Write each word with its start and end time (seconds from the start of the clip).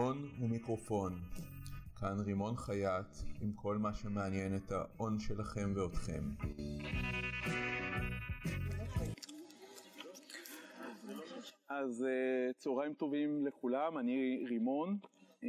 הון 0.00 0.28
ומיקרופון. 0.40 1.20
כאן 2.00 2.20
רימון 2.26 2.56
חייט 2.56 3.06
עם 3.40 3.52
כל 3.52 3.78
מה 3.78 3.94
שמעניין 3.94 4.56
את 4.56 4.72
ההון 4.72 5.18
שלכם 5.18 5.72
ואתכם. 5.74 6.22
אז 11.68 12.04
אה, 12.04 12.52
צהריים 12.52 12.94
טובים 12.94 13.46
לכולם, 13.46 13.98
אני 13.98 14.44
רימון. 14.48 14.98
אה, 15.44 15.48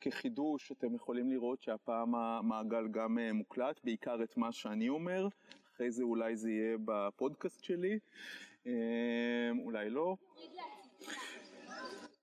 כחידוש 0.00 0.72
אתם 0.72 0.94
יכולים 0.94 1.30
לראות 1.30 1.62
שהפעם 1.62 2.14
המעגל 2.14 2.88
גם 2.88 3.18
אה, 3.18 3.32
מוקלט, 3.32 3.80
בעיקר 3.84 4.22
את 4.22 4.36
מה 4.36 4.52
שאני 4.52 4.88
אומר, 4.88 5.28
אחרי 5.74 5.90
זה 5.90 6.02
אולי 6.02 6.36
זה 6.36 6.50
יהיה 6.50 6.76
בפודקאסט 6.84 7.64
שלי, 7.64 7.98
אולי 9.64 9.90
לא. 9.90 10.16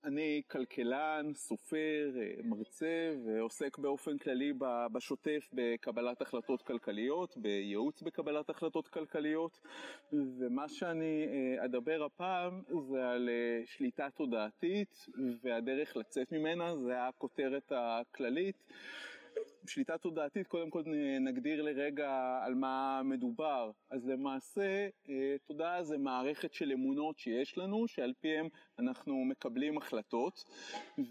אני 0.04 0.42
כלכלן, 0.50 1.32
סופר, 1.34 2.10
מרצה 2.44 3.14
ועוסק 3.26 3.78
באופן 3.78 4.18
כללי 4.18 4.52
בשוטף 4.92 5.48
בקבלת 5.52 6.22
החלטות 6.22 6.62
כלכליות, 6.62 7.36
בייעוץ 7.36 8.02
בקבלת 8.02 8.50
החלטות 8.50 8.88
כלכליות 8.88 9.60
ומה 10.12 10.68
שאני 10.68 11.26
אה, 11.28 11.64
אדבר 11.64 12.04
הפעם 12.04 12.62
זה 12.90 13.08
על 13.08 13.28
אה, 13.28 13.62
שליטה 13.66 14.08
תודעתית 14.10 15.06
והדרך 15.42 15.96
לצאת 15.96 16.32
ממנה, 16.32 16.76
זה 16.76 17.06
הכותרת 17.06 17.72
הכללית. 17.74 18.64
שליטה 19.66 19.98
תודעתית, 19.98 20.46
קודם 20.46 20.70
כל 20.70 20.82
נגדיר 21.20 21.62
לרגע 21.62 22.40
על 22.44 22.54
מה 22.54 23.00
מדובר. 23.04 23.70
אז 23.90 24.08
למעשה, 24.08 24.88
אה, 25.08 25.36
תודעה 25.44 25.82
זה 25.82 25.98
מערכת 25.98 26.52
של 26.52 26.72
אמונות 26.72 27.18
שיש 27.18 27.58
לנו, 27.58 27.88
שעל 27.88 28.12
פיהם 28.20 28.48
אנחנו 28.78 29.24
מקבלים 29.24 29.78
החלטות, 29.78 30.44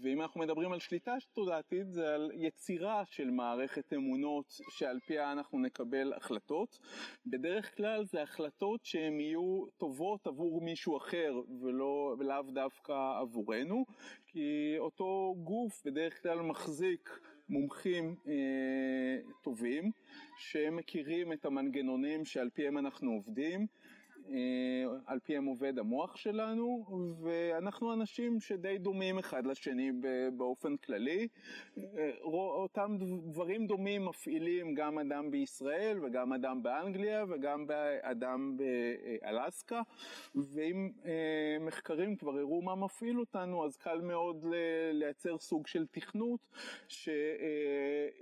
ואם 0.02 0.22
אנחנו 0.22 0.40
מדברים 0.40 0.72
על 0.72 0.78
שליטה 0.78 1.14
תודעתית, 1.32 1.90
זה 1.90 2.14
על 2.14 2.30
יצירה 2.34 3.02
של 3.06 3.30
מערכת 3.30 3.92
אמונות 3.92 4.60
שעל 4.70 5.00
פיה 5.06 5.32
אנחנו 5.32 5.58
נקבל 5.58 6.12
החלטות. 6.12 6.78
בדרך 7.26 7.76
כלל 7.76 8.04
זה 8.04 8.22
החלטות 8.22 8.84
שהן 8.84 9.20
יהיו 9.20 9.64
טובות 9.76 10.26
עבור 10.26 10.60
מישהו 10.60 10.96
אחר 10.96 11.40
ולא, 11.60 12.16
ולאו 12.18 12.42
דווקא 12.42 13.20
עבורנו, 13.20 13.84
כי 14.26 14.74
אותו 14.78 15.34
גוף 15.38 15.82
בדרך 15.84 16.22
כלל 16.22 16.40
מחזיק 16.42 17.20
מומחים 17.48 18.16
אה, 18.28 19.18
טובים 19.42 19.90
שמכירים 20.38 21.32
את 21.32 21.44
המנגנונים 21.44 22.24
שעל 22.24 22.50
פיהם 22.54 22.78
אנחנו 22.78 23.10
עובדים 23.10 23.66
על 25.06 25.18
פיהם 25.24 25.44
עובד 25.44 25.78
המוח 25.78 26.16
שלנו 26.16 26.84
ואנחנו 27.22 27.92
אנשים 27.92 28.40
שדי 28.40 28.78
דומים 28.78 29.18
אחד 29.18 29.46
לשני 29.46 29.90
באופן 30.36 30.76
כללי. 30.76 31.28
אה, 31.78 32.10
אותם 32.22 32.96
דברים 33.30 33.66
דומים 33.66 34.04
מפעילים 34.04 34.74
גם 34.74 34.98
אדם 34.98 35.30
בישראל 35.30 35.98
וגם 36.04 36.32
אדם 36.32 36.62
באנגליה 36.62 37.24
וגם 37.28 37.66
אדם 38.02 38.56
באלסקה 38.56 39.80
ואם 40.34 40.90
אה, 41.04 41.56
מחקרים 41.60 42.16
כבר 42.16 42.38
הראו 42.38 42.62
מה 42.62 42.74
מפעיל 42.74 43.20
אותנו 43.20 43.64
אז 43.66 43.76
קל 43.76 44.00
מאוד 44.00 44.44
לייצר 44.92 45.38
סוג 45.38 45.66
של 45.66 45.86
תכנות 45.86 46.40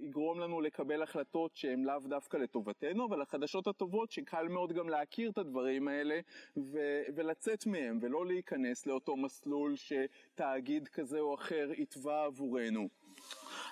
שיגרום 0.03 0.41
לנו 0.41 0.61
לקבל 0.61 1.03
החלטות 1.03 1.57
שהן 1.57 1.85
לאו 1.85 1.99
דווקא 2.09 2.37
לטובתנו 2.37 3.07
אבל 3.07 3.23
החדשות 3.23 3.67
הטובות 3.67 4.11
שקל 4.11 4.49
מאוד 4.49 4.73
גם 4.73 4.89
להכיר 4.89 5.31
את 5.31 5.39
הדברים 5.39 5.89
האלה 5.89 6.21
ו- 6.57 7.03
ולצאת 7.15 7.67
מהם 7.67 7.99
ולא 8.03 8.27
להיכנס 8.27 8.87
לאותו 8.87 9.17
מסלול 9.17 9.75
שתאגיד 9.77 10.89
כזה 10.89 11.21
או 11.21 11.35
אחר 11.35 11.71
יתבע 11.77 12.25
עבורנו. 12.25 12.89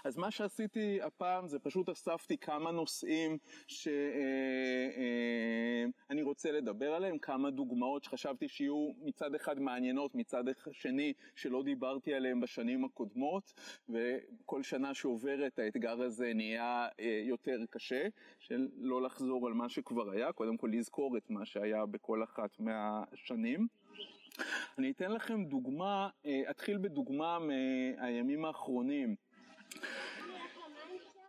אז 0.04 0.16
מה 0.16 0.30
שעשיתי 0.30 1.02
הפעם 1.02 1.48
זה 1.48 1.58
פשוט 1.58 1.88
אספתי 1.88 2.38
כמה 2.38 2.70
נושאים 2.70 3.38
שאני 3.66 3.92
אה, 6.10 6.18
אה, 6.18 6.24
רוצה 6.24 6.52
לדבר 6.52 6.92
עליהם, 6.94 7.18
כמה 7.18 7.50
דוגמאות 7.50 8.04
שחשבתי 8.04 8.48
שיהיו 8.48 8.90
מצד 9.02 9.34
אחד 9.34 9.60
מעניינות, 9.60 10.14
מצד 10.14 10.44
שני 10.72 11.12
שלא 11.34 11.62
דיברתי 11.62 12.14
עליהם 12.14 12.40
בשנים 12.40 12.84
הקודמות, 12.84 13.52
וכל 13.88 14.62
שנה 14.62 14.94
שעוברת 14.94 15.58
האתגר 15.58 16.02
הזה 16.02 16.32
נהיה 16.34 16.88
אה, 17.00 17.22
יותר 17.24 17.58
קשה, 17.70 18.06
של 18.38 18.68
לא 18.78 19.02
לחזור 19.02 19.46
על 19.46 19.52
מה 19.52 19.68
שכבר 19.68 20.10
היה, 20.10 20.32
קודם 20.32 20.56
כל 20.56 20.70
לזכור 20.72 21.16
את 21.16 21.30
מה 21.30 21.46
שהיה 21.46 21.86
בכל 21.86 22.24
אחת 22.24 22.60
מהשנים. 22.60 23.66
אני 24.78 24.90
אתן 24.90 25.12
לכם 25.12 25.44
דוגמה, 25.44 26.08
אתחיל 26.50 26.78
בדוגמה 26.78 27.38
מהימים 27.38 28.44
האחרונים. 28.44 29.16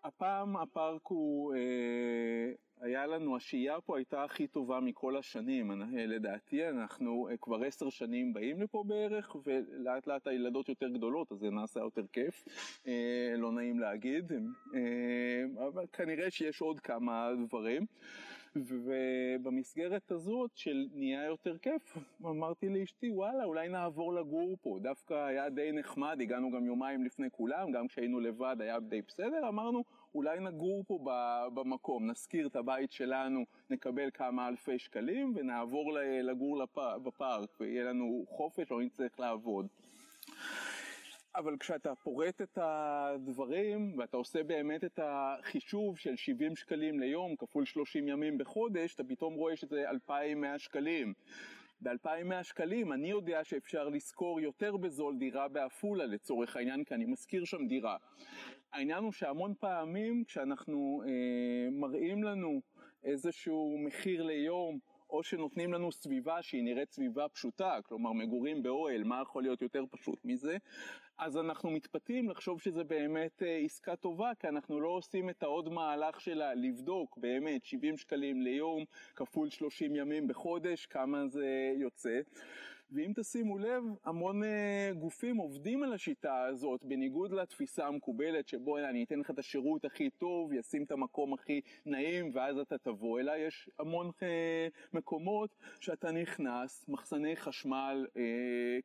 הפעם 0.04 0.58
הפארק 0.58 1.08
הוא, 1.08 1.54
אה, 1.56 2.52
היה 2.82 3.08
לנו, 3.08 3.36
השהייה 3.36 3.82
פה 3.82 3.98
הייתה 3.98 4.24
הכי 4.24 4.48
טובה 4.48 4.80
מכל 4.80 5.18
השנים, 5.18 5.72
לדעתי 5.94 6.70
אנחנו 6.70 7.28
אה, 7.32 7.38
כבר 7.38 7.64
עשר 7.64 7.90
שנים 7.90 8.34
באים 8.34 8.62
לפה 8.62 8.84
בערך, 8.88 9.36
ולאט 9.46 10.08
לאט 10.08 10.28
הילדות 10.28 10.70
יותר 10.70 10.90
גדולות 10.90 11.32
אז 11.32 11.38
זה 11.38 11.50
נעשה 11.50 11.80
יותר 11.80 12.06
כיף, 12.14 12.46
אה, 12.88 13.34
לא 13.38 13.52
נעים 13.52 13.80
להגיד, 13.80 14.32
אה, 14.76 15.66
אבל 15.68 15.86
כנראה 15.94 16.32
שיש 16.32 16.62
עוד 16.62 16.80
כמה 16.80 17.30
דברים. 17.46 17.86
ובמסגרת 18.56 20.12
הזאת 20.12 20.52
של 20.56 20.88
נהיה 20.94 21.26
יותר 21.26 21.58
כיף, 21.58 21.98
אמרתי 22.26 22.70
לאשתי 22.70 23.10
וואלה 23.10 23.44
אולי 23.44 23.70
נעבור 23.70 24.14
לגור 24.14 24.58
פה, 24.62 24.80
דווקא 24.82 25.14
היה 25.14 25.50
די 25.50 25.72
נחמד, 25.72 26.18
הגענו 26.22 26.52
גם 26.52 26.66
יומיים 26.66 27.04
לפני 27.04 27.28
כולם, 27.32 27.72
גם 27.72 27.88
כשהיינו 27.88 28.20
לבד 28.20 28.56
היה 28.60 28.80
די 28.80 29.02
בסדר, 29.02 29.48
אמרנו 29.48 29.84
אולי 30.16 30.40
נגור 30.40 30.84
פה 30.88 31.00
במקום, 31.54 32.12
נשכיר 32.12 32.48
את 32.48 32.56
הבית 32.56 32.92
שלנו, 32.92 33.46
נקבל 33.70 34.10
כמה 34.14 34.48
אלפי 34.48 34.80
שקלים 34.80 35.34
ונעבור 35.36 35.92
לגור 36.24 36.66
בפארק 36.76 37.50
ויהיה 37.60 37.84
לנו 37.84 38.26
חופש, 38.30 38.72
לא 38.72 38.82
נצטרך 38.82 39.20
לעבוד. 39.20 39.68
אבל 41.36 41.58
כשאתה 41.58 41.96
פורט 41.96 42.42
את 42.42 42.58
הדברים 42.62 43.96
ואתה 43.98 44.18
עושה 44.18 44.44
באמת 44.44 44.84
את 44.84 45.00
החישוב 45.04 45.98
של 45.98 46.16
70 46.16 46.56
שקלים 46.56 47.00
ליום 47.00 47.36
כפול 47.36 47.66
30 47.66 48.08
ימים 48.08 48.38
בחודש, 48.38 48.96
אתה 48.96 49.04
פתאום 49.04 49.34
רואה 49.34 49.56
שזה 49.56 49.90
2,100 49.90 50.60
שקלים. 50.60 51.14
ב-2,100 51.82 52.44
שקלים 52.44 52.94
אני 52.94 53.10
יודע 53.10 53.44
שאפשר 53.44 53.90
לשכור 53.90 54.40
יותר 54.40 54.78
בזול 54.78 55.18
דירה 55.18 55.48
בעפולה 55.48 56.06
לצורך 56.06 56.56
העניין, 56.56 56.84
כי 56.84 56.94
אני 56.94 57.06
משכיר 57.06 57.46
שם 57.46 57.68
דירה. 57.68 57.98
העניין 58.74 59.04
הוא 59.04 59.12
שהמון 59.12 59.54
פעמים 59.60 60.24
כשאנחנו 60.24 61.04
אה, 61.06 61.70
מראים 61.72 62.24
לנו 62.24 62.62
איזשהו 63.04 63.78
מחיר 63.78 64.24
ליום, 64.24 64.80
או 65.12 65.24
שנותנים 65.24 65.74
לנו 65.74 65.92
סביבה 65.92 66.42
שהיא 66.42 66.64
נראית 66.64 66.92
סביבה 66.92 67.28
פשוטה, 67.30 67.80
כלומר 67.86 68.12
מגורים 68.12 68.64
באוהל, 68.64 69.04
מה 69.04 69.22
יכול 69.22 69.44
להיות 69.44 69.62
יותר 69.62 69.84
פשוט 69.92 70.20
מזה? 70.26 70.58
אז 71.18 71.38
אנחנו 71.38 71.72
מתפתים 71.72 72.30
לחשוב 72.30 72.62
שזה 72.62 72.84
באמת 72.84 73.44
אה, 73.44 73.58
עסקה 73.58 73.96
טובה, 73.96 74.32
כי 74.40 74.48
אנחנו 74.48 74.80
לא 74.80 74.88
עושים 74.88 75.30
את 75.30 75.44
העוד 75.44 75.70
מהלך 75.70 76.22
שלה 76.22 76.54
לבדוק 76.54 77.18
באמת 77.18 77.66
70 77.66 77.98
שקלים 77.98 78.42
ליום 78.42 78.86
כפול 79.16 79.50
30 79.50 79.96
ימים 79.96 80.28
בחודש, 80.28 80.86
כמה 80.86 81.28
זה 81.28 81.74
יוצא. 81.76 82.20
ואם 82.92 83.12
תשימו 83.16 83.58
לב, 83.58 83.84
המון 84.04 84.44
אה, 84.44 84.92
גופים 85.00 85.38
עובדים 85.38 85.84
על 85.84 85.94
השיטה 85.94 86.44
הזאת, 86.44 86.84
בניגוד 86.84 87.32
לתפיסה 87.32 87.88
המקובלת 87.88 88.48
שבו 88.48 88.78
אני 88.78 89.04
אתן 89.04 89.20
לך 89.20 89.32
את 89.32 89.40
השירות 89.40 89.86
הכי 89.86 90.10
טוב, 90.10 90.54
ישים 90.54 90.84
את 90.84 90.92
המקום 90.92 91.34
הכי 91.34 91.62
נעים 91.86 92.32
ואז 92.34 92.58
אתה 92.58 92.78
תבוא 92.78 93.20
אליי, 93.20 93.42
יש 93.48 93.70
המון 93.80 94.12
אה, 94.24 94.68
מקומות 94.94 95.56
שאתה 95.80 96.12
נכנס, 96.12 96.86
מחסני 96.90 97.36
חשמל 97.36 98.08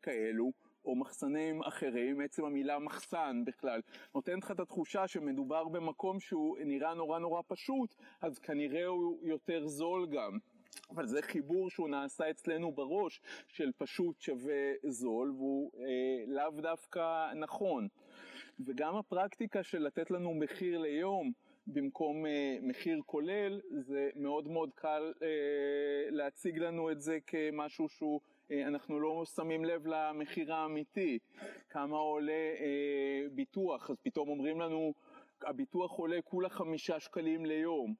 כאלו. 0.02 0.52
או 0.86 0.96
מחסנים 0.96 1.62
אחרים, 1.62 2.20
עצם 2.20 2.44
המילה 2.44 2.78
מחסן 2.78 3.42
בכלל, 3.46 3.80
נותנת 4.14 4.42
לך 4.42 4.50
את 4.50 4.60
התחושה 4.60 5.08
שמדובר 5.08 5.68
במקום 5.68 6.20
שהוא 6.20 6.58
נראה 6.64 6.94
נורא 6.94 7.18
נורא 7.18 7.42
פשוט, 7.48 7.94
אז 8.20 8.38
כנראה 8.38 8.86
הוא 8.86 9.18
יותר 9.22 9.66
זול 9.66 10.06
גם. 10.06 10.38
אבל 10.90 11.06
זה 11.06 11.22
חיבור 11.22 11.70
שהוא 11.70 11.88
נעשה 11.88 12.30
אצלנו 12.30 12.72
בראש 12.72 13.20
של 13.48 13.70
פשוט 13.76 14.20
שווה 14.20 14.72
זול 14.88 15.30
והוא 15.30 15.70
אה, 15.80 16.24
לאו 16.26 16.60
דווקא 16.60 17.32
נכון. 17.34 17.88
וגם 18.66 18.96
הפרקטיקה 18.96 19.62
של 19.62 19.78
לתת 19.78 20.10
לנו 20.10 20.34
מחיר 20.34 20.78
ליום 20.78 21.32
במקום 21.66 22.26
אה, 22.26 22.56
מחיר 22.62 23.00
כולל 23.06 23.60
זה 23.70 24.10
מאוד 24.16 24.48
מאוד 24.48 24.70
קל 24.74 25.12
אה, 25.22 25.28
להציג 26.10 26.58
לנו 26.58 26.90
את 26.90 27.00
זה 27.00 27.18
כמשהו 27.26 27.88
שהוא 27.88 28.20
אה, 28.50 28.66
אנחנו 28.66 29.00
לא 29.00 29.24
שמים 29.34 29.64
לב 29.64 29.86
למחיר 29.86 30.54
האמיתי, 30.54 31.18
כמה 31.70 31.96
עולה 31.96 32.32
אה, 32.32 33.22
ביטוח, 33.32 33.90
אז 33.90 33.96
פתאום 34.02 34.28
אומרים 34.28 34.60
לנו 34.60 34.94
הביטוח 35.42 35.92
עולה 35.92 36.22
כולה 36.24 36.48
חמישה 36.48 37.00
שקלים 37.00 37.46
ליום. 37.46 37.94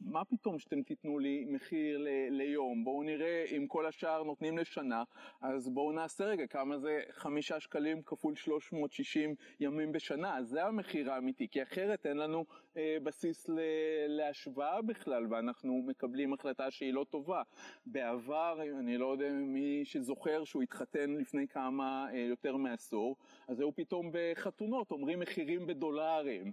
מה 0.00 0.24
פתאום 0.24 0.58
שאתם 0.58 0.82
תיתנו 0.82 1.18
לי 1.18 1.44
מחיר 1.48 1.98
ל- 1.98 2.08
ליום, 2.30 2.84
בואו 2.84 3.02
נראה 3.02 3.44
אם 3.56 3.66
כל 3.66 3.86
השאר 3.86 4.22
נותנים 4.22 4.58
לשנה, 4.58 5.02
אז 5.40 5.68
בואו 5.68 5.92
נעשה 5.92 6.24
רגע 6.24 6.46
כמה 6.46 6.78
זה 6.78 7.00
חמישה 7.10 7.60
שקלים 7.60 8.02
כפול 8.02 8.34
360 8.34 9.34
ימים 9.60 9.92
בשנה, 9.92 10.42
זה 10.42 10.64
המחיר 10.64 11.12
האמיתי, 11.12 11.48
כי 11.48 11.62
אחרת 11.62 12.06
אין 12.06 12.16
לנו 12.16 12.44
אה, 12.76 12.96
בסיס 13.02 13.48
ל- 13.48 13.60
להשוואה 14.06 14.82
בכלל, 14.82 15.26
ואנחנו 15.30 15.82
מקבלים 15.86 16.32
החלטה 16.32 16.70
שהיא 16.70 16.92
לא 16.94 17.06
טובה. 17.10 17.42
בעבר, 17.86 18.58
אני 18.78 18.98
לא 18.98 19.12
יודע 19.12 19.32
מי 19.32 19.80
שזוכר 19.84 20.44
שהוא 20.44 20.62
התחתן 20.62 21.10
לפני 21.10 21.48
כמה, 21.48 22.06
אה, 22.12 22.18
יותר 22.18 22.56
מעשור, 22.56 23.16
אז 23.48 23.60
היו 23.60 23.72
פתאום 23.76 24.10
בחתונות 24.12 24.90
אומרים 24.90 25.20
מחירים 25.20 25.66
בדולרים. 25.66 26.52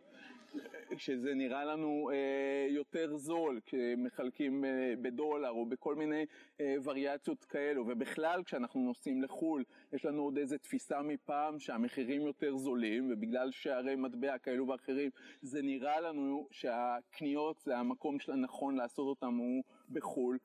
שזה 0.97 1.33
נראה 1.33 1.65
לנו 1.65 2.09
אה, 2.13 2.67
יותר 2.69 3.17
זול 3.17 3.59
כשמחלקים 3.65 4.65
אה, 4.65 4.93
בדולר 5.01 5.49
או 5.49 5.65
בכל 5.65 5.95
מיני 5.95 6.25
אה, 6.61 6.75
וריאציות 6.83 7.45
כאלו. 7.45 7.83
ובכלל 7.87 8.43
כשאנחנו 8.43 8.81
נוסעים 8.81 9.23
לחו"ל 9.23 9.63
יש 9.93 10.05
לנו 10.05 10.21
עוד 10.21 10.37
איזה 10.37 10.57
תפיסה 10.57 11.01
מפעם 11.01 11.59
שהמחירים 11.59 12.21
יותר 12.21 12.57
זולים 12.57 13.09
ובגלל 13.11 13.51
שערי 13.51 13.95
מטבע 13.95 14.37
כאלו 14.37 14.67
ואחרים 14.67 15.09
זה 15.41 15.61
נראה 15.61 16.01
לנו 16.01 16.47
שהקניות 16.51 17.59
זה 17.59 17.77
המקום 17.77 18.17
הנכון 18.27 18.75
לעשות 18.75 19.07
אותם 19.07 19.35
הוא 19.35 19.63
בחו"ל 19.93 20.37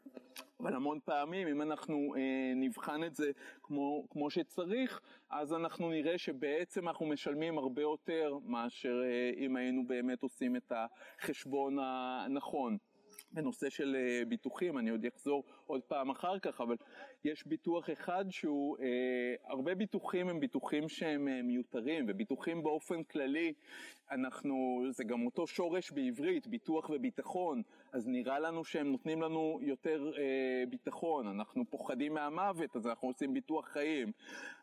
אבל 0.60 0.74
המון 0.74 0.98
פעמים 1.04 1.48
אם 1.48 1.62
אנחנו 1.62 2.14
אה, 2.16 2.52
נבחן 2.56 3.04
את 3.04 3.14
זה 3.14 3.30
כמו, 3.62 4.06
כמו 4.10 4.30
שצריך 4.30 5.00
אז 5.30 5.52
אנחנו 5.52 5.90
נראה 5.90 6.18
שבעצם 6.18 6.88
אנחנו 6.88 7.06
משלמים 7.06 7.58
הרבה 7.58 7.82
יותר 7.82 8.38
מאשר 8.44 9.02
אה, 9.04 9.30
אם 9.36 9.56
היינו 9.56 9.86
באמת 9.86 10.22
עושים 10.22 10.56
את 10.56 10.72
החשבון 10.72 11.78
הנכון. 11.80 12.78
בנושא 13.32 13.70
של 13.70 13.96
אה, 13.96 14.24
ביטוחים, 14.24 14.78
אני 14.78 14.90
עוד 14.90 15.06
אחזור 15.14 15.44
עוד 15.66 15.82
פעם 15.82 16.10
אחר 16.10 16.38
כך, 16.38 16.60
אבל 16.60 16.76
יש 17.24 17.46
ביטוח 17.46 17.90
אחד 17.90 18.24
שהוא, 18.30 18.76
אה, 18.78 19.34
הרבה 19.44 19.74
ביטוחים 19.74 20.28
הם 20.28 20.40
ביטוחים 20.40 20.88
שהם 20.88 21.28
אה, 21.28 21.42
מיותרים, 21.42 22.04
וביטוחים 22.08 22.62
באופן 22.62 23.02
כללי, 23.02 23.52
אנחנו, 24.10 24.84
זה 24.90 25.04
גם 25.04 25.26
אותו 25.26 25.46
שורש 25.46 25.90
בעברית, 25.90 26.46
ביטוח 26.46 26.90
וביטחון, 26.90 27.62
אז 27.92 28.08
נראה 28.08 28.38
לנו 28.38 28.64
שהם 28.64 28.92
נותנים 28.92 29.22
לנו 29.22 29.58
יותר 29.62 30.12
אה, 30.18 30.64
ביטחון, 30.70 31.26
אנחנו 31.26 31.64
פוחדים 31.70 32.14
מהמוות, 32.14 32.76
אז 32.76 32.86
אנחנו 32.86 33.08
עושים 33.08 33.34
ביטוח 33.34 33.68
חיים, 33.68 34.12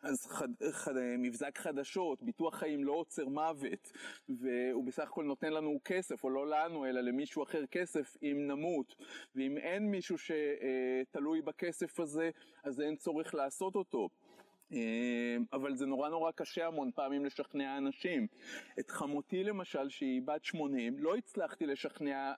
אז 0.02 0.26
חד, 0.26 0.48
חד, 0.72 0.94
מבזק 1.18 1.58
חדשות, 1.58 2.24
ביטוח 2.24 2.56
חיים 2.56 2.84
לא 2.84 2.92
עוצר 2.92 3.28
מוות, 3.28 3.92
והוא 4.30 4.84
בסך 4.84 5.04
הכל 5.04 5.24
נותן 5.24 5.54
לנו 5.54 5.80
כסף, 5.86 6.24
או 6.24 6.30
לא 6.30 6.48
לנו, 6.48 6.86
אלא 6.86 7.02
למישהו 7.02 7.44
אחר 7.44 7.66
כסף, 7.66 8.18
אם 8.24 8.48
נמות, 8.48 8.96
ואם 9.36 9.58
אין 9.58 9.92
מישהו 9.92 10.16
שתלוי 10.18 11.42
בכסף 11.42 12.00
הזה, 12.00 12.30
אז 12.64 12.82
אין 12.82 12.96
צורך 12.96 13.36
לעשות 13.36 13.76
אותו. 13.76 14.10
אמ, 14.72 15.44
אבל 15.54 15.76
זה 15.76 15.86
נורא 15.86 16.10
נורא 16.10 16.32
קשה 16.32 16.68
המון 16.68 16.92
פעמים 16.96 17.26
לשכנע 17.26 17.78
אנשים. 17.78 18.28
את 18.80 18.92
חמותי 18.92 19.44
למשל, 19.44 19.90
שהיא 19.90 20.22
בת 20.26 20.44
80, 20.44 21.00
לא 21.00 21.16
הצלחתי 21.16 21.66
לשכנע 21.66 22.34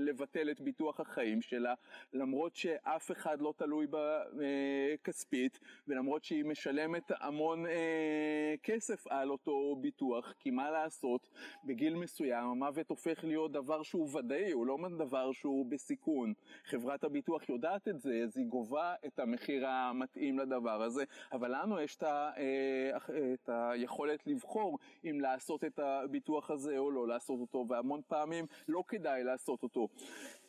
לבטל 0.00 0.50
את 0.50 0.60
ביטוח 0.60 1.00
החיים 1.00 1.42
שלה, 1.42 1.74
למרות 2.12 2.56
שאף 2.56 3.10
אחד 3.10 3.40
לא 3.40 3.54
תלוי 3.56 3.86
בה 3.86 4.22
אה, 4.40 4.94
כספית, 5.04 5.60
ולמרות 5.88 6.24
שהיא 6.24 6.44
משלמת 6.44 7.10
המון 7.20 7.66
אה, 7.66 8.54
כסף 8.62 9.06
על 9.06 9.30
אותו 9.30 9.76
ביטוח, 9.80 10.34
כי 10.40 10.50
מה 10.50 10.70
לעשות, 10.70 11.28
בגיל 11.64 11.94
מסוים 11.94 12.44
המוות 12.44 12.90
הופך 12.90 13.24
להיות 13.24 13.52
דבר 13.52 13.82
שהוא 13.82 14.08
ודאי, 14.18 14.52
הוא 14.52 14.66
לא 14.66 14.78
דבר 14.98 15.32
שהוא 15.32 15.66
בסיכון. 15.66 16.32
חברת 16.64 17.04
הביטוח 17.04 17.48
יודעת 17.48 17.88
את 17.88 18.00
זה, 18.00 18.20
אז 18.24 18.36
היא 18.36 18.46
גובה 18.46 18.94
את 19.06 19.18
המחיר 19.18 19.66
המתאים 19.66 20.38
לדבר 20.38 20.82
הזה, 20.82 21.04
אבל 21.32 21.43
לנו 21.48 21.80
יש 21.80 21.96
את, 21.96 22.02
ה, 22.02 22.30
אה, 22.36 22.96
את 23.34 23.48
היכולת 23.52 24.26
לבחור 24.26 24.78
אם 25.04 25.20
לעשות 25.20 25.64
את 25.64 25.78
הביטוח 25.78 26.50
הזה 26.50 26.78
או 26.78 26.90
לא 26.90 27.08
לעשות 27.08 27.40
אותו, 27.40 27.66
והמון 27.68 28.00
פעמים 28.08 28.46
לא 28.68 28.82
כדאי 28.88 29.24
לעשות 29.24 29.62
אותו. 29.62 29.88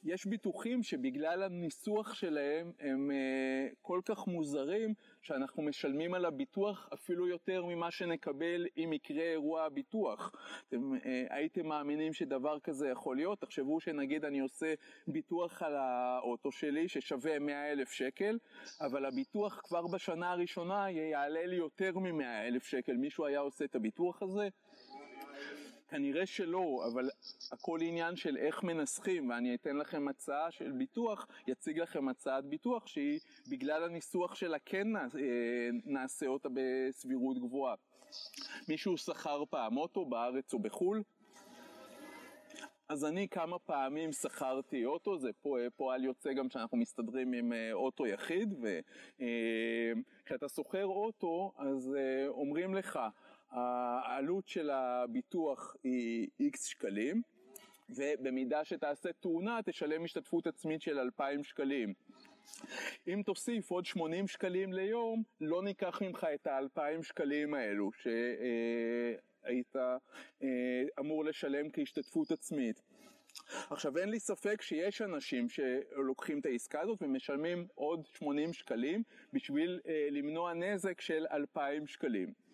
יש 0.03 0.25
ביטוחים 0.25 0.83
שבגלל 0.83 1.43
הניסוח 1.43 2.13
שלהם 2.13 2.71
הם 2.79 3.11
אה, 3.11 3.67
כל 3.81 4.01
כך 4.05 4.27
מוזרים 4.27 4.93
שאנחנו 5.25 5.63
משלמים 5.63 6.13
על 6.13 6.25
הביטוח 6.25 6.89
אפילו 6.93 7.27
יותר 7.27 7.65
ממה 7.65 7.91
שנקבל 7.91 8.67
אם 8.77 8.93
יקרה 8.93 9.23
אירוע 9.23 9.63
הביטוח. 9.63 10.31
אתם 10.67 10.93
אה, 11.05 11.25
הייתם 11.29 11.67
מאמינים 11.67 12.13
שדבר 12.13 12.59
כזה 12.59 12.89
יכול 12.89 13.15
להיות? 13.15 13.41
תחשבו 13.41 13.79
שנגיד 13.79 14.25
אני 14.25 14.39
עושה 14.39 14.73
ביטוח 15.07 15.63
על 15.63 15.75
האוטו 15.75 16.51
שלי 16.51 16.87
ששווה 16.87 17.39
100 17.39 17.71
אלף 17.71 17.91
שקל, 17.91 18.37
אבל 18.81 19.05
הביטוח 19.05 19.61
כבר 19.63 19.87
בשנה 19.87 20.31
הראשונה 20.31 20.91
יעלה 20.91 21.45
לי 21.45 21.55
יותר 21.55 21.99
מ-100 21.99 22.47
אלף 22.47 22.63
שקל. 22.63 22.93
מישהו 22.93 23.25
היה 23.25 23.39
עושה 23.39 23.65
את 23.65 23.75
הביטוח 23.75 24.21
הזה? 24.23 24.49
כנראה 25.87 26.25
שלא, 26.25 26.85
אבל 26.87 27.09
הכל 27.51 27.79
עניין 27.81 28.15
של 28.15 28.37
איך 28.37 28.63
מנסחים, 28.63 29.29
ואני 29.29 29.55
אתן 29.55 29.77
לכם 29.77 30.07
הצעה 30.07 30.51
של 30.51 30.71
ביטוח, 30.71 31.27
יציג 31.47 31.79
לכם 31.79 32.09
הצעת 32.09 32.45
ביטוח 32.45 32.87
שהיא 32.87 33.19
בגלל 33.49 33.83
הניסוח 33.83 34.35
שלה 34.35 34.57
כן 34.65 34.95
אה, 34.95 35.01
נעשה 35.85 36.27
אותה 36.27 36.49
בסבירות 36.53 37.37
גבוהה. 37.39 37.75
מישהו 38.67 38.97
שכר 38.97 39.43
פעם 39.49 39.77
אוטו 39.77 40.05
בארץ 40.05 40.53
או 40.53 40.59
בחו"ל? 40.59 41.03
אז 42.89 43.05
אני 43.05 43.27
כמה 43.27 43.59
פעמים 43.59 44.11
שכרתי 44.11 44.85
אוטו, 44.85 45.17
זה 45.17 45.29
פועל 45.75 46.03
יוצא 46.03 46.33
גם 46.33 46.49
שאנחנו 46.49 46.77
מסתדרים 46.77 47.33
עם 47.33 47.53
אה, 47.53 47.73
אוטו 47.73 48.07
יחיד, 48.07 48.53
וכשאתה 50.21 50.49
שוכר 50.49 50.85
אוטו 50.85 51.51
אז 51.57 51.95
אה, 51.97 52.27
אומרים 52.27 52.75
לך 52.75 52.99
העלות 53.55 54.47
של 54.47 54.69
הביטוח 54.69 55.75
היא 55.83 56.27
איקס 56.39 56.65
שקלים, 56.65 57.21
ובמידה 57.89 58.65
שתעשה 58.65 59.13
תאונה 59.13 59.59
תשלם 59.65 60.03
השתתפות 60.03 60.47
עצמית 60.47 60.81
של 60.81 60.99
2,000 60.99 61.43
שקלים. 61.43 61.93
אם 63.07 63.21
תוסיף 63.25 63.71
עוד 63.71 63.85
80 63.85 64.27
שקלים 64.27 64.73
ליום, 64.73 65.23
לא 65.41 65.63
ניקח 65.63 66.01
ממך 66.01 66.27
את 66.33 66.47
ה-2,000 66.47 67.03
שקלים 67.03 67.53
האלו 67.53 67.91
שהיית 67.91 69.75
אה, 70.43 70.83
אמור 70.99 71.25
לשלם 71.25 71.69
כהשתתפות 71.73 72.31
עצמית. 72.31 72.81
עכשיו 73.69 73.97
אין 73.97 74.09
לי 74.09 74.19
ספק 74.19 74.61
שיש 74.61 75.01
אנשים 75.01 75.49
שלוקחים 75.49 76.39
את 76.39 76.45
העסקה 76.45 76.81
הזאת 76.81 77.01
ומשלמים 77.01 77.67
עוד 77.75 78.05
80 78.05 78.53
שקלים 78.53 79.03
בשביל 79.33 79.79
אה, 79.87 80.07
למנוע 80.11 80.53
נזק 80.53 81.01
של 81.01 81.25
2,000 81.31 81.87
שקלים. 81.87 82.44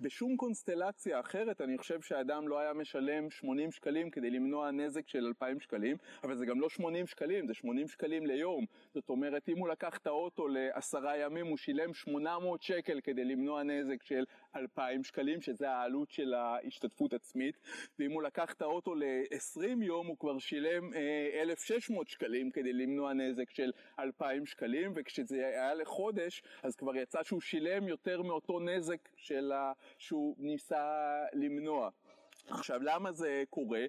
בשום 0.00 0.36
קונסטלציה 0.36 1.20
אחרת 1.20 1.60
אני 1.60 1.78
חושב 1.78 2.00
שאדם 2.00 2.48
לא 2.48 2.58
היה 2.58 2.72
משלם 2.72 3.30
80 3.30 3.72
שקלים 3.72 4.10
כדי 4.10 4.30
למנוע 4.30 4.70
נזק 4.70 5.08
של 5.08 5.26
2,000 5.26 5.60
שקלים, 5.60 5.96
אבל 6.24 6.36
זה 6.36 6.46
גם 6.46 6.60
לא 6.60 6.68
80 6.68 7.06
שקלים, 7.06 7.46
זה 7.46 7.54
80 7.54 7.88
שקלים 7.88 8.26
ליום. 8.26 8.64
זאת 8.94 9.08
אומרת, 9.08 9.48
אם 9.48 9.58
הוא 9.58 9.68
לקח 9.68 9.96
את 9.96 10.06
האוטו 10.06 10.48
לעשרה 10.48 11.18
ימים, 11.18 11.46
הוא 11.46 11.56
שילם 11.56 11.94
800 11.94 12.62
שקל 12.62 13.00
כדי 13.00 13.24
למנוע 13.24 13.62
נזק 13.62 14.02
של 14.02 14.24
2,000 14.56 15.04
שקלים, 15.04 15.40
שזה 15.40 15.70
העלות 15.70 16.10
של 16.10 16.34
ההשתתפות 16.34 17.12
עצמית, 17.12 17.58
ואם 17.98 18.12
הוא 18.12 18.22
לקח 18.22 18.52
את 18.52 18.62
האוטו 18.62 18.94
ל-20 18.94 19.84
יום, 19.84 20.06
הוא 20.06 20.18
כבר 20.18 20.38
שילם 20.38 20.94
אה, 20.94 21.42
1,600 21.42 22.08
שקלים 22.08 22.50
כדי 22.50 22.72
למנוע 22.72 23.12
נזק 23.12 23.50
של 23.50 23.72
2,000 23.98 24.46
שקלים, 24.46 24.92
וכשזה 24.94 25.46
היה 25.46 25.74
לחודש, 25.74 26.42
אז 26.62 26.76
כבר 26.76 26.96
יצא 26.96 27.22
שהוא 27.22 27.40
שילם 27.40 27.88
יותר 27.88 28.22
מאותו 28.22 28.60
נזק 28.60 29.08
של 29.16 29.43
ה... 29.52 29.72
שהוא 29.98 30.36
ניסה 30.38 30.84
למנוע. 31.32 31.90
עכשיו 32.48 32.80
למה 32.82 33.12
זה 33.12 33.44
קורה? 33.50 33.84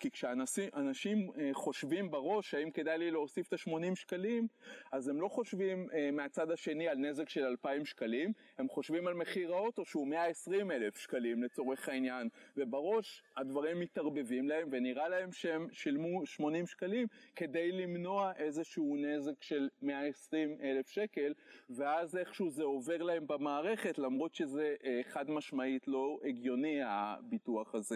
כי 0.00 0.10
כשאנשים 0.10 1.30
אה, 1.38 1.50
חושבים 1.52 2.10
בראש 2.10 2.54
האם 2.54 2.70
כדאי 2.70 2.98
לי 2.98 3.10
להוסיף 3.10 3.48
את 3.48 3.52
ה-80 3.52 3.94
שקלים 3.94 4.46
אז 4.92 5.08
הם 5.08 5.20
לא 5.20 5.28
חושבים 5.28 5.88
אה, 5.94 6.10
מהצד 6.12 6.50
השני 6.50 6.88
על 6.88 6.98
נזק 6.98 7.28
של 7.28 7.44
2,000 7.44 7.86
שקלים 7.86 8.32
הם 8.58 8.68
חושבים 8.68 9.06
על 9.06 9.14
מחיר 9.14 9.54
האוטו 9.54 9.84
שהוא 9.84 10.06
120 10.06 10.70
אלף 10.70 10.98
שקלים 10.98 11.42
לצורך 11.42 11.88
העניין 11.88 12.28
ובראש 12.56 13.22
הדברים 13.36 13.80
מתערבבים 13.80 14.48
להם 14.48 14.68
ונראה 14.72 15.08
להם 15.08 15.32
שהם 15.32 15.68
שילמו 15.72 16.26
80 16.26 16.66
שקלים 16.66 17.06
כדי 17.36 17.72
למנוע 17.72 18.32
איזשהו 18.36 18.96
נזק 18.96 19.42
של 19.42 19.68
120 19.82 20.56
אלף 20.62 20.88
שקל 20.88 21.32
ואז 21.70 22.16
איכשהו 22.16 22.50
זה 22.50 22.62
עובר 22.62 23.02
להם 23.02 23.26
במערכת 23.26 23.98
למרות 23.98 24.34
שזה 24.34 24.74
אה, 24.84 25.00
חד 25.02 25.30
משמעית 25.30 25.88
לא 25.88 26.18
הגיוני 26.24 26.80
הביטוח 26.82 27.74
הזה 27.74 27.95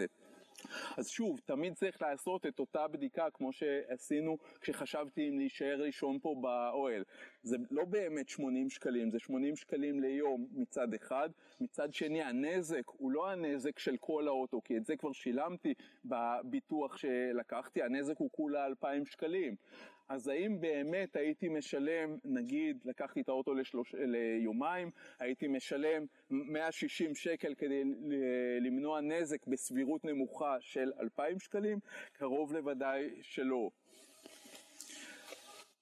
אז 0.97 1.09
שוב, 1.09 1.39
תמיד 1.45 1.73
צריך 1.73 2.01
לעשות 2.01 2.45
את 2.45 2.59
אותה 2.59 2.87
בדיקה 2.87 3.25
כמו 3.33 3.53
שעשינו 3.53 4.37
כשחשבתי 4.61 5.29
אם 5.29 5.37
להישאר 5.37 5.81
לישון 5.81 6.19
פה 6.21 6.35
באוהל. 6.41 7.03
זה 7.43 7.57
לא 7.71 7.85
באמת 7.85 8.29
80 8.29 8.69
שקלים, 8.69 9.11
זה 9.11 9.19
80 9.19 9.55
שקלים 9.55 9.99
ליום 9.99 10.47
מצד 10.53 10.93
אחד, 10.93 11.29
מצד 11.61 11.93
שני 11.93 12.21
הנזק 12.23 12.83
הוא 12.87 13.11
לא 13.11 13.31
הנזק 13.31 13.79
של 13.79 13.97
כל 13.99 14.27
האוטו, 14.27 14.61
כי 14.63 14.77
את 14.77 14.85
זה 14.85 14.95
כבר 14.95 15.11
שילמתי 15.11 15.73
בביטוח 16.05 16.97
שלקחתי, 16.97 17.83
הנזק 17.83 18.17
הוא 18.17 18.29
כולה 18.31 18.65
2,000 18.65 19.05
שקלים. 19.05 19.55
אז 20.09 20.27
האם 20.27 20.61
באמת 20.61 21.15
הייתי 21.15 21.49
משלם, 21.49 22.17
נגיד 22.25 22.77
לקחתי 22.85 23.21
את 23.21 23.29
האוטו 23.29 23.53
לשלוש, 23.53 23.95
ליומיים, 23.97 24.91
הייתי 25.19 25.47
משלם 25.47 26.05
160 26.29 27.15
שקל 27.15 27.55
כדי 27.55 27.83
למנוע 28.61 29.01
נזק 29.01 29.47
בסבירות 29.47 30.05
נמוכה 30.05 30.57
של 30.59 30.91
2,000 30.99 31.39
שקלים? 31.39 31.79
קרוב 32.13 32.53
לוודאי 32.53 33.09
שלא. 33.21 33.69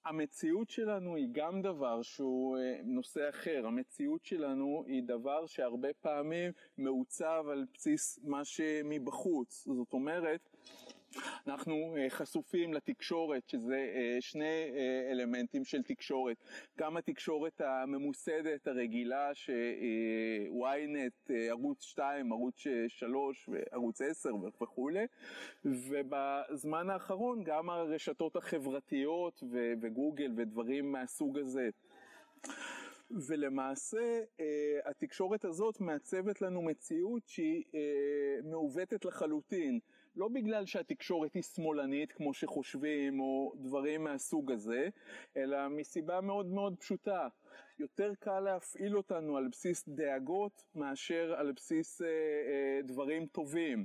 המציאות 0.04 0.70
שלנו 0.70 1.16
היא 1.16 1.28
גם 1.32 1.62
דבר 1.62 2.02
שהוא 2.02 2.58
אה, 2.58 2.80
נושא 2.84 3.28
אחר, 3.28 3.66
המציאות 3.66 4.24
שלנו 4.24 4.84
היא 4.86 5.02
דבר 5.02 5.46
שהרבה 5.46 5.88
פעמים 6.00 6.52
מעוצב 6.78 7.44
על 7.52 7.66
בסיס 7.74 8.18
מה 8.22 8.44
שמבחוץ, 8.44 9.68
זאת 9.76 9.92
אומרת 9.92 10.48
אנחנו 11.46 11.96
אה, 11.96 12.10
חשופים 12.10 12.74
לתקשורת, 12.74 13.48
שזה 13.48 13.92
אה, 13.94 14.16
שני 14.20 14.44
אה, 14.44 15.10
אלמנטים 15.10 15.64
של 15.64 15.82
תקשורת, 15.82 16.36
גם 16.78 16.96
התקשורת 16.96 17.60
הממוסדת 17.60 18.66
הרגילה 18.66 19.34
ש-ynet, 19.34 21.32
ערוץ 21.48 21.82
2, 21.82 22.32
ערוץ 22.32 22.64
3 22.88 23.48
וערוץ 23.48 24.00
10 24.00 24.30
וכולי, 24.62 25.06
ובזמן 25.64 26.90
האחרון 26.90 27.44
גם 27.44 27.70
הרשתות 27.70 28.36
החברתיות 28.36 29.42
וגוגל 29.80 30.32
ודברים 30.36 30.92
מהסוג 30.92 31.38
הזה. 31.38 31.68
ולמעשה 33.28 34.20
התקשורת 34.84 35.44
הזאת 35.44 35.80
מעצבת 35.80 36.42
לנו 36.42 36.62
מציאות 36.62 37.22
שהיא 37.26 37.64
מעוותת 38.44 39.04
לחלוטין. 39.04 39.80
לא 40.20 40.28
בגלל 40.28 40.66
שהתקשורת 40.66 41.34
היא 41.34 41.42
שמאלנית 41.42 42.12
כמו 42.12 42.34
שחושבים 42.34 43.20
או 43.20 43.52
דברים 43.56 44.04
מהסוג 44.04 44.52
הזה, 44.52 44.88
אלא 45.36 45.68
מסיבה 45.68 46.20
מאוד 46.20 46.46
מאוד 46.46 46.76
פשוטה. 46.80 47.28
יותר 47.78 48.12
קל 48.20 48.40
להפעיל 48.40 48.96
אותנו 48.96 49.36
על 49.36 49.48
בסיס 49.48 49.88
דאגות 49.88 50.62
מאשר 50.74 51.34
על 51.36 51.52
בסיס 51.52 52.02
אה, 52.02 52.06
אה, 52.06 52.82
דברים 52.82 53.26
טובים. 53.26 53.84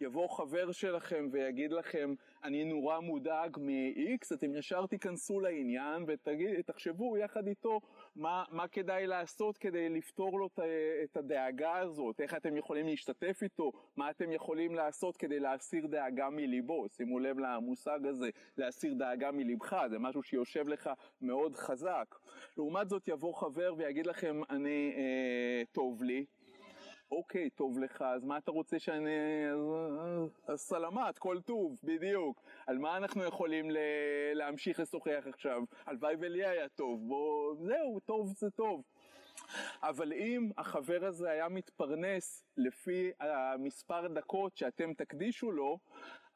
יבוא 0.00 0.28
חבר 0.28 0.72
שלכם 0.72 1.28
ויגיד 1.32 1.72
לכם 1.72 2.14
אני 2.44 2.64
נורא 2.64 3.00
מודאג 3.00 3.56
מ-X, 3.60 4.34
אתם 4.34 4.54
ישר 4.54 4.86
תיכנסו 4.86 5.40
לעניין 5.40 6.04
ותחשבו 6.06 7.16
יחד 7.16 7.46
איתו 7.46 7.80
מה, 8.16 8.44
מה 8.50 8.68
כדאי 8.68 9.06
לעשות 9.06 9.58
כדי 9.58 9.88
לפתור 9.88 10.38
לו 10.38 10.48
את 11.04 11.16
הדאגה 11.16 11.76
הזאת, 11.76 12.20
איך 12.20 12.34
אתם 12.34 12.56
יכולים 12.56 12.86
להשתתף 12.86 13.38
איתו, 13.42 13.72
מה 13.96 14.10
אתם 14.10 14.32
יכולים 14.32 14.74
לעשות 14.74 15.16
כדי 15.16 15.40
להסיר 15.40 15.86
דאגה 15.86 16.30
מליבו, 16.30 16.86
שימו 16.88 17.18
לב 17.18 17.38
למושג 17.38 18.06
הזה, 18.06 18.30
להסיר 18.58 18.94
דאגה 18.94 19.30
מלבך, 19.32 19.76
זה 19.90 19.98
משהו 19.98 20.22
שיושב 20.22 20.68
לך 20.68 20.90
מאוד 21.20 21.56
חזק. 21.56 22.14
לעומת 22.56 22.88
זאת 22.88 23.08
יבוא 23.08 23.34
חבר 23.34 23.74
ויגיד 23.76 24.06
לכם 24.06 24.40
אני 24.50 24.92
אה, 24.96 25.62
טוב 25.72 26.02
לי, 26.02 26.24
אוקיי, 27.14 27.50
טוב 27.50 27.78
לך, 27.78 28.02
אז 28.02 28.24
מה 28.24 28.38
אתה 28.38 28.50
רוצה 28.50 28.78
שאני... 28.78 29.10
אז 30.46 30.60
סלמת, 30.60 31.18
כל 31.18 31.40
טוב, 31.40 31.80
בדיוק. 31.84 32.42
על 32.66 32.78
מה 32.78 32.96
אנחנו 32.96 33.24
יכולים 33.24 33.70
ל... 33.70 33.76
להמשיך 34.34 34.80
לשוחח 34.80 35.24
עכשיו? 35.26 35.62
הלוואי 35.86 36.14
ולי 36.20 36.44
היה 36.44 36.68
טוב, 36.68 37.08
בוא... 37.08 37.54
זהו, 37.54 38.00
טוב 38.00 38.26
זה 38.26 38.50
טוב. 38.50 38.82
אבל 39.82 40.12
אם 40.12 40.50
החבר 40.58 41.04
הזה 41.04 41.30
היה 41.30 41.48
מתפרנס 41.48 42.44
לפי 42.56 43.10
המספר 43.20 44.08
דקות 44.08 44.56
שאתם 44.56 44.94
תקדישו 44.94 45.50
לו, 45.50 45.78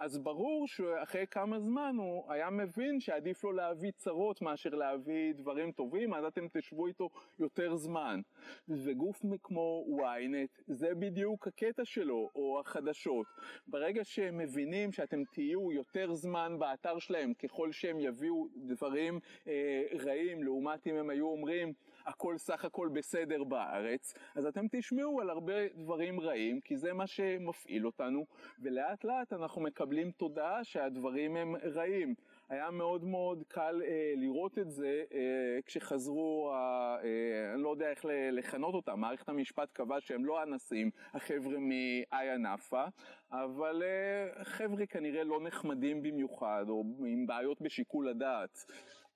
אז 0.01 0.19
ברור 0.19 0.67
שאחרי 0.67 1.27
כמה 1.31 1.61
זמן 1.61 1.97
הוא 1.99 2.33
היה 2.33 2.51
מבין 2.51 3.01
שעדיף 3.01 3.45
לו 3.45 3.53
להביא 3.53 3.91
צרות 3.97 4.43
מאשר 4.43 4.71
להביא 4.71 5.35
דברים 5.35 5.73
טובים, 5.73 6.15
אז 6.15 6.25
אתם 6.25 6.47
תשבו 6.53 6.87
איתו 6.87 7.11
יותר 7.39 7.77
זמן. 7.77 8.21
וגוף 8.69 9.23
כמו 9.43 9.85
ynet 9.99 10.63
זה 10.67 10.95
בדיוק 10.95 11.47
הקטע 11.47 11.85
שלו, 11.85 12.31
או 12.35 12.61
החדשות. 12.61 13.27
ברגע 13.67 14.05
שהם 14.05 14.39
מבינים 14.39 14.93
שאתם 14.93 15.23
תהיו 15.33 15.73
יותר 15.73 16.15
זמן 16.15 16.59
באתר 16.59 16.99
שלהם 16.99 17.35
ככל 17.35 17.73
שהם 17.73 18.01
יביאו 18.01 18.47
דברים 18.57 19.21
אה, 19.49 19.83
רעים, 20.05 20.43
לעומת 20.43 20.87
אם 20.87 20.95
הם 20.95 21.11
היו 21.11 21.27
אומרים 21.27 21.73
הכל 22.09 22.39
סך 22.39 22.65
הכל 22.65 22.89
בסדר 22.93 23.45
בארץ, 23.45 24.15
אז 24.35 24.47
אתם 24.47 24.67
תשמעו 24.71 25.21
על 25.21 25.31
הרבה 25.31 25.69
דברים 25.75 26.21
רעים, 26.21 26.61
כי 26.61 26.77
זה 26.77 26.93
מה 26.93 27.07
שמפעיל 27.07 27.87
אותנו, 27.87 28.27
ולאט 28.59 29.05
לאט 29.05 29.33
אנחנו 29.33 29.61
מקבלים 29.61 30.11
תודעה 30.11 30.65
שהדברים 30.65 31.37
הם 31.37 31.57
רעים. 31.57 32.15
היה 32.49 32.71
מאוד 32.71 33.05
מאוד 33.05 33.45
קל 33.49 33.83
אה, 33.85 34.13
לראות 34.17 34.59
את 34.59 34.71
זה 34.71 35.05
אה, 35.13 35.59
כשחזרו, 35.67 36.51
אה, 36.53 36.97
אה, 37.05 37.55
אני 37.55 37.63
לא 37.63 37.69
יודע 37.69 37.91
איך 37.91 38.05
לכנות 38.33 38.75
אותם, 38.75 39.01
מערכת 39.01 39.29
המשפט 39.29 39.73
קבעה 39.73 40.01
שהם 40.01 40.25
לא 40.25 40.43
אנסים, 40.43 40.91
החבר'ה 41.15 41.57
מאיה 41.59 42.37
נאפה, 42.37 42.85
אבל 43.33 43.83
אה, 43.83 44.45
חבר'ה 44.45 44.87
כנראה 44.87 45.25
לא 45.25 45.41
נחמדים 45.41 46.03
במיוחד, 46.03 46.65
או 46.69 46.85
עם 47.07 47.27
בעיות 47.27 47.61
בשיקול 47.61 48.09
הדעת. 48.09 48.65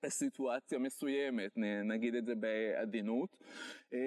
סיטואציה 0.09 0.79
מסוימת, 0.79 1.53
נגיד 1.85 2.15
את 2.15 2.27
זה 2.27 2.35
בעדינות. 2.35 3.37
אמ, 3.93 3.99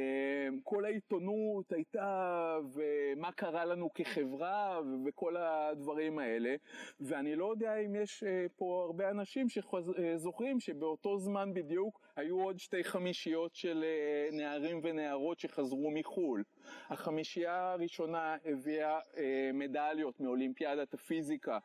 כל 0.64 0.86
העיתונות 0.86 1.72
הייתה 1.72 2.58
ומה 2.74 3.32
קרה 3.32 3.66
לנו 3.66 3.94
כחברה 3.94 4.80
וכל 5.06 5.38
הדברים 5.38 6.20
האלה, 6.20 6.56
ואני 7.02 7.36
לא 7.36 7.52
יודע 7.52 7.76
אם 7.76 7.96
יש 7.96 8.24
אה, 8.24 8.46
פה 8.56 8.84
הרבה 8.86 9.10
אנשים 9.10 9.48
שזוכרים 9.50 10.60
שבאותו 10.60 11.18
זמן 11.18 11.54
בדיוק 11.54 12.02
היו 12.16 12.42
עוד 12.42 12.60
שתי 12.60 12.84
חמישיות 12.84 13.56
של 13.56 13.84
אה, 13.84 14.30
נערים 14.32 14.80
ונערות 14.84 15.40
שחזרו 15.40 15.92
מחו"ל. 15.92 16.44
החמישייה 16.90 17.72
הראשונה 17.72 18.36
הביאה 18.46 19.00
אה, 19.18 19.50
מדליות 19.54 20.20
מאולימפיאדת 20.20 20.94
הפיזיקה 20.94 21.54
אה, 21.54 21.60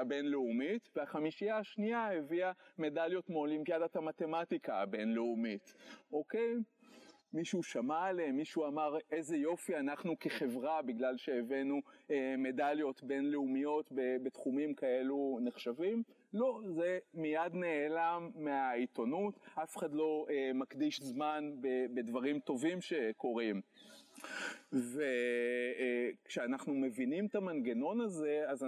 הבינלאומית, 0.00 0.88
והחמישייה 0.96 1.58
השנייה 1.58 2.18
הביאה 2.18 2.52
מדליות 2.78 3.30
מאולימפיאדת 3.30 3.96
המתמטיקה 3.96 4.80
הבינלאומית, 4.80 5.74
אוקיי? 6.12 6.54
מישהו 7.34 7.62
שמע 7.62 8.04
עליהם, 8.04 8.36
מישהו 8.36 8.66
אמר 8.66 8.96
איזה 9.10 9.36
יופי 9.36 9.76
אנחנו 9.76 10.18
כחברה 10.18 10.82
בגלל 10.82 11.16
שהבאנו 11.16 11.80
אה, 12.10 12.34
מדליות 12.38 13.02
בינלאומיות 13.02 13.92
בתחומים 14.22 14.74
כאלו 14.74 15.38
נחשבים? 15.42 16.02
לא, 16.32 16.60
זה 16.76 16.98
מיד 17.14 17.54
נעלם 17.54 18.30
מהעיתונות, 18.34 19.38
אף 19.62 19.76
אחד 19.76 19.94
לא 19.94 20.26
אה, 20.30 20.50
מקדיש 20.54 21.00
זמן 21.00 21.50
בדברים 21.94 22.40
טובים 22.40 22.80
שקורים. 22.80 23.60
וכשאנחנו 24.72 26.74
מבינים 26.74 27.26
את 27.26 27.34
המנגנון 27.34 28.00
הזה, 28.00 28.44
אז, 28.46 28.66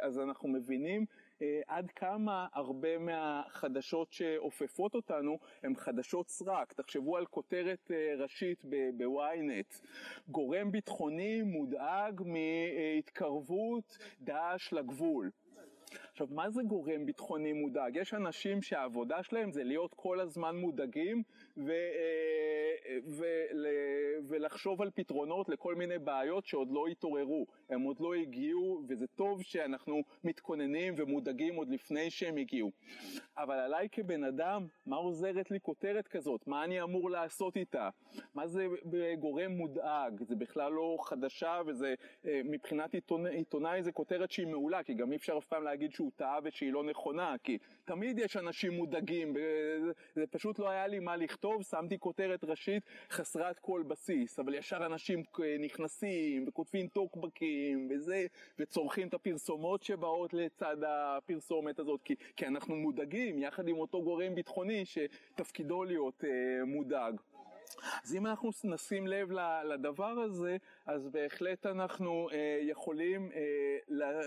אז 0.00 0.18
אנחנו 0.18 0.48
מבינים 0.48 1.06
אה, 1.42 1.60
עד 1.66 1.90
כמה 1.90 2.46
הרבה 2.52 2.98
מהחדשות 2.98 4.12
שאופפות 4.12 4.94
אותנו 4.94 5.38
הן 5.62 5.76
חדשות 5.76 6.28
סרק. 6.28 6.72
תחשבו 6.72 7.16
על 7.16 7.26
כותרת 7.26 7.90
אה, 7.90 8.14
ראשית 8.18 8.64
בוויינט, 8.96 9.74
גורם 10.28 10.72
ביטחוני 10.72 11.42
מודאג 11.42 12.22
מהתקרבות 12.24 13.98
דאעש 14.20 14.72
לגבול. 14.72 15.30
עכשיו, 16.20 16.36
מה 16.36 16.50
זה 16.50 16.62
גורם 16.62 17.06
ביטחוני 17.06 17.52
מודאג? 17.52 17.96
יש 17.96 18.14
אנשים 18.14 18.62
שהעבודה 18.62 19.22
שלהם 19.22 19.52
זה 19.52 19.64
להיות 19.64 19.94
כל 19.94 20.20
הזמן 20.20 20.56
מודאגים 20.56 21.22
ו, 21.56 21.70
אה, 21.70 22.98
ו, 23.06 23.24
ו, 23.62 23.68
ולחשוב 24.28 24.82
על 24.82 24.90
פתרונות 24.94 25.48
לכל 25.48 25.74
מיני 25.74 25.98
בעיות 25.98 26.46
שעוד 26.46 26.68
לא 26.70 26.86
התעוררו. 26.86 27.46
הם 27.70 27.82
עוד 27.82 28.00
לא 28.00 28.14
הגיעו, 28.14 28.82
וזה 28.88 29.06
טוב 29.06 29.42
שאנחנו 29.42 30.02
מתכוננים 30.24 30.94
ומודאגים 30.96 31.54
עוד 31.54 31.68
לפני 31.70 32.10
שהם 32.10 32.36
הגיעו. 32.36 32.70
אבל 33.36 33.54
עליי 33.54 33.88
כבן 33.92 34.24
אדם, 34.24 34.66
מה 34.86 34.96
עוזרת 34.96 35.50
לי 35.50 35.60
כותרת 35.60 36.08
כזאת? 36.08 36.46
מה 36.46 36.64
אני 36.64 36.82
אמור 36.82 37.10
לעשות 37.10 37.56
איתה? 37.56 37.88
מה 38.34 38.46
זה 38.46 38.66
גורם 39.18 39.50
מודאג? 39.50 40.22
זה 40.22 40.36
בכלל 40.36 40.72
לא 40.72 40.96
חדשה, 41.00 41.60
וזה 41.66 41.94
אה, 42.26 42.40
מבחינת 42.44 42.94
עיתונאי 43.30 43.82
זה 43.82 43.92
כותרת 43.92 44.30
שהיא 44.30 44.46
מעולה, 44.46 44.82
כי 44.82 44.94
גם 44.94 45.12
אי 45.12 45.16
אפשר 45.16 45.38
אף 45.38 45.46
פעם 45.46 45.62
להגיד 45.62 45.92
שהוא 45.92 46.09
שהוא 46.10 46.18
טעה 46.18 46.38
ושהיא 46.44 46.72
לא 46.72 46.84
נכונה, 46.84 47.34
כי 47.42 47.58
תמיד 47.84 48.18
יש 48.18 48.36
אנשים 48.36 48.72
מודאגים, 48.72 49.36
זה 50.14 50.26
פשוט 50.30 50.58
לא 50.58 50.68
היה 50.68 50.86
לי 50.86 50.98
מה 50.98 51.16
לכתוב, 51.16 51.62
שמתי 51.62 51.98
כותרת 51.98 52.44
ראשית 52.44 52.82
חסרת 53.10 53.58
כל 53.58 53.82
בסיס, 53.86 54.38
אבל 54.38 54.54
ישר 54.54 54.86
אנשים 54.86 55.22
נכנסים 55.60 56.44
וכותבים 56.48 56.88
טוקבקים 56.88 57.88
וזה, 57.90 58.26
וצורכים 58.58 59.08
את 59.08 59.14
הפרסומות 59.14 59.82
שבאות 59.82 60.34
לצד 60.34 60.76
הפרסומת 60.86 61.78
הזאת, 61.78 62.00
כי, 62.04 62.14
כי 62.36 62.46
אנחנו 62.46 62.76
מודאגים 62.76 63.38
יחד 63.38 63.68
עם 63.68 63.76
אותו 63.76 64.02
גורם 64.02 64.34
ביטחוני 64.34 64.84
שתפקידו 64.84 65.84
להיות 65.84 66.24
אה, 66.24 66.64
מודאג. 66.64 67.20
אז 68.04 68.14
אם 68.14 68.26
אנחנו 68.26 68.50
נשים 68.64 69.06
לב 69.06 69.30
לדבר 69.64 70.20
הזה, 70.24 70.56
אז 70.86 71.08
בהחלט 71.08 71.66
אנחנו 71.66 72.28
אה, 72.32 72.58
יכולים 72.62 73.30
אה, 73.34 73.78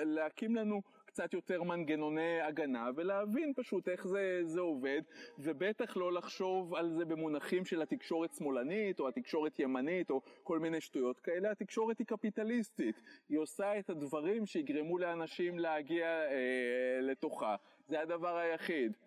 להקים 0.03 0.55
לנו 0.55 0.81
קצת 1.13 1.33
יותר 1.33 1.63
מנגנוני 1.63 2.41
הגנה 2.41 2.89
ולהבין 2.95 3.53
פשוט 3.55 3.87
איך 3.87 4.07
זה, 4.07 4.41
זה 4.43 4.59
עובד 4.59 5.01
ובטח 5.39 5.97
לא 5.97 6.13
לחשוב 6.13 6.75
על 6.75 6.89
זה 6.89 7.05
במונחים 7.05 7.65
של 7.65 7.81
התקשורת 7.81 8.33
שמאלנית 8.33 8.99
או 8.99 9.07
התקשורת 9.07 9.59
ימנית 9.59 10.09
או 10.09 10.21
כל 10.43 10.59
מיני 10.59 10.81
שטויות 10.81 11.19
כאלה, 11.19 11.51
התקשורת 11.51 11.99
היא 11.99 12.07
קפיטליסטית, 12.07 13.01
היא 13.29 13.39
עושה 13.39 13.79
את 13.79 13.89
הדברים 13.89 14.45
שיגרמו 14.45 14.97
לאנשים 14.97 15.59
להגיע 15.59 16.05
אה, 16.05 17.01
לתוכה, 17.01 17.55
זה 17.87 18.01
הדבר 18.01 18.37
היחיד. 18.37 18.97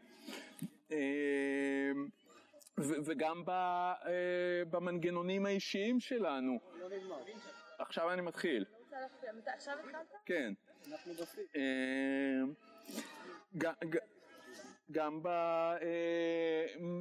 אה, 0.92 1.92
וגם 2.78 3.42
אה, 3.48 3.94
במנגנונים 4.70 5.46
האישיים 5.46 6.00
שלנו. 6.00 6.58
עכשיו 7.78 8.12
אני 8.12 8.22
מתחיל. 8.22 8.64
עכשיו 9.46 9.75
התחלת? 9.78 10.12
כן. 10.26 10.52
אה, 11.57 12.43
גם 14.93 15.21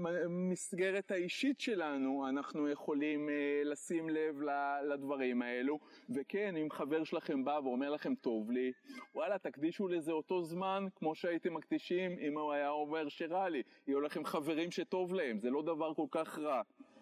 במסגרת 0.01 1.11
האישית 1.11 1.59
שלנו 1.59 2.25
אנחנו 2.29 2.69
יכולים 2.69 3.29
אה, 3.29 3.61
לשים 3.65 4.09
לב 4.09 4.41
לדברים 4.89 5.41
האלו. 5.41 5.79
וכן 6.09 6.55
אם 6.55 6.67
חבר 6.71 7.03
שלכם 7.03 7.45
בא 7.45 7.59
ואומר 7.63 7.89
לכם 7.89 8.15
טוב 8.15 8.51
לי 8.51 8.71
וואלה 9.15 9.37
תקדישו 9.39 9.87
לזה 9.87 10.11
אותו 10.11 10.43
זמן 10.43 10.85
כמו 10.95 11.15
שהייתם 11.15 11.53
מקדישים 11.53 12.19
אם 12.19 12.37
הוא 12.37 12.53
היה 12.53 12.69
אומר 12.69 13.09
שרע 13.09 13.49
לי. 13.49 13.63
יהיו 13.87 14.01
לכם 14.01 14.25
חברים 14.25 14.71
שטוב 14.71 15.13
להם 15.13 15.39
זה 15.39 15.49
לא 15.49 15.61
דבר 15.61 15.93
כל 15.93 16.07
כך 16.11 16.39
רע. 16.39 16.55
אה, 16.55 16.94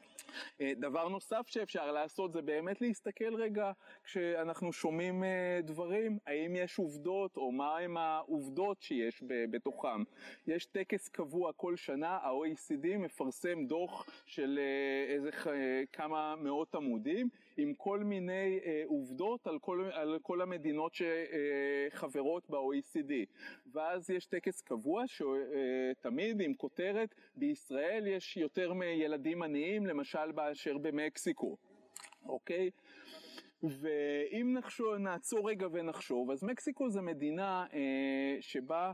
דבר 0.62 1.08
נוסף 1.08 1.48
שאפשר 1.48 1.92
לעשות 1.92 2.34
זה 2.34 2.42
באמת 2.42 2.82
להסתכל 2.82 3.36
רגע 3.36 3.72
כשאנחנו 4.04 4.74
שומעים 4.74 5.24
אה, 5.24 5.60
דברים, 5.64 6.18
האם 6.28 6.56
יש 6.56 6.78
עובדות 6.80 7.38
או 7.38 7.52
מהם 7.52 7.98
העובדות 7.98 8.82
שיש 8.82 9.24
בתוכם. 9.28 10.04
יש 10.48 10.66
טקס 10.66 11.10
קבוע 11.10 11.54
כל 11.54 11.76
שנה, 11.76 12.10
ה-OECD 12.10 12.98
מפרסם 12.98 13.66
דוח 13.66 14.06
של 14.26 14.60
אה, 14.60 15.14
איזה 15.14 15.30
כמה 15.94 16.36
מאות 16.36 16.76
עמודים 16.76 17.30
עם 17.58 17.74
כל 17.74 18.00
מיני 18.00 18.60
עובדות 18.86 19.48
על 19.48 19.60
כל, 19.60 19.90
על 19.92 20.20
כל 20.22 20.42
המדינות 20.42 20.94
שחברות 20.94 22.50
ב-OECD. 22.50 23.14
ואז 23.74 24.10
יש 24.10 24.26
טקס 24.26 24.62
קבוע 24.62 25.04
שתמיד 25.08 26.42
עם 26.42 26.54
כותרת, 26.54 27.16
בישראל 27.36 28.08
יש 28.08 28.38
יותר 28.38 28.74
מילדים 28.74 29.44
עניים, 29.44 29.86
למשל 29.86 30.32
באשר 30.32 30.78
במקסיקו, 30.78 31.58
אוקיי? 32.26 32.70
ואם 33.64 34.54
נחשוב, 34.58 34.96
נעצור 34.96 35.50
רגע 35.50 35.68
ונחשוב, 35.72 36.32
אז 36.32 36.44
מקסיקו 36.44 36.90
זה 36.90 37.02
מדינה 37.02 37.66
אה, 37.74 38.38
שבה 38.40 38.92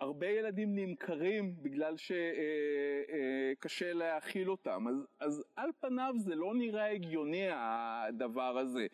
הרבה 0.00 0.26
ילדים 0.26 0.74
נמכרים 0.74 1.54
בגלל 1.62 1.96
שקשה 1.96 3.84
אה, 3.84 3.90
אה, 3.90 3.94
להאכיל 3.94 4.50
אותם, 4.50 4.88
אז, 4.88 5.06
אז 5.20 5.44
על 5.56 5.70
פניו 5.80 6.14
זה 6.16 6.34
לא 6.34 6.54
נראה 6.54 6.90
הגיוני 6.90 7.46
הדבר 7.52 8.58
הזה, 8.58 8.86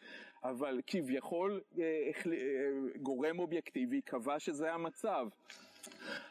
אבל 0.45 0.80
כביכול 0.87 1.61
אה, 1.78 2.11
גורם 3.02 3.38
אובייקטיבי 3.38 4.00
קבע 4.00 4.38
שזה 4.38 4.73
המצב. 4.73 5.28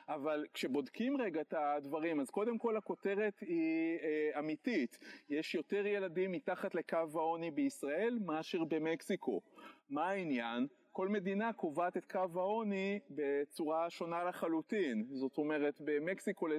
אבל 0.07 0.45
כשבודקים 0.53 1.21
רגע 1.21 1.41
את 1.41 1.53
הדברים, 1.57 2.19
אז 2.19 2.29
קודם 2.29 2.57
כל 2.57 2.77
הכותרת 2.77 3.39
היא 3.39 3.99
אה, 3.99 4.39
אמיתית. 4.39 4.99
יש 5.29 5.55
יותר 5.55 5.85
ילדים 5.85 6.31
מתחת 6.31 6.75
לקו 6.75 6.97
העוני 7.13 7.51
בישראל 7.51 8.19
מאשר 8.25 8.63
במקסיקו. 8.63 9.41
מה 9.89 10.09
העניין? 10.09 10.67
כל 10.91 11.07
מדינה 11.07 11.53
קובעת 11.53 11.97
את 11.97 12.05
קו 12.05 12.25
העוני 12.35 12.99
בצורה 13.09 13.89
שונה 13.89 14.23
לחלוטין. 14.23 15.05
זאת 15.11 15.37
אומרת, 15.37 15.81
במקסיקו 15.81 16.47
אה, 16.47 16.53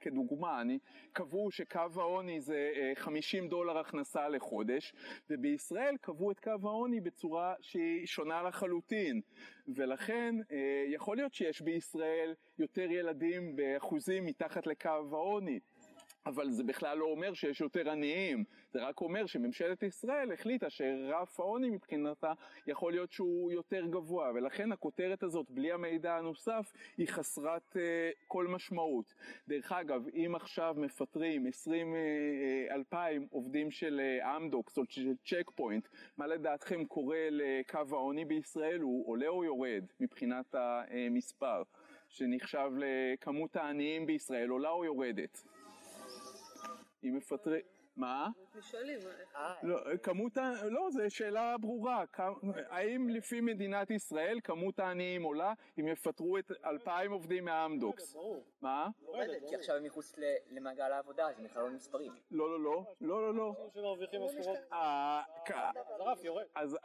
כדוגמה, 0.00 0.60
אני, 0.60 0.78
קבעו 1.12 1.50
שקו 1.50 1.80
העוני 1.96 2.40
זה 2.40 2.72
50 2.94 3.44
אה, 3.44 3.48
דולר 3.48 3.78
הכנסה 3.78 4.28
לחודש, 4.28 4.94
ובישראל 5.30 5.96
קבעו 6.00 6.30
את 6.30 6.40
קו 6.40 6.50
העוני 6.62 7.00
בצורה 7.00 7.54
שהיא 7.60 8.06
שונה 8.06 8.42
לחלוטין. 8.42 9.20
ולכן 9.68 10.34
אה, 10.52 10.84
יכול 10.88 11.16
להיות 11.16 11.34
שיש 11.34 11.62
בישראל 11.62 12.34
יותר 12.58 12.90
ילדים 12.90 13.56
באחוזים 13.56 14.24
מתחת 14.24 14.66
לקו 14.66 14.88
העוני. 14.88 15.60
אבל 16.26 16.50
זה 16.50 16.64
בכלל 16.64 16.98
לא 16.98 17.04
אומר 17.04 17.34
שיש 17.34 17.60
יותר 17.60 17.90
עניים, 17.90 18.44
זה 18.72 18.82
רק 18.86 19.00
אומר 19.00 19.26
שממשלת 19.26 19.82
ישראל 19.82 20.32
החליטה 20.32 20.70
שרף 20.70 21.40
העוני 21.40 21.70
מבחינתה 21.70 22.32
יכול 22.66 22.92
להיות 22.92 23.12
שהוא 23.12 23.52
יותר 23.52 23.86
גבוה, 23.86 24.30
ולכן 24.34 24.72
הכותרת 24.72 25.22
הזאת 25.22 25.46
בלי 25.50 25.72
המידע 25.72 26.16
הנוסף 26.16 26.72
היא 26.96 27.08
חסרת 27.08 27.76
uh, 27.76 27.78
כל 28.28 28.46
משמעות. 28.46 29.14
דרך 29.48 29.72
אגב, 29.72 30.08
אם 30.14 30.32
עכשיו 30.34 30.74
מפטרים 30.78 31.46
20 31.46 31.94
uh, 31.94 32.74
אלפיים 32.74 33.26
עובדים 33.30 33.70
של 33.70 34.00
אה, 34.00 34.36
אמדוקס 34.36 34.78
או 34.78 34.82
של 34.88 35.12
צ'ק 35.24 35.50
פוינט, 35.54 35.88
מה 36.16 36.26
לדעתכם 36.26 36.84
קורה 36.84 37.28
לקו 37.30 37.78
העוני 37.90 38.24
בישראל? 38.24 38.80
הוא 38.80 39.08
עולה 39.08 39.28
או 39.28 39.44
יורד 39.44 39.84
מבחינת 40.00 40.54
המספר, 40.54 41.62
שנחשב 42.08 42.70
לכמות 42.76 43.56
העניים 43.56 44.06
בישראל, 44.06 44.48
עולה 44.48 44.70
או 44.70 44.84
יורדת? 44.84 45.42
אם 47.04 47.16
מפטרים... 47.16 47.62
מה? 47.96 48.28
שואלים. 48.60 48.98
אה. 49.36 49.54
לא, 49.62 49.96
כמות 50.02 50.36
ה... 50.36 50.52
לא, 50.64 50.88
זו 50.90 51.00
שאלה 51.08 51.58
ברורה. 51.58 52.04
האם 52.68 53.08
לפי 53.08 53.40
מדינת 53.40 53.90
ישראל 53.90 54.40
כמות 54.44 54.78
העניים 54.78 55.22
עולה 55.22 55.52
אם 55.80 55.88
יפטרו 55.88 56.38
את 56.38 56.52
אלפיים 56.64 57.12
עובדים 57.12 57.44
מהאמדוקס? 57.44 58.14
ברור. 58.14 58.44
מה? 58.62 58.88
יורדת, 59.02 59.48
כי 59.48 59.56
עכשיו 59.56 59.76
הם 59.76 59.84
מחוץ 59.84 60.14
למעגל 60.50 60.92
העבודה, 60.92 61.28
אז 61.28 61.38
הם 61.38 61.44
בכלל 61.44 61.62
לא 61.62 61.70
נספרים. 61.70 62.12
לא, 62.30 62.50
לא, 62.50 62.60
לא. 62.60 62.84
לא, 63.00 63.22
לא, 63.22 63.34
לא. 63.34 63.54
אה. 64.72 65.22
אז 66.54 66.76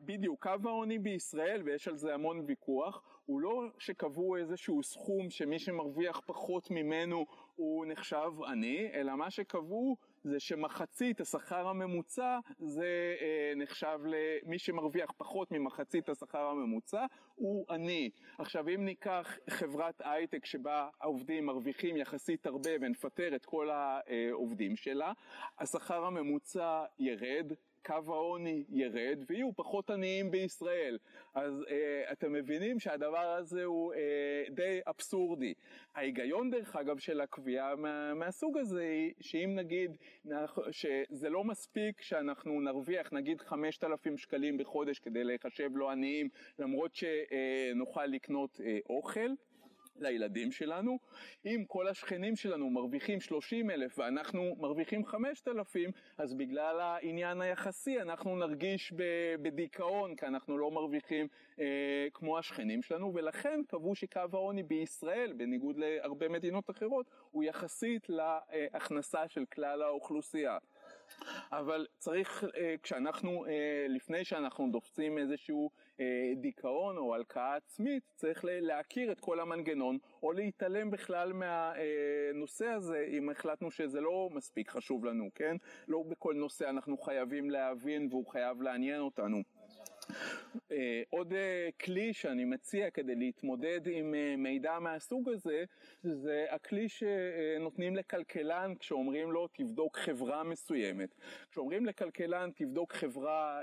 בדיוק, 0.00 0.42
קו 0.42 0.68
העוני 0.68 0.98
בישראל, 0.98 1.62
ויש 1.64 1.88
על 1.88 1.96
זה 1.96 2.14
המון 2.14 2.44
ויכוח, 2.46 3.02
הוא 3.26 3.40
לא 3.40 3.62
שקבעו 3.78 4.36
איזשהו 4.36 4.82
סכום 4.82 5.30
שמי 5.30 5.58
שמרוויח 5.58 6.20
פחות 6.26 6.70
ממנו 6.70 7.26
הוא 7.56 7.86
נחשב 7.86 8.32
עני, 8.46 8.90
אלא 8.94 9.16
מה 9.16 9.30
שקבעו 9.30 9.96
זה 10.24 10.40
שמחצית 10.40 11.20
השכר 11.20 11.68
הממוצע 11.68 12.38
זה 12.58 13.16
אה, 13.20 13.52
נחשב 13.56 13.98
למי 14.04 14.58
שמרוויח 14.58 15.12
פחות 15.16 15.52
ממחצית 15.52 16.08
השכר 16.08 16.46
הממוצע 16.46 17.06
הוא 17.34 17.64
עני. 17.70 18.10
עכשיו 18.38 18.68
אם 18.68 18.84
ניקח 18.84 19.38
חברת 19.50 20.02
הייטק 20.04 20.44
שבה 20.44 20.88
העובדים 21.00 21.46
מרוויחים 21.46 21.96
יחסית 21.96 22.46
הרבה 22.46 22.70
ונפטר 22.80 23.36
את 23.36 23.44
כל 23.44 23.70
העובדים 23.70 24.76
שלה, 24.76 25.12
השכר 25.58 26.04
הממוצע 26.04 26.84
ירד, 26.98 27.52
קו 27.86 27.94
העוני 28.06 28.64
ירד 28.68 29.18
ויהיו 29.26 29.52
פחות 29.56 29.90
עניים 29.90 30.30
בישראל. 30.30 30.98
אז 31.34 31.64
אה, 31.70 32.12
אתם 32.12 32.32
מבינים 32.32 32.80
שהדבר 32.80 33.36
הזה 33.38 33.64
הוא 33.64 33.94
אה, 33.94 34.44
די 34.50 34.80
אבסורדי. 34.86 35.54
ההיגיון 35.94 36.50
דרך 36.50 36.76
אגב 36.76 36.98
של 36.98 37.20
הקביעה 37.20 37.76
מה, 37.76 38.14
מהסוג 38.14 38.58
הזה 38.58 38.82
היא 38.82 39.12
שאם 39.20 39.54
נגיד 39.56 39.96
שזה 40.70 41.30
לא 41.30 41.44
מספיק 41.44 42.02
שאנחנו 42.02 42.60
נרוויח 42.60 43.12
נגיד 43.12 43.40
5,000 43.40 44.18
שקלים 44.18 44.58
בחודש 44.58 44.98
כדי 44.98 45.24
לחשב 45.24 45.70
לא 45.74 45.90
עניים 45.90 46.28
למרות 46.58 46.94
שנוכל 46.94 48.06
לקנות 48.06 48.60
אה, 48.64 48.78
אוכל 48.88 49.30
לילדים 49.96 50.52
שלנו. 50.52 50.98
אם 51.46 51.64
כל 51.68 51.88
השכנים 51.88 52.36
שלנו 52.36 52.70
מרוויחים 52.70 53.20
30 53.20 53.70
אלף 53.70 53.98
ואנחנו 53.98 54.56
מרוויחים 54.58 55.04
5,000, 55.04 55.90
אז 56.18 56.34
בגלל 56.34 56.80
העניין 56.80 57.40
היחסי 57.40 58.00
אנחנו 58.00 58.36
נרגיש 58.36 58.92
בדיכאון, 59.42 60.16
כי 60.16 60.26
אנחנו 60.26 60.58
לא 60.58 60.70
מרוויחים 60.70 61.28
אה, 61.60 62.06
כמו 62.14 62.38
השכנים 62.38 62.82
שלנו, 62.82 63.14
ולכן 63.14 63.60
קבעו 63.68 63.94
שקו 63.94 64.20
העוני 64.32 64.62
בישראל, 64.62 65.32
בניגוד 65.32 65.76
להרבה 65.78 66.28
מדינות 66.28 66.70
אחרות, 66.70 67.06
הוא 67.30 67.44
יחסית 67.44 68.06
להכנסה 68.08 69.28
של 69.28 69.44
כלל 69.44 69.82
האוכלוסייה. 69.82 70.58
אבל 71.52 71.86
צריך, 71.98 72.44
אה, 72.56 72.74
כשאנחנו, 72.82 73.46
אה, 73.46 73.86
לפני 73.88 74.24
שאנחנו 74.24 74.68
דופצים 74.72 75.18
איזשהו 75.18 75.70
דיכאון 76.36 76.96
או 76.96 77.14
הלקאה 77.14 77.56
עצמית, 77.56 78.02
צריך 78.14 78.44
להכיר 78.44 79.12
את 79.12 79.20
כל 79.20 79.40
המנגנון, 79.40 79.98
או 80.22 80.32
להתעלם 80.32 80.90
בכלל 80.90 81.32
מהנושא 81.32 82.66
הזה, 82.66 83.06
אם 83.08 83.30
החלטנו 83.30 83.70
שזה 83.70 84.00
לא 84.00 84.28
מספיק 84.32 84.70
חשוב 84.70 85.04
לנו, 85.04 85.28
כן? 85.34 85.56
לא 85.88 86.02
בכל 86.08 86.34
נושא 86.34 86.68
אנחנו 86.70 86.98
חייבים 86.98 87.50
להבין 87.50 88.08
והוא 88.10 88.26
חייב 88.26 88.62
לעניין 88.62 89.00
אותנו. 89.00 89.42
אה, 90.72 91.02
עוד 91.10 91.32
אה, 91.32 91.68
כלי 91.84 92.12
שאני 92.12 92.44
מציע 92.44 92.90
כדי 92.90 93.14
להתמודד 93.14 93.80
עם 93.86 94.14
אה, 94.14 94.34
מידע 94.38 94.78
מהסוג 94.78 95.28
הזה, 95.28 95.64
זה 96.02 96.46
הכלי 96.50 96.88
שנותנים 96.88 97.96
לכלכלן 97.96 98.74
כשאומרים 98.78 99.32
לו 99.32 99.48
תבדוק 99.52 99.96
חברה 99.96 100.42
מסוימת. 100.42 101.14
כשאומרים 101.50 101.86
לכלכלן 101.86 102.50
תבדוק 102.54 102.92
חברה 102.92 103.62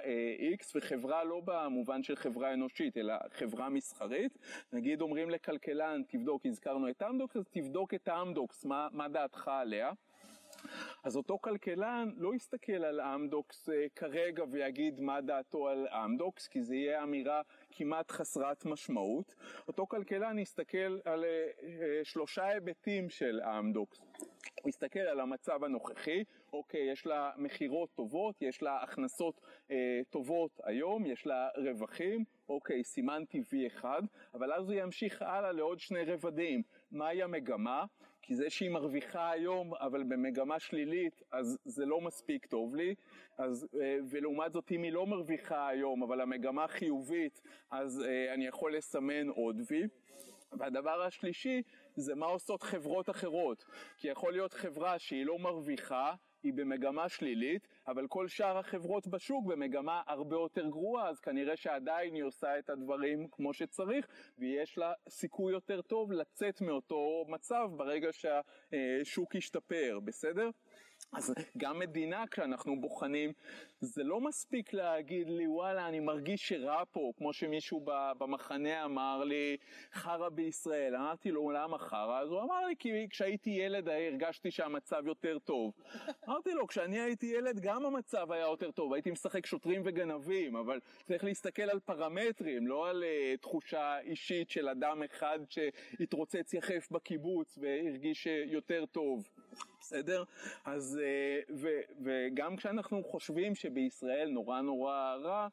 X 0.59 0.65
וחברה 0.75 1.23
לא 1.23 1.41
במובן 1.45 2.03
של 2.03 2.15
חברה 2.15 2.53
אנושית 2.53 2.97
אלא 2.97 3.13
חברה 3.29 3.69
מסחרית, 3.69 4.37
נגיד 4.73 5.01
אומרים 5.01 5.29
לכלכלן 5.29 6.01
תבדוק, 6.07 6.45
הזכרנו 6.45 6.89
את 6.89 7.03
אמדוקס, 7.03 7.35
אז 7.35 7.43
תבדוק 7.51 7.93
את 7.93 8.09
אמדוקס, 8.09 8.65
מה, 8.65 8.87
מה 8.91 9.07
דעתך 9.07 9.47
עליה? 9.47 9.91
אז 11.03 11.17
אותו 11.17 11.39
כלכלן 11.41 12.09
לא 12.17 12.35
יסתכל 12.35 12.83
על 12.85 13.01
אמדוקס 13.01 13.69
אה, 13.69 13.85
כרגע 13.95 14.43
ויגיד 14.51 14.99
מה 14.99 15.21
דעתו 15.21 15.67
על 15.67 15.87
אמדוקס, 15.87 16.47
כי 16.47 16.61
זה 16.63 16.75
יהיה 16.75 17.03
אמירה 17.03 17.41
כמעט 17.71 18.11
חסרת 18.11 18.65
משמעות. 18.65 19.35
אותו 19.67 19.87
כלכלן 19.87 20.39
יסתכל 20.39 20.99
על 21.05 21.23
אה, 21.23 21.47
אה, 21.63 21.99
שלושה 22.03 22.45
היבטים 22.45 23.09
של 23.09 23.41
אמדוקס. 23.59 24.01
הוא 24.61 24.69
יסתכל 24.69 24.99
על 24.99 25.19
המצב 25.19 25.63
הנוכחי, 25.63 26.23
אוקיי, 26.53 26.91
יש 26.91 27.05
לה 27.05 27.31
מכירות 27.37 27.89
טובות, 27.93 28.41
יש 28.41 28.61
לה 28.61 28.83
הכנסות 28.83 29.41
אה, 29.71 30.01
טובות 30.09 30.59
היום, 30.63 31.05
יש 31.05 31.27
לה 31.27 31.49
רווחים, 31.57 32.23
אוקיי, 32.49 32.83
סימנתי 32.83 33.41
V1, 33.41 33.85
אבל 34.33 34.53
אז 34.53 34.69
הוא 34.69 34.79
ימשיך 34.79 35.21
הלאה 35.21 35.51
לעוד 35.51 35.79
שני 35.79 36.03
רבדים. 36.03 36.61
מהי 36.91 37.23
המגמה? 37.23 37.85
כי 38.21 38.35
זה 38.35 38.49
שהיא 38.49 38.69
מרוויחה 38.69 39.31
היום 39.31 39.73
אבל 39.73 40.03
במגמה 40.03 40.59
שלילית 40.59 41.21
אז 41.31 41.57
זה 41.65 41.85
לא 41.85 42.01
מספיק 42.01 42.45
טוב 42.45 42.75
לי. 42.75 42.95
אז, 43.37 43.67
אה, 43.81 43.97
ולעומת 44.09 44.53
זאת 44.53 44.71
אם 44.71 44.83
היא 44.83 44.91
לא 44.91 45.07
מרוויחה 45.07 45.67
היום 45.67 46.03
אבל 46.03 46.21
המגמה 46.21 46.67
חיובית 46.67 47.41
אז 47.71 48.03
אה, 48.07 48.33
אני 48.33 48.47
יכול 48.47 48.75
לסמן 48.75 49.27
עוד 49.27 49.61
וי. 49.69 49.87
והדבר 50.51 51.01
השלישי 51.01 51.61
זה 51.95 52.15
מה 52.15 52.25
עושות 52.25 52.63
חברות 52.63 53.09
אחרות. 53.09 53.65
כי 53.97 54.07
יכול 54.07 54.31
להיות 54.31 54.53
חברה 54.53 54.99
שהיא 54.99 55.25
לא 55.25 55.39
מרוויחה 55.39 56.13
היא 56.43 56.53
במגמה 56.53 57.09
שלילית, 57.09 57.67
אבל 57.87 58.07
כל 58.07 58.27
שאר 58.27 58.57
החברות 58.57 59.07
בשוק 59.07 59.45
במגמה 59.45 60.01
הרבה 60.07 60.35
יותר 60.35 60.67
גרועה, 60.67 61.09
אז 61.09 61.19
כנראה 61.19 61.57
שעדיין 61.57 62.13
היא 62.13 62.23
עושה 62.23 62.59
את 62.59 62.69
הדברים 62.69 63.27
כמו 63.31 63.53
שצריך, 63.53 64.07
ויש 64.37 64.77
לה 64.77 64.93
סיכוי 65.09 65.53
יותר 65.53 65.81
טוב 65.81 66.11
לצאת 66.11 66.61
מאותו 66.61 67.25
מצב 67.27 67.69
ברגע 67.77 68.09
שהשוק 68.11 69.35
ישתפר, 69.35 69.99
בסדר? 70.03 70.49
אז 71.13 71.33
גם 71.57 71.79
מדינה 71.79 72.23
כשאנחנו 72.31 72.81
בוחנים, 72.81 73.33
זה 73.79 74.03
לא 74.03 74.21
מספיק 74.21 74.73
להגיד 74.73 75.29
לי 75.29 75.47
וואלה 75.47 75.87
אני 75.87 75.99
מרגיש 75.99 76.47
שרע 76.47 76.83
פה, 76.91 77.11
כמו 77.17 77.33
שמישהו 77.33 77.85
במחנה 78.17 78.85
אמר 78.85 79.23
לי 79.23 79.57
חרא 79.93 80.29
בישראל, 80.29 80.95
אמרתי 80.95 81.31
לו 81.31 81.51
למה 81.51 81.77
חרא? 81.77 82.21
אז 82.21 82.29
הוא 82.29 82.41
אמר 82.41 82.65
לי 82.65 82.75
כי 82.79 83.07
כשהייתי 83.09 83.49
ילד 83.49 83.89
הרגשתי 83.89 84.51
שהמצב 84.51 85.03
יותר 85.07 85.39
טוב. 85.39 85.73
אמרתי 86.29 86.53
לו 86.53 86.67
כשאני 86.67 86.99
הייתי 86.99 87.25
ילד 87.25 87.59
גם 87.59 87.85
המצב 87.85 88.31
היה 88.31 88.45
יותר 88.45 88.71
טוב, 88.71 88.93
הייתי 88.93 89.11
משחק 89.11 89.45
שוטרים 89.45 89.81
וגנבים, 89.85 90.55
אבל 90.55 90.79
צריך 91.03 91.23
להסתכל 91.23 91.69
על 91.69 91.79
פרמטרים, 91.79 92.67
לא 92.67 92.89
על 92.89 93.03
uh, 93.03 93.41
תחושה 93.41 93.99
אישית 93.99 94.49
של 94.49 94.69
אדם 94.69 95.03
אחד 95.03 95.39
שהתרוצץ 95.49 96.53
יחף 96.53 96.87
בקיבוץ 96.91 97.57
והרגיש 97.57 98.27
יותר 98.45 98.85
טוב. 98.85 99.29
בסדר? 99.79 100.23
אז 100.65 100.99
אה, 101.03 101.55
ו, 101.57 101.67
וגם 102.03 102.55
כשאנחנו 102.55 103.03
חושבים 103.03 103.55
שבישראל 103.55 104.29
נורא 104.29 104.61
נורא 104.61 105.15
רע, 105.23 105.47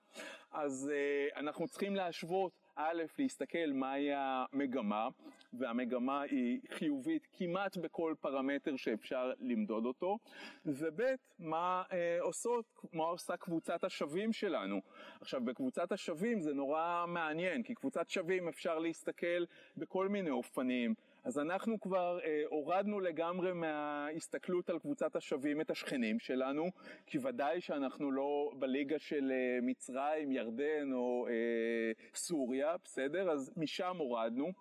אז 0.52 0.90
אה, 0.94 1.40
אנחנו 1.40 1.68
צריכים 1.68 1.96
להשוות 1.96 2.52
א', 2.80 3.02
להסתכל 3.18 3.72
מהי 3.74 4.10
המגמה, 4.14 5.08
והמגמה 5.52 6.22
היא 6.22 6.60
חיובית 6.70 7.26
כמעט 7.32 7.76
בכל 7.76 8.14
פרמטר 8.20 8.76
שאפשר 8.76 9.32
למדוד 9.40 9.86
אותו, 9.86 10.18
וב', 10.66 11.00
מה 11.38 11.82
אה, 11.92 12.18
עושות, 12.20 12.64
מה 12.92 13.04
עושה 13.04 13.36
קבוצת 13.36 13.84
השווים 13.84 14.32
שלנו. 14.32 14.80
עכשיו 15.20 15.40
בקבוצת 15.44 15.92
השווים 15.92 16.40
זה 16.40 16.54
נורא 16.54 17.04
מעניין, 17.08 17.62
כי 17.62 17.74
קבוצת 17.74 18.10
שווים 18.10 18.48
אפשר 18.48 18.78
להסתכל 18.78 19.44
בכל 19.76 20.08
מיני 20.08 20.30
אופנים. 20.30 20.94
אז 21.28 21.38
אנחנו 21.38 21.80
כבר 21.80 22.18
אה, 22.24 22.42
הורדנו 22.50 23.00
לגמרי 23.00 23.52
מההסתכלות 23.52 24.70
על 24.70 24.78
קבוצת 24.78 25.16
השווים 25.16 25.60
את 25.60 25.70
השכנים 25.70 26.18
שלנו, 26.18 26.64
כי 27.06 27.18
ודאי 27.22 27.60
שאנחנו 27.60 28.12
לא 28.12 28.52
בליגה 28.58 28.98
של 28.98 29.32
אה, 29.32 29.58
מצרים, 29.62 30.32
ירדן 30.32 30.92
או 30.92 31.26
אה, 31.28 31.92
סוריה, 32.14 32.76
בסדר? 32.84 33.30
אז 33.30 33.52
משם 33.56 33.96
הורדנו. 33.98 34.52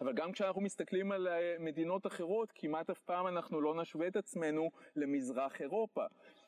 אבל 0.00 0.12
גם 0.12 0.32
כשאנחנו 0.32 0.60
מסתכלים 0.60 1.12
על 1.12 1.28
אה, 1.28 1.56
מדינות 1.58 2.06
אחרות, 2.06 2.52
כמעט 2.54 2.90
אף 2.90 3.00
פעם 3.00 3.26
אנחנו 3.26 3.60
לא 3.60 3.74
נשווה 3.82 4.06
את 4.06 4.16
עצמנו 4.16 4.70
למזרח 4.96 5.60
אירופה. 5.60 6.04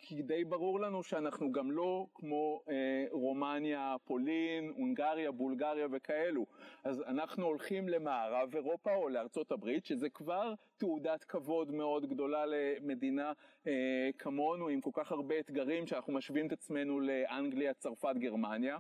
כי 0.07 0.23
די 0.23 0.45
ברור 0.45 0.81
לנו 0.81 1.03
שאנחנו 1.03 1.53
גם 1.53 1.71
לא 1.71 2.07
כמו 2.15 2.63
אה, 2.69 3.05
רומניה, 3.11 3.97
פולין, 4.05 4.73
הונגריה, 4.77 5.31
בולגריה 5.31 5.87
וכאלו. 5.93 6.47
אז 6.85 7.03
אנחנו 7.07 7.47
הולכים 7.47 7.89
למערב 7.89 8.55
אירופה 8.55 8.95
או 8.95 9.09
לארצות 9.09 9.53
הברית, 9.53 9.85
שזה 9.85 10.09
כבר 10.09 10.55
תעודת 10.77 11.25
כבוד 11.25 11.71
מאוד 11.71 12.07
גדולה 12.07 12.45
למדינה 12.47 13.33
אה, 13.67 14.11
כמונו, 14.19 14.69
עם 14.69 14.81
כל 14.81 14.91
כך 14.93 15.13
הרבה 15.13 15.39
אתגרים 15.39 15.87
שאנחנו 15.87 16.13
משווים 16.13 16.47
את 16.47 16.53
עצמנו 16.53 17.01
לאנגליה, 17.01 17.75
צרפת, 17.75 18.15
גרמניה. 18.19 18.79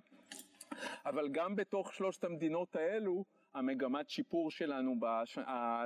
אבל 1.07 1.29
גם 1.29 1.57
בתוך 1.57 1.95
שלושת 1.95 2.25
המדינות 2.25 2.77
האלו, 2.77 3.25
המגמת 3.55 4.11
שיפור 4.11 4.51
שלנו, 4.51 4.95
בש... 5.01 5.39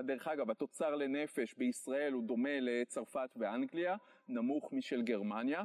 דרך 0.04 0.28
אגב, 0.28 0.50
התוצר 0.50 0.94
לנפש 0.94 1.54
בישראל 1.54 2.12
הוא 2.12 2.24
דומה 2.24 2.60
לצרפת 2.60 3.30
ואנגליה, 3.36 3.96
נמוך 4.28 4.72
משל 4.72 5.02
גרמניה, 5.02 5.64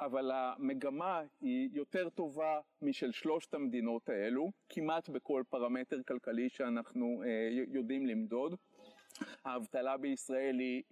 אבל 0.00 0.30
המגמה 0.34 1.22
היא 1.40 1.68
יותר 1.72 2.08
טובה 2.08 2.60
משל 2.82 3.12
שלושת 3.12 3.54
המדינות 3.54 4.08
האלו, 4.08 4.50
כמעט 4.68 5.08
בכל 5.08 5.42
פרמטר 5.48 6.02
כלכלי 6.02 6.48
שאנחנו 6.48 7.22
אה, 7.26 7.48
יודעים 7.68 8.06
למדוד. 8.06 8.54
האבטלה 9.44 9.96
בישראל 9.96 10.58
היא 10.58 10.82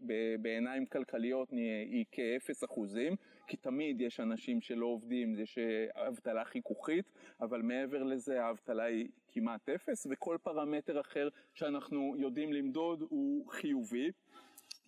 בעיניים 0.41 0.87
כלכליות 0.87 1.51
היא 1.51 2.05
כאפס 2.13 2.65
אחוזים, 2.65 3.17
כי 3.47 3.57
תמיד 3.57 4.01
יש 4.01 4.21
אנשים 4.21 4.61
שלא 4.61 4.87
עובדים, 4.87 5.39
יש 5.39 5.59
אבטלה 5.95 6.45
חיכוכית, 6.45 7.05
אבל 7.41 7.63
מעבר 7.63 8.03
לזה 8.03 8.45
האבטלה 8.45 8.85
היא 8.85 9.09
כמעט 9.29 9.69
אפס, 9.69 10.07
וכל 10.11 10.37
פרמטר 10.43 11.01
אחר 11.01 11.29
שאנחנו 11.55 12.15
יודעים 12.19 12.53
למדוד 12.53 13.03
הוא 13.09 13.51
חיובי. 13.51 14.11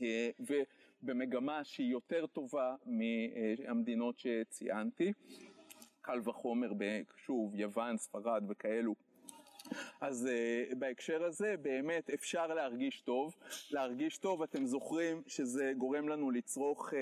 אה, 0.02 0.30
ובמגמה 0.40 1.64
שהיא 1.64 1.92
יותר 1.92 2.26
טובה 2.26 2.74
מהמדינות 2.86 4.18
שציינתי, 4.18 5.12
קל 6.00 6.20
וחומר, 6.24 6.72
שוב, 7.16 7.54
יוון, 7.54 7.96
ספרד 7.96 8.44
וכאלו 8.48 8.94
אז 10.00 10.28
uh, 10.28 10.74
בהקשר 10.74 11.24
הזה 11.24 11.54
באמת 11.62 12.10
אפשר 12.10 12.46
להרגיש 12.46 13.00
טוב. 13.00 13.34
להרגיש 13.70 14.18
טוב, 14.18 14.42
אתם 14.42 14.66
זוכרים 14.66 15.22
שזה 15.26 15.72
גורם 15.78 16.08
לנו 16.08 16.30
לצרוך 16.30 16.88
uh, 16.88 16.94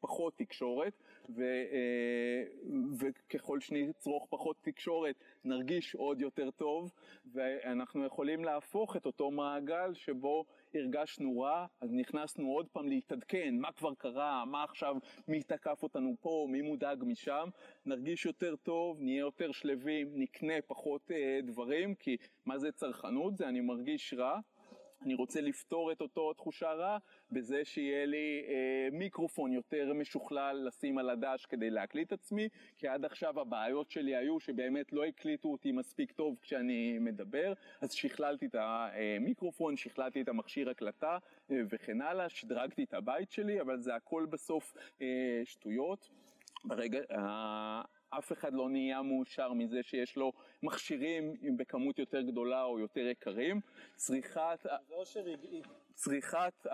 פחות 0.00 0.38
תקשורת, 0.38 0.92
ו, 1.36 1.42
uh, 1.42 2.68
וככל 2.98 3.60
שנצרוך 3.60 4.26
פחות 4.30 4.56
תקשורת 4.60 5.14
נרגיש 5.44 5.94
עוד 5.94 6.20
יותר 6.20 6.50
טוב, 6.50 6.92
ואנחנו 7.32 8.04
יכולים 8.04 8.44
להפוך 8.44 8.96
את 8.96 9.06
אותו 9.06 9.30
מעגל 9.30 9.94
שבו 9.94 10.44
הרגשנו 10.74 11.40
רע, 11.40 11.66
אז 11.80 11.92
נכנסנו 11.92 12.52
עוד 12.52 12.68
פעם 12.72 12.88
להתעדכן, 12.88 13.54
מה 13.58 13.72
כבר 13.72 13.94
קרה, 13.94 14.44
מה 14.44 14.64
עכשיו, 14.64 14.96
מי 15.28 15.42
תקף 15.42 15.82
אותנו 15.82 16.14
פה, 16.20 16.46
מי 16.50 16.60
מודאג 16.60 17.04
משם, 17.06 17.48
נרגיש 17.86 18.26
יותר 18.26 18.56
טוב, 18.56 19.00
נהיה 19.00 19.20
יותר 19.20 19.52
שלווים, 19.52 20.08
נקנה 20.14 20.54
פחות 20.66 21.10
אה, 21.10 21.40
דברים, 21.42 21.94
כי 21.94 22.16
מה 22.46 22.58
זה 22.58 22.72
צרכנות? 22.72 23.36
זה 23.36 23.48
אני 23.48 23.60
מרגיש 23.60 24.14
רע. 24.14 24.38
אני 25.02 25.14
רוצה 25.14 25.40
לפתור 25.40 25.92
את 25.92 26.00
אותו 26.00 26.32
תחושה 26.32 26.72
רע 26.72 26.98
בזה 27.30 27.64
שיהיה 27.64 28.06
לי 28.06 28.44
אה, 28.48 28.88
מיקרופון 28.92 29.52
יותר 29.52 29.92
משוכלל 29.94 30.64
לשים 30.66 30.98
על 30.98 31.10
הדש 31.10 31.46
כדי 31.46 31.70
להקליט 31.70 32.12
עצמי, 32.12 32.48
כי 32.76 32.88
עד 32.88 33.04
עכשיו 33.04 33.40
הבעיות 33.40 33.90
שלי 33.90 34.16
היו 34.16 34.40
שבאמת 34.40 34.92
לא 34.92 35.04
הקליטו 35.04 35.48
אותי 35.48 35.72
מספיק 35.72 36.12
טוב 36.12 36.36
כשאני 36.42 36.98
מדבר, 36.98 37.52
אז 37.80 37.92
שכללתי 37.92 38.46
את 38.46 38.54
המיקרופון, 38.54 39.76
שכללתי 39.76 40.20
את 40.20 40.28
המכשיר 40.28 40.70
הקלטה 40.70 41.18
אה, 41.50 41.56
וכן 41.70 42.00
הלאה, 42.00 42.28
שדרגתי 42.28 42.84
את 42.84 42.94
הבית 42.94 43.32
שלי, 43.32 43.60
אבל 43.60 43.80
זה 43.80 43.94
הכל 43.94 44.26
בסוף 44.30 44.76
אה, 45.02 45.42
שטויות. 45.44 46.08
ברגע, 46.64 47.00
אה, 47.10 47.82
אף 48.10 48.32
אחד 48.32 48.54
לא 48.54 48.68
נהיה 48.68 49.02
מאושר 49.02 49.52
מזה 49.52 49.82
שיש 49.82 50.16
לו 50.16 50.32
מכשירים 50.62 51.24
בכמות 51.56 51.98
יותר 51.98 52.20
גדולה 52.20 52.62
או 52.62 52.78
יותר 52.78 53.00
יקרים. 53.00 53.60
צריכת, 53.96 54.58
זה 54.62 54.68
אושר 54.94 55.20
רגעי. 55.20 55.62
צריכת, 55.94 56.66
ה- 56.66 56.70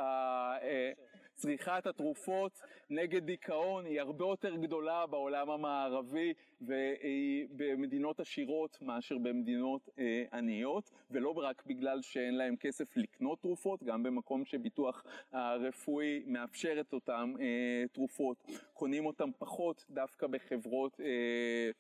אה, 0.63 0.93
צריכת 1.37 1.87
התרופות 1.87 2.63
נגד 2.91 3.25
דיכאון 3.25 3.85
היא 3.85 4.01
הרבה 4.01 4.25
יותר 4.25 4.57
גדולה 4.57 5.07
בעולם 5.07 5.51
המערבי 5.51 6.33
והיא 6.61 7.47
במדינות 7.51 8.21
עשירות 8.21 8.79
מאשר 8.83 9.19
במדינות 9.19 9.89
אה, 9.99 10.25
עניות 10.33 10.91
ולא 11.11 11.31
רק 11.31 11.63
בגלל 11.67 12.03
שאין 12.03 12.35
להם 12.35 12.57
כסף 12.57 12.97
לקנות 12.97 13.41
תרופות, 13.43 13.83
גם 13.83 14.03
במקום 14.03 14.45
שביטוח 14.45 15.05
הרפואי 15.33 16.23
מאפשר 16.27 16.81
את 16.81 16.93
אותן 16.93 17.33
אה, 17.41 17.85
תרופות, 17.93 18.37
קונים 18.75 19.07
אותן 19.07 19.31
פחות 19.39 19.85
דווקא 19.91 20.27
בחברות 20.27 21.01
אה, 21.01 21.71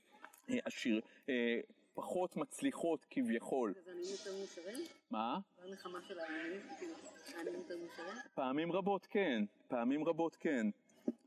אה, 0.50 0.58
עשיר, 0.64 1.00
אה, 1.28 1.60
פחות 1.96 2.36
מצליחות 2.36 3.06
כביכול. 3.10 3.74
אז 3.78 3.88
העניים 3.88 4.06
יותר 4.10 4.30
מאושרים? 4.38 4.86
מה? 5.10 5.38
זו 5.56 5.68
הנחמה 5.68 5.98
של 6.08 6.18
העניים? 6.18 6.60
כאילו, 6.78 6.94
העניים 7.36 7.56
יותר 7.56 7.76
מאושרים? 7.76 8.16
פעמים 8.34 8.72
רבות 8.72 9.06
כן, 9.06 9.44
פעמים 9.68 10.04
רבות 10.04 10.36
כן. 10.40 10.66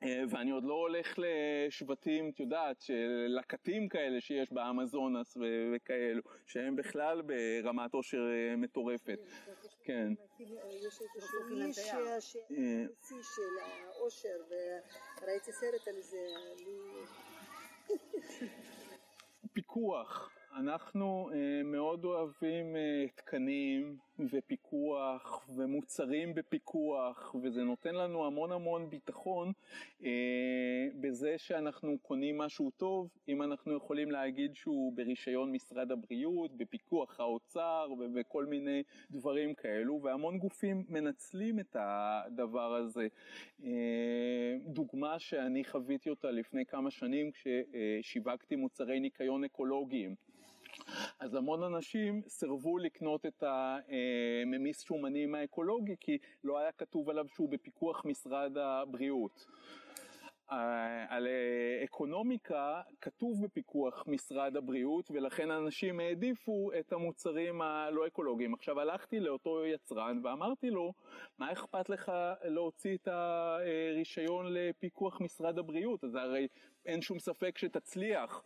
אה, 0.04 0.24
ואני 0.30 0.52
עוד 0.52 0.64
לא 0.64 0.74
הולך 0.74 1.16
לשבטים, 1.18 2.30
את 2.30 2.40
יודעת, 2.40 2.82
של 2.82 3.26
לקטים 3.40 3.90
כאלה 3.90 4.22
שיש 4.22 4.52
באמזונס 4.52 5.38
ו- 5.38 5.72
וכאלו, 5.76 6.22
שהם 6.46 6.76
בכלל 6.76 7.22
ברמת 7.22 7.94
עושר 7.94 8.18
אה, 8.18 8.56
מטורפת. 8.56 9.20
כן. 9.84 10.14
כאילו, 10.38 10.56
יש 10.88 11.02
איזשהו 11.02 11.58
איש 11.68 11.80
אה, 11.80 12.18
של 13.24 13.42
האושר, 13.62 14.42
וראיתי 15.22 15.52
סרט 15.52 15.88
על 15.88 16.02
זה, 16.02 16.28
פיקוח. 19.54 20.38
אנחנו 20.56 21.30
אה, 21.34 21.62
מאוד 21.64 22.06
אוהבים 22.06 22.76
אה, 22.76 23.08
תקנים 23.16 23.98
ופיקוח 24.32 25.50
ומוצרים 25.56 26.34
בפיקוח 26.34 27.36
וזה 27.44 27.64
נותן 27.64 27.96
לנו 27.96 28.26
המון 28.26 28.52
המון 28.52 28.90
ביטחון 28.90 29.52
אה, 30.04 30.88
בזה 31.00 31.38
שאנחנו 31.38 31.98
קונים 32.02 32.38
משהו 32.38 32.72
טוב 32.78 33.10
אם 33.28 33.42
אנחנו 33.42 33.74
יכולים 33.74 34.12
להגיד 34.12 34.56
שהוא 34.56 34.94
ברישיון 34.94 35.52
משרד 35.52 35.92
הבריאות, 35.92 36.58
בפיקוח 36.58 37.20
האוצר 37.20 37.88
ובכל 38.00 38.46
מיני 38.46 38.84
דברים 39.12 39.54
כאלו 39.54 40.02
והמון 40.04 40.38
גופים 40.38 40.86
מנצלים 40.90 41.60
את 41.60 41.76
הדבר 41.80 42.76
הזה. 42.76 43.08
אה, 43.64 44.58
דוגמה 44.66 45.20
שאני 45.20 45.64
חוויתי 45.64 46.10
אותה 46.10 46.32
לפני 46.32 46.66
כמה 46.66 46.92
שנים 46.92 47.32
כששיווקתי 47.32 48.56
מוצרי 48.56 49.00
ניקיון 49.00 49.44
אקולוגיים. 49.44 50.16
אז 51.19 51.36
המון 51.36 51.63
אנשים 51.63 52.21
סירבו 52.28 52.78
לקנות 52.78 53.25
את 53.25 53.43
הממיס 53.43 54.82
שומנים 54.82 55.36
האקולוגי 55.36 55.95
כי 55.99 56.17
לא 56.43 56.58
היה 56.58 56.71
כתוב 56.71 57.10
עליו 57.10 57.28
שהוא 57.28 57.49
בפיקוח 57.49 58.06
משרד 58.06 58.58
הבריאות. 58.58 59.45
אה, 60.52 61.06
על 61.10 61.28
אה, 61.28 61.84
אקונומיקה 61.84 62.82
כתוב 63.02 63.45
בפיקוח 63.45 64.04
משרד 64.08 64.58
הבריאות 64.58 65.12
ולכן 65.12 65.52
אנשים 65.52 65.99
העדיפו 65.99 66.71
את 66.80 66.93
המוצרים 66.93 67.62
הלא 67.62 68.08
אקולוגיים. 68.08 68.54
עכשיו 68.54 68.80
הלכתי 68.80 69.19
לאותו 69.19 69.65
יצרן 69.65 70.19
ואמרתי 70.23 70.69
לו 70.69 70.93
מה 71.38 71.52
אכפת 71.52 71.89
לך 71.89 72.12
להוציא 72.43 72.95
את 72.95 73.08
הרישיון 73.08 74.45
לפיקוח 74.54 75.21
משרד 75.21 75.60
הבריאות 75.60 76.04
אז 76.04 76.15
הרי 76.15 76.47
אין 76.86 77.02
שום 77.02 77.19
ספק 77.19 77.58
שתצליח. 77.58 78.43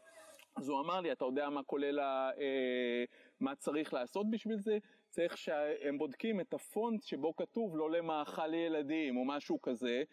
אז 0.56 0.70
הוא 0.70 0.80
אמר 0.80 1.02
לי, 1.02 1.12
אתה 1.12 1.26
יודע 1.26 1.50
מה 1.50 1.64
כולל, 1.64 2.00
ה, 2.00 2.30
אה, 2.40 3.04
מה 3.40 3.56
צריך 3.56 3.94
לעשות 3.94 4.30
בשביל 4.30 4.60
זה? 4.60 4.78
צריך 5.10 5.38
שהם 5.38 5.98
בודקים 5.98 6.40
את 6.42 6.54
הפונט 6.54 7.04
שבו 7.04 7.36
כתוב 7.36 7.78
לא 7.78 7.92
למאכל 7.92 8.48
לילדים 8.48 9.18
או 9.18 9.26
משהו 9.26 9.62
כזה, 9.62 10.04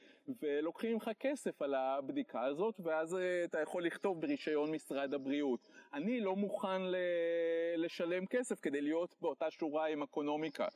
ולוקחים 0.42 0.92
ממך 0.92 1.10
כסף 1.20 1.62
על 1.62 1.74
הבדיקה 1.74 2.44
הזאת, 2.44 2.80
ואז 2.84 3.14
אה, 3.14 3.44
אתה 3.44 3.60
יכול 3.60 3.84
לכתוב 3.84 4.20
ברישיון 4.20 4.70
משרד 4.70 5.14
הבריאות. 5.14 5.68
אני 5.94 6.20
לא 6.20 6.36
מוכן 6.36 6.82
ל- 6.82 6.96
לשלם 7.76 8.26
כסף 8.26 8.60
כדי 8.60 8.80
להיות 8.80 9.14
באותה 9.20 9.50
שורה 9.50 9.86
עם 9.86 10.02
אקונומיקה. 10.02 10.68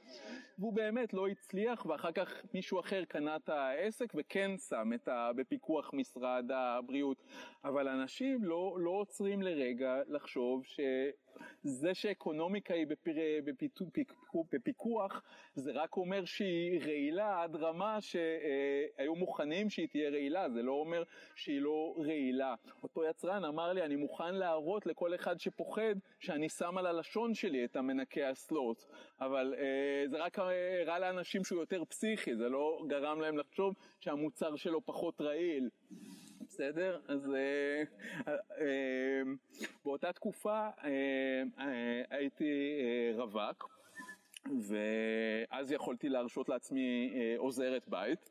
והוא 0.58 0.72
באמת 0.72 1.14
לא 1.14 1.28
הצליח, 1.28 1.86
ואחר 1.86 2.12
כך 2.12 2.42
מישהו 2.54 2.80
אחר 2.80 3.04
קנה 3.04 3.36
את 3.36 3.48
העסק 3.48 4.12
וכן 4.14 4.50
שם 4.68 4.90
את 4.94 5.08
ה... 5.08 5.30
בפיקוח 5.36 5.90
משרד 5.94 6.50
הבריאות. 6.54 7.22
אבל 7.64 7.88
אנשים 7.88 8.44
לא, 8.44 8.76
לא 8.80 8.90
עוצרים 8.90 9.42
לרגע 9.42 10.00
לחשוב 10.08 10.64
ש... 10.64 10.80
זה 11.62 11.94
שאקונומיקה 11.94 12.74
היא 12.74 12.86
בפיר... 12.86 13.16
בפיתו... 13.44 13.84
פיקו... 13.92 14.44
בפיקוח 14.52 15.22
זה 15.54 15.72
רק 15.72 15.96
אומר 15.96 16.24
שהיא 16.24 16.80
רעילה 16.80 17.42
עד 17.42 17.56
רמה 17.56 18.00
שהיו 18.00 19.14
מוכנים 19.14 19.43
שהיא 19.68 19.88
תהיה 19.88 20.10
רעילה, 20.10 20.50
זה 20.50 20.62
לא 20.62 20.72
אומר 20.72 21.02
שהיא 21.34 21.60
לא 21.60 21.94
רעילה. 21.98 22.54
אותו 22.82 23.04
יצרן 23.04 23.44
אמר 23.44 23.72
לי 23.72 23.82
אני 23.82 23.96
מוכן 23.96 24.34
להראות 24.34 24.86
לכל 24.86 25.14
אחד 25.14 25.40
שפוחד 25.40 25.94
שאני 26.20 26.48
שם 26.48 26.78
על 26.78 26.86
הלשון 26.86 27.34
שלי 27.34 27.64
את 27.64 27.76
המנקה 27.76 28.32
אסלות, 28.32 28.86
אבל 29.20 29.54
אה, 29.58 30.08
זה 30.08 30.18
רק 30.18 30.38
הראה 30.38 30.98
לאנשים 30.98 31.44
שהוא 31.44 31.60
יותר 31.60 31.84
פסיכי, 31.84 32.36
זה 32.36 32.48
לא 32.48 32.84
גרם 32.86 33.20
להם 33.20 33.38
לחשוב 33.38 33.74
שהמוצר 34.00 34.56
שלו 34.56 34.80
פחות 34.86 35.20
רעיל. 35.20 35.68
בסדר? 36.48 37.00
אז 37.08 37.30
אה, 37.34 37.82
אה, 38.28 39.22
באותה 39.84 40.12
תקופה 40.12 40.68
אה, 40.84 41.42
אה, 41.58 42.02
הייתי 42.10 42.80
אה, 42.80 43.22
רווק, 43.22 43.70
ואז 44.46 45.72
יכולתי 45.72 46.08
להרשות 46.08 46.48
לעצמי 46.48 47.12
אה, 47.14 47.34
עוזרת 47.38 47.88
בית. 47.88 48.30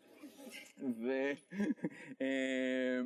ו... 0.80 1.32
אה, 2.22 3.02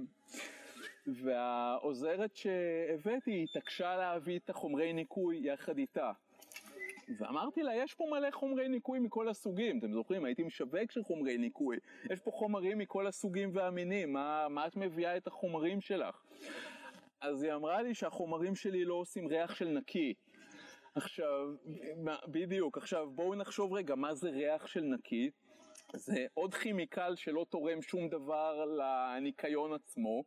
והעוזרת 1.08 2.36
שהבאתי 2.36 3.44
התעקשה 3.44 3.96
להביא 3.96 4.40
את 4.40 4.50
החומרי 4.50 4.94
ניקוי 4.94 5.40
יחד 5.44 5.78
איתה. 5.78 6.12
ואמרתי 7.18 7.64
לה, 7.64 7.76
יש 7.76 7.94
פה 7.94 8.06
מלא 8.12 8.32
חומרי 8.32 8.68
ניקוי 8.68 9.00
מכל 9.00 9.30
הסוגים, 9.30 9.80
אתם 9.80 9.94
זוכרים, 9.94 10.26
הייתי 10.26 10.44
משווק 10.44 10.92
של 10.92 11.04
חומרי 11.04 11.38
ניקוי, 11.38 11.78
יש 12.10 12.20
פה 12.20 12.32
חומרים 12.32 12.78
מכל 12.78 13.08
הסוגים 13.08 13.50
והמינים, 13.54 14.14
מה, 14.14 14.48
מה 14.50 14.68
את 14.68 14.76
מביאה 14.76 15.18
את 15.18 15.28
החומרים 15.28 15.82
שלך? 15.82 16.24
אז 17.22 17.44
היא 17.44 17.54
אמרה 17.54 17.82
לי 17.82 17.94
שהחומרים 17.94 18.56
שלי 18.56 18.86
לא 18.86 18.94
עושים 18.94 19.28
ריח 19.28 19.56
של 19.56 19.68
נקי. 19.68 20.14
עכשיו, 20.96 21.54
בדיוק, 22.28 22.78
עכשיו 22.78 23.10
בואו 23.10 23.36
נחשוב 23.36 23.74
רגע, 23.74 23.96
מה 23.96 24.16
זה 24.16 24.30
ריח 24.30 24.68
של 24.68 24.82
נקי? 24.82 25.32
זה 25.96 26.26
עוד 26.34 26.54
כימיקל 26.54 27.16
שלא 27.16 27.46
תורם 27.50 27.82
שום 27.82 28.10
דבר 28.10 28.66
לניקיון 28.66 29.74
עצמו, 29.74 30.24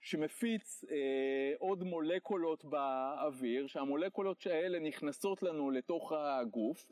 שמפיץ 0.00 0.84
אה, 0.90 1.52
עוד 1.58 1.82
מולקולות 1.82 2.64
באוויר, 2.64 3.66
שהמולקולות 3.66 4.46
האלה 4.46 4.78
נכנסות 4.78 5.42
לנו 5.42 5.70
לתוך 5.70 6.12
הגוף. 6.16 6.86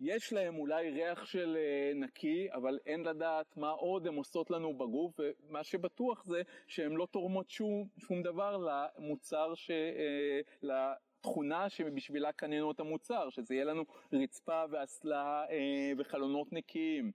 יש 0.00 0.32
להם 0.32 0.56
אולי 0.56 0.90
ריח 0.90 1.24
של 1.24 1.56
אה, 1.56 1.92
נקי, 1.94 2.48
אבל 2.52 2.78
אין 2.86 3.02
לדעת 3.02 3.56
מה 3.56 3.70
עוד 3.70 4.06
הן 4.06 4.14
עושות 4.14 4.50
לנו 4.50 4.78
בגוף, 4.78 5.20
ומה 5.20 5.64
שבטוח 5.64 6.24
זה 6.24 6.42
שהן 6.66 6.92
לא 6.92 7.06
תורמות 7.10 7.50
שום, 7.50 7.88
שום 7.98 8.22
דבר 8.22 8.56
למוצר, 8.56 9.54
ש, 9.54 9.70
אה, 9.70 10.40
לתכונה 10.62 11.68
שבשבילה 11.68 12.32
קנינו 12.32 12.70
את 12.70 12.80
המוצר, 12.80 13.30
שזה 13.30 13.54
יהיה 13.54 13.64
לנו 13.64 13.84
רצפה 14.12 14.62
ואסלה 14.70 15.44
אה, 15.50 15.92
וחלונות 15.98 16.52
נקיים. 16.52 17.12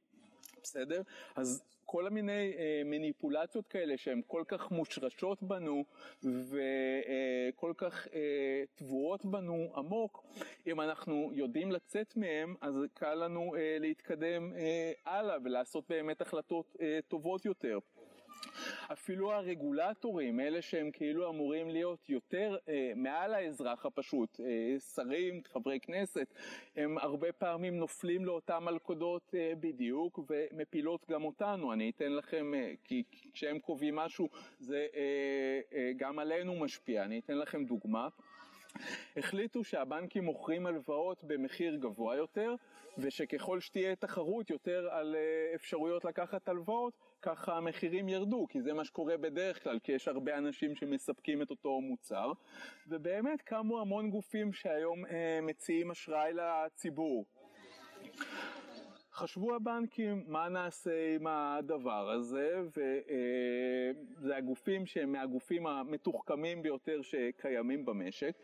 בסדר? 0.63 1.01
אז 1.35 1.63
כל 1.85 2.07
המיני 2.07 2.53
אה, 2.57 2.81
מניפולציות 2.85 3.67
כאלה 3.67 3.97
שהן 3.97 4.21
כל 4.27 4.43
כך 4.47 4.71
מושרשות 4.71 5.43
בנו 5.43 5.83
וכל 6.23 7.73
כך 7.77 8.07
אה, 8.13 8.63
טבועות 8.75 9.25
בנו 9.25 9.71
עמוק, 9.75 10.25
אם 10.67 10.81
אנחנו 10.81 11.31
יודעים 11.33 11.71
לצאת 11.71 12.17
מהן, 12.17 12.55
אז 12.61 12.75
קל 12.93 13.15
לנו 13.15 13.55
אה, 13.55 13.77
להתקדם 13.79 14.53
אה, 14.53 14.91
הלאה 15.05 15.37
ולעשות 15.43 15.83
באמת 15.89 16.21
החלטות 16.21 16.75
אה, 16.81 16.99
טובות 17.07 17.45
יותר. 17.45 17.79
אפילו 18.91 19.33
הרגולטורים, 19.33 20.39
אלה 20.39 20.61
שהם 20.61 20.91
כאילו 20.91 21.29
אמורים 21.29 21.69
להיות 21.69 22.09
יותר 22.09 22.57
אה, 22.69 22.91
מעל 22.95 23.33
האזרח 23.33 23.85
הפשוט, 23.85 24.39
אה, 24.39 24.79
שרים, 24.79 25.41
חברי 25.53 25.79
כנסת, 25.79 26.33
הם 26.75 26.97
הרבה 26.97 27.31
פעמים 27.31 27.77
נופלים 27.77 28.25
לאותן 28.25 28.57
מלכודות 28.61 29.35
אה, 29.35 29.53
בדיוק 29.59 30.19
ומפילות 30.29 31.05
גם 31.09 31.23
אותנו. 31.23 31.73
אני 31.73 31.89
אתן 31.89 32.11
לכם, 32.11 32.53
אה, 32.53 32.73
כי 32.83 33.03
כשהם 33.33 33.59
קובעים 33.59 33.95
משהו 33.95 34.29
זה 34.59 34.87
אה, 34.95 35.59
אה, 35.73 35.91
גם 35.97 36.19
עלינו 36.19 36.55
משפיע. 36.55 37.03
אני 37.03 37.19
אתן 37.19 37.37
לכם 37.37 37.65
דוגמה. 37.65 38.07
החליטו 39.17 39.63
שהבנקים 39.63 40.23
מוכרים 40.23 40.65
הלוואות 40.65 41.23
במחיר 41.23 41.75
גבוה 41.75 42.15
יותר 42.15 42.55
ושככל 42.97 43.59
שתהיה 43.59 43.95
תחרות 43.95 44.49
יותר 44.49 44.89
על 44.91 45.15
אה, 45.15 45.55
אפשרויות 45.55 46.05
לקחת 46.05 46.47
הלוואות 46.49 46.93
ככה 47.21 47.57
המחירים 47.57 48.09
ירדו 48.09 48.47
כי 48.49 48.61
זה 48.61 48.73
מה 48.73 48.85
שקורה 48.85 49.17
בדרך 49.17 49.63
כלל 49.63 49.79
כי 49.79 49.91
יש 49.91 50.07
הרבה 50.07 50.37
אנשים 50.37 50.75
שמספקים 50.75 51.41
את 51.41 51.49
אותו 51.49 51.81
מוצר. 51.81 52.31
ובאמת 52.87 53.41
קמו 53.41 53.81
המון 53.81 54.09
גופים 54.09 54.53
שהיום 54.53 55.05
אה, 55.05 55.39
מציעים 55.41 55.91
אשראי 55.91 56.31
לציבור 56.33 57.25
חשבו 59.13 59.55
הבנקים 59.55 60.23
מה 60.27 60.49
נעשה 60.49 61.15
עם 61.15 61.27
הדבר 61.27 62.09
הזה 62.09 62.61
וזה 62.67 64.35
הגופים 64.35 64.85
שהם 64.85 65.11
מהגופים 65.11 65.67
המתוחכמים 65.67 66.61
ביותר 66.61 67.01
שקיימים 67.01 67.85
במשק 67.85 68.35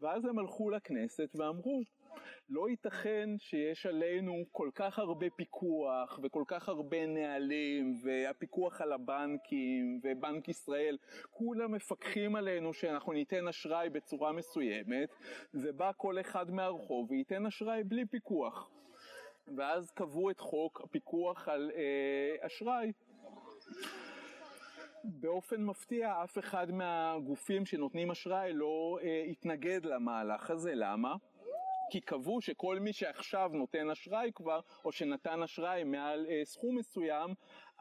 ואז 0.00 0.24
הם 0.24 0.38
הלכו 0.38 0.70
לכנסת 0.70 1.28
ואמרו 1.34 1.82
לא 2.48 2.68
ייתכן 2.68 3.30
שיש 3.38 3.86
עלינו 3.86 4.44
כל 4.52 4.70
כך 4.74 4.98
הרבה 4.98 5.26
פיקוח 5.36 6.20
וכל 6.22 6.44
כך 6.46 6.68
הרבה 6.68 7.06
נהלים 7.06 7.94
והפיקוח 8.02 8.80
על 8.80 8.92
הבנקים 8.92 10.00
ובנק 10.02 10.48
ישראל 10.48 10.96
כולם 11.30 11.72
מפקחים 11.72 12.36
עלינו 12.36 12.74
שאנחנו 12.74 13.12
ניתן 13.12 13.48
אשראי 13.48 13.90
בצורה 13.90 14.32
מסוימת 14.32 15.08
ובא 15.54 15.90
כל 15.96 16.20
אחד 16.20 16.50
מהרחוב 16.50 17.10
וייתן 17.10 17.46
אשראי 17.46 17.84
בלי 17.84 18.06
פיקוח 18.06 18.70
ואז 19.56 19.90
קבעו 19.90 20.30
את 20.30 20.40
חוק 20.40 20.80
הפיקוח 20.84 21.48
על 21.48 21.70
אה, 21.74 22.46
אשראי. 22.46 22.92
באופן 25.04 25.64
מפתיע 25.64 26.22
אף 26.24 26.38
אחד 26.38 26.70
מהגופים 26.70 27.66
שנותנים 27.66 28.10
אשראי 28.10 28.52
לא 28.52 28.98
אה, 29.02 29.24
התנגד 29.30 29.84
למהלך 29.84 30.50
הזה, 30.50 30.72
למה? 30.74 31.16
כי 31.90 32.00
קבעו 32.00 32.40
שכל 32.40 32.78
מי 32.78 32.92
שעכשיו 32.92 33.50
נותן 33.52 33.90
אשראי 33.90 34.30
כבר, 34.34 34.60
או 34.84 34.92
שנתן 34.92 35.42
אשראי 35.42 35.84
מעל 35.84 36.26
אה, 36.28 36.40
סכום 36.44 36.78
מסוים, 36.78 37.34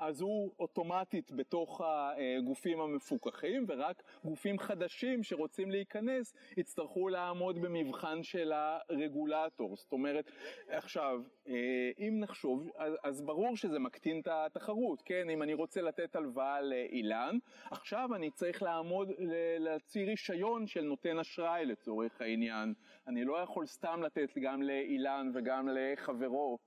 אז 0.04 0.22
הוא 0.22 0.52
אוטומטית 0.60 1.32
בתוך 1.32 1.82
הגופים 1.86 2.80
המפוקחים, 2.82 3.66
ורק 3.68 4.04
גופים 4.26 4.60
חדשים 4.60 5.24
שרוצים 5.24 5.72
להיכנס 5.72 6.34
יצטרכו 6.58 7.10
לעמוד 7.10 7.62
במבחן 7.62 8.24
של 8.24 8.52
הרגולטור. 8.54 9.76
זאת 9.76 9.92
אומרת, 9.92 10.32
עכשיו, 10.68 11.22
אה, 11.48 11.54
אם 12.00 12.18
נחשוב, 12.20 12.70
אז, 13.04 13.22
ברור 13.22 13.56
שזה 13.56 13.80
מקטין 13.80 14.20
את 14.20 14.28
התחרות, 14.32 15.02
כן? 15.06 15.30
אם 15.30 15.44
אני 15.44 15.54
רוצה 15.54 15.82
לתת 15.82 16.16
הלוואה 16.16 16.62
לאילן, 16.62 17.38
עכשיו 17.72 18.16
אני 18.16 18.32
צריך 18.32 18.64
לעמוד, 18.64 19.12
להוציא 19.60 20.06
רישיון 20.06 20.68
של 20.68 20.82
נותן 20.82 21.20
אשראי 21.20 21.66
לצורך 21.66 22.22
העניין. 22.22 22.74
אני 23.08 23.26
לא 23.26 23.38
יכול 23.38 23.66
סתם 23.66 24.04
לתת 24.04 24.38
גם 24.42 24.62
לאילן 24.62 25.32
וגם 25.34 25.70
לחברו. 25.72 26.58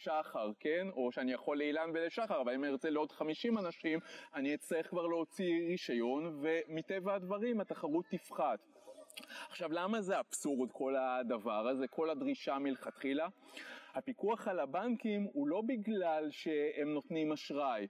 שחר, 0.00 0.50
כן? 0.60 0.86
או 0.92 1.12
שאני 1.12 1.32
יכול 1.32 1.58
לאילן 1.58 1.90
ולשחר, 1.94 2.40
אבל 2.40 2.54
אם 2.54 2.64
אני 2.64 2.72
ארצה 2.72 2.90
לעוד 2.90 3.12
50 3.12 3.58
אנשים, 3.58 3.98
אני 4.34 4.54
אצטרך 4.54 4.88
כבר 4.88 5.06
להוציא 5.06 5.66
רישיון, 5.68 6.40
ומטבע 6.42 7.14
הדברים 7.14 7.60
התחרות 7.60 8.04
תפחת. 8.10 8.58
עכשיו 9.48 9.72
למה 9.72 10.00
זה 10.00 10.20
אבסורד 10.20 10.72
כל 10.72 10.96
הדבר 10.96 11.68
הזה, 11.68 11.88
כל 11.88 12.10
הדרישה 12.10 12.58
מלכתחילה? 12.58 13.28
הפיקוח 13.94 14.48
על 14.48 14.60
הבנקים 14.60 15.28
הוא 15.32 15.48
לא 15.48 15.62
בגלל 15.66 16.30
שהם 16.30 16.94
נותנים 16.94 17.32
אשראי, 17.32 17.86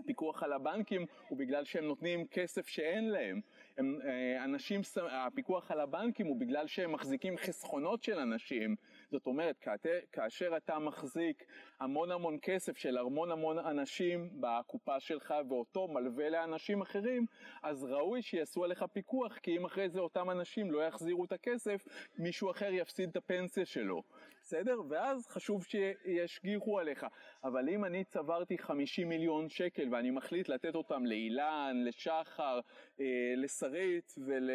הפיקוח 0.00 0.42
על 0.42 0.52
הבנקים 0.52 1.06
הוא 1.28 1.38
בגלל 1.38 1.64
שהם 1.64 1.84
נותנים 1.84 2.26
כסף 2.26 2.66
שאין 2.66 3.10
להם. 3.10 3.40
הם, 3.78 3.98
אה, 4.04 4.44
אנשים, 4.44 4.80
הפיקוח 5.10 5.70
על 5.70 5.80
הבנקים 5.80 6.26
הוא 6.26 6.40
בגלל 6.40 6.66
שהם 6.66 6.92
מחזיקים 6.92 7.36
חסכונות 7.36 8.02
של 8.02 8.18
אנשים. 8.18 8.76
זאת 9.14 9.26
אומרת, 9.26 9.66
כאשר 10.12 10.56
אתה 10.56 10.78
מחזיק 10.78 11.44
המון 11.80 12.10
המון 12.10 12.38
כסף 12.42 12.78
של 12.78 12.98
המון 12.98 13.30
המון 13.30 13.58
אנשים 13.58 14.30
בקופה 14.40 15.00
שלך 15.00 15.34
ואותו 15.48 15.88
מלווה 15.88 16.30
לאנשים 16.30 16.82
אחרים, 16.82 17.26
אז 17.62 17.84
ראוי 17.84 18.22
שיעשו 18.22 18.64
עליך 18.64 18.84
פיקוח, 18.92 19.38
כי 19.38 19.56
אם 19.56 19.64
אחרי 19.64 19.88
זה 19.88 20.00
אותם 20.00 20.30
אנשים 20.30 20.70
לא 20.70 20.84
יחזירו 20.84 21.24
את 21.24 21.32
הכסף, 21.32 21.84
מישהו 22.18 22.50
אחר 22.50 22.72
יפסיד 22.72 23.08
את 23.08 23.16
הפנסיה 23.16 23.66
שלו. 23.66 24.02
בסדר? 24.40 24.80
ואז 24.88 25.26
חשוב 25.26 25.64
שישגיחו 25.64 26.78
עליך. 26.78 27.06
אבל 27.44 27.68
אם 27.68 27.84
אני 27.84 28.04
צברתי 28.04 28.58
50 28.58 29.08
מיליון 29.08 29.48
שקל 29.48 29.88
ואני 29.92 30.10
מחליט 30.10 30.48
לתת 30.48 30.74
אותם 30.74 31.06
לאילן, 31.06 31.82
לשחר, 31.84 32.60
אה, 33.00 33.34
לשרית 33.36 34.14
ול... 34.26 34.50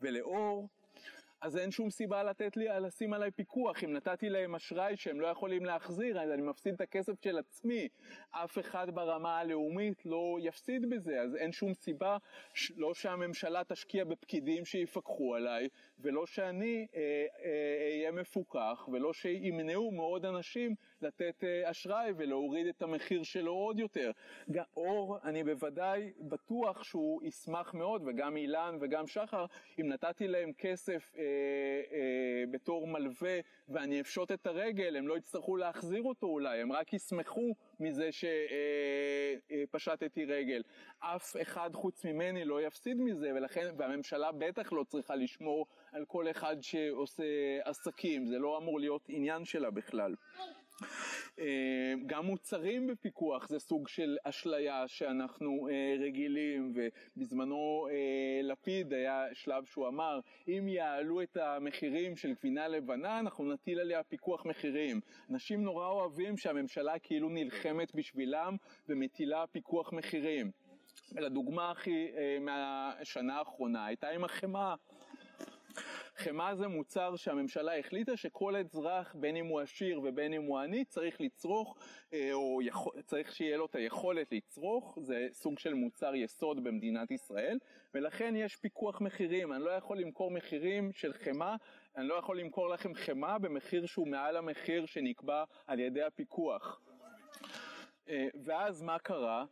ולאור, 0.00 0.68
אז 1.42 1.56
אין 1.56 1.70
שום 1.70 1.90
סיבה 1.90 2.22
לתת 2.22 2.56
לי, 2.56 2.66
לשים 2.80 3.12
עליי 3.12 3.30
פיקוח. 3.30 3.84
אם 3.84 3.92
נתתי 3.92 4.28
להם 4.28 4.54
אשראי 4.54 4.96
שהם 4.96 5.20
לא 5.20 5.26
יכולים 5.26 5.64
להחזיר, 5.64 6.20
אז 6.20 6.30
אני 6.30 6.42
מפסיד 6.42 6.74
את 6.74 6.80
הכסף 6.80 7.12
של 7.24 7.38
עצמי. 7.38 7.88
אף 8.30 8.58
אחד 8.58 8.90
ברמה 8.94 9.38
הלאומית 9.38 10.06
לא 10.06 10.36
יפסיד 10.40 10.90
בזה, 10.90 11.20
אז 11.20 11.36
אין 11.36 11.52
שום 11.52 11.74
סיבה, 11.74 12.16
לא 12.76 12.94
שהממשלה 12.94 13.64
תשקיע 13.64 14.04
בפקידים 14.04 14.64
שיפקחו 14.64 15.34
עליי, 15.34 15.68
ולא 16.02 16.26
שאני 16.26 16.86
אהיה 16.94 18.10
אה, 18.10 18.16
אה, 18.16 18.20
מפוקח, 18.20 18.88
ולא 18.92 19.12
שימנעו 19.12 19.90
מאוד 19.90 20.26
אנשים 20.26 20.74
לתת 21.02 21.44
אה, 21.44 21.70
אשראי 21.70 22.12
ולהוריד 22.16 22.66
את 22.66 22.82
המחיר 22.82 23.22
שלו 23.22 23.52
עוד 23.52 23.78
יותר. 23.78 24.10
אור, 24.76 25.18
אני 25.24 25.44
בוודאי 25.44 26.12
בטוח 26.20 26.82
שהוא 26.82 27.22
ישמח 27.22 27.74
מאוד, 27.74 28.02
וגם 28.06 28.36
אילן 28.36 28.78
וגם 28.80 29.06
שחר, 29.06 29.46
אם 29.80 29.88
נתתי 29.88 30.28
להם 30.28 30.52
כסף 30.58 31.12
אה, 31.18 31.22
אה, 31.92 32.44
בתור 32.50 32.86
מלווה 32.86 33.40
ואני 33.68 34.00
אפשוט 34.00 34.32
את 34.32 34.46
הרגל, 34.46 34.96
הם 34.96 35.08
לא 35.08 35.16
יצטרכו 35.16 35.56
להחזיר 35.56 36.02
אותו 36.02 36.26
אולי, 36.26 36.60
הם 36.60 36.72
רק 36.72 36.92
ישמחו 36.92 37.54
מזה 37.80 38.08
שפשטתי 39.52 40.24
רגל. 40.24 40.62
אף 40.98 41.36
אחד 41.42 41.70
חוץ 41.74 42.04
ממני 42.04 42.44
לא 42.44 42.62
יפסיד 42.62 43.00
מזה, 43.00 43.32
ולכן, 43.34 43.74
והממשלה 43.76 44.32
בטח 44.32 44.72
לא 44.72 44.84
צריכה 44.84 45.14
לשמור 45.14 45.66
על 45.92 46.04
כל 46.04 46.30
אחד 46.30 46.56
שעושה 46.60 47.24
עסקים, 47.64 48.26
זה 48.26 48.38
לא 48.38 48.58
אמור 48.58 48.80
להיות 48.80 49.02
עניין 49.08 49.44
שלה 49.44 49.70
בכלל. 49.70 50.14
אה, 51.38 51.94
גם 52.06 52.26
מוצרים 52.26 52.86
בפיקוח 52.86 53.48
זה 53.48 53.58
סוג 53.58 53.88
של 53.88 54.16
אשליה 54.24 54.88
שאנחנו 54.88 55.68
אה, 55.68 55.94
רגילים 56.00 56.74
ובזמנו 56.74 57.88
אה, 57.90 58.40
לפיד 58.42 58.92
היה 58.92 59.24
שלב 59.32 59.64
שהוא 59.64 59.88
אמר 59.88 60.20
אם 60.48 60.68
יעלו 60.68 61.22
את 61.22 61.36
המחירים 61.36 62.16
של 62.16 62.32
גבינה 62.32 62.68
לבנה 62.68 63.18
אנחנו 63.18 63.52
נטיל 63.52 63.80
עליה 63.80 64.02
פיקוח 64.02 64.46
מחירים. 64.46 65.00
אנשים 65.30 65.62
נורא 65.62 65.86
אוהבים 65.86 66.36
שהממשלה 66.36 66.98
כאילו 66.98 67.28
נלחמת 67.28 67.94
בשבילם 67.94 68.56
ומטילה 68.88 69.46
פיקוח 69.46 69.92
מחירים. 69.92 70.50
לדוגמה 71.12 71.70
הכי 71.70 72.06
מהשנה 72.40 73.38
האחרונה 73.38 73.86
הייתה 73.86 74.08
עם 74.08 74.24
החמאה 74.24 74.74
חמאה 76.16 76.54
זה 76.54 76.68
מוצר 76.68 77.16
שהממשלה 77.16 77.78
החליטה 77.78 78.16
שכל 78.16 78.56
אזרח, 78.56 79.14
בין 79.14 79.36
אם 79.36 79.46
הוא 79.46 79.60
עשיר 79.60 80.00
ובין 80.04 80.32
אם 80.32 80.42
הוא 80.42 80.58
עני, 80.58 80.84
צריך 80.84 81.20
לצרוך, 81.20 81.76
אה, 82.12 82.32
או 82.32 82.62
יכול, 82.62 82.92
צריך 83.02 83.32
שיהיה 83.32 83.56
לו 83.56 83.66
את 83.66 83.74
היכולת 83.74 84.32
לצרוך, 84.32 84.98
זה 85.00 85.28
סוג 85.32 85.58
של 85.58 85.74
מוצר 85.74 86.14
יסוד 86.14 86.64
במדינת 86.64 87.10
ישראל, 87.10 87.58
ולכן 87.94 88.34
יש 88.36 88.56
פיקוח 88.56 89.00
מחירים, 89.00 89.52
אני 89.52 89.64
לא 89.64 89.70
יכול 89.70 89.98
למכור 89.98 90.30
מחירים 90.30 90.92
של 90.92 91.12
חמאה, 91.12 91.56
אני 91.96 92.08
לא 92.08 92.14
יכול 92.14 92.40
למכור 92.40 92.68
לכם 92.68 92.94
חמאה 92.94 93.38
במחיר 93.38 93.86
שהוא 93.86 94.08
מעל 94.08 94.36
המחיר 94.36 94.86
שנקבע 94.86 95.44
על 95.66 95.80
ידי 95.80 96.02
הפיקוח. 96.02 96.80
אה, 98.08 98.28
ואז 98.44 98.82
מה 98.82 98.98
קרה? 98.98 99.44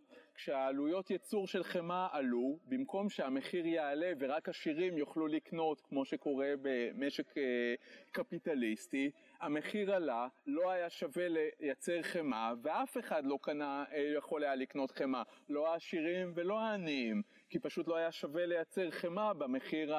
כשהעלויות 0.43 1.11
ייצור 1.11 1.47
של 1.47 1.65
חמאה 1.65 2.09
עלו, 2.13 2.59
במקום 2.69 3.11
שהמחיר 3.11 3.67
יעלה 3.67 4.13
ורק 4.19 4.49
עשירים 4.49 4.99
יוכלו 4.99 5.27
לקנות, 5.27 5.81
כמו 5.81 6.05
שקורה 6.05 6.53
במשק 6.63 7.39
אה, 7.39 7.75
קפיטליסטי, 8.11 9.11
המחיר 9.41 9.95
עלה, 9.95 10.29
לא 10.47 10.71
היה 10.71 10.91
שווה 10.91 11.29
לייצר 11.29 12.03
חמאה, 12.03 12.53
ואף 12.63 12.99
אחד 12.99 13.25
לא 13.25 13.39
קנה, 13.43 13.85
אה, 13.93 14.13
יכול 14.17 14.45
היה 14.45 14.55
לקנות 14.55 14.91
חמאה, 14.91 15.23
לא 15.49 15.73
העשירים 15.73 16.33
ולא 16.35 16.61
העניים, 16.61 17.23
כי 17.51 17.59
פשוט 17.59 17.89
לא 17.89 17.97
היה 17.97 18.13
שווה 18.13 18.47
לייצר 18.47 18.91
חמאה 18.91 19.35
במחיר 19.35 19.95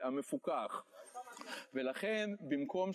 המפוקח. 0.00 0.84
ולכן 1.74 2.30
במקום 2.40 2.90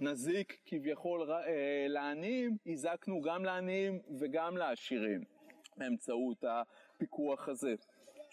שנזיק 0.00 0.58
כביכול 0.66 1.32
אה, 1.32 1.86
לעניים, 1.88 2.56
הזקנו 2.66 3.20
גם 3.20 3.44
לעניים 3.44 4.00
וגם 4.20 4.56
לעשירים. 4.56 5.38
באמצעות 5.78 6.44
הפיקוח 6.44 7.48
הזה. 7.48 7.74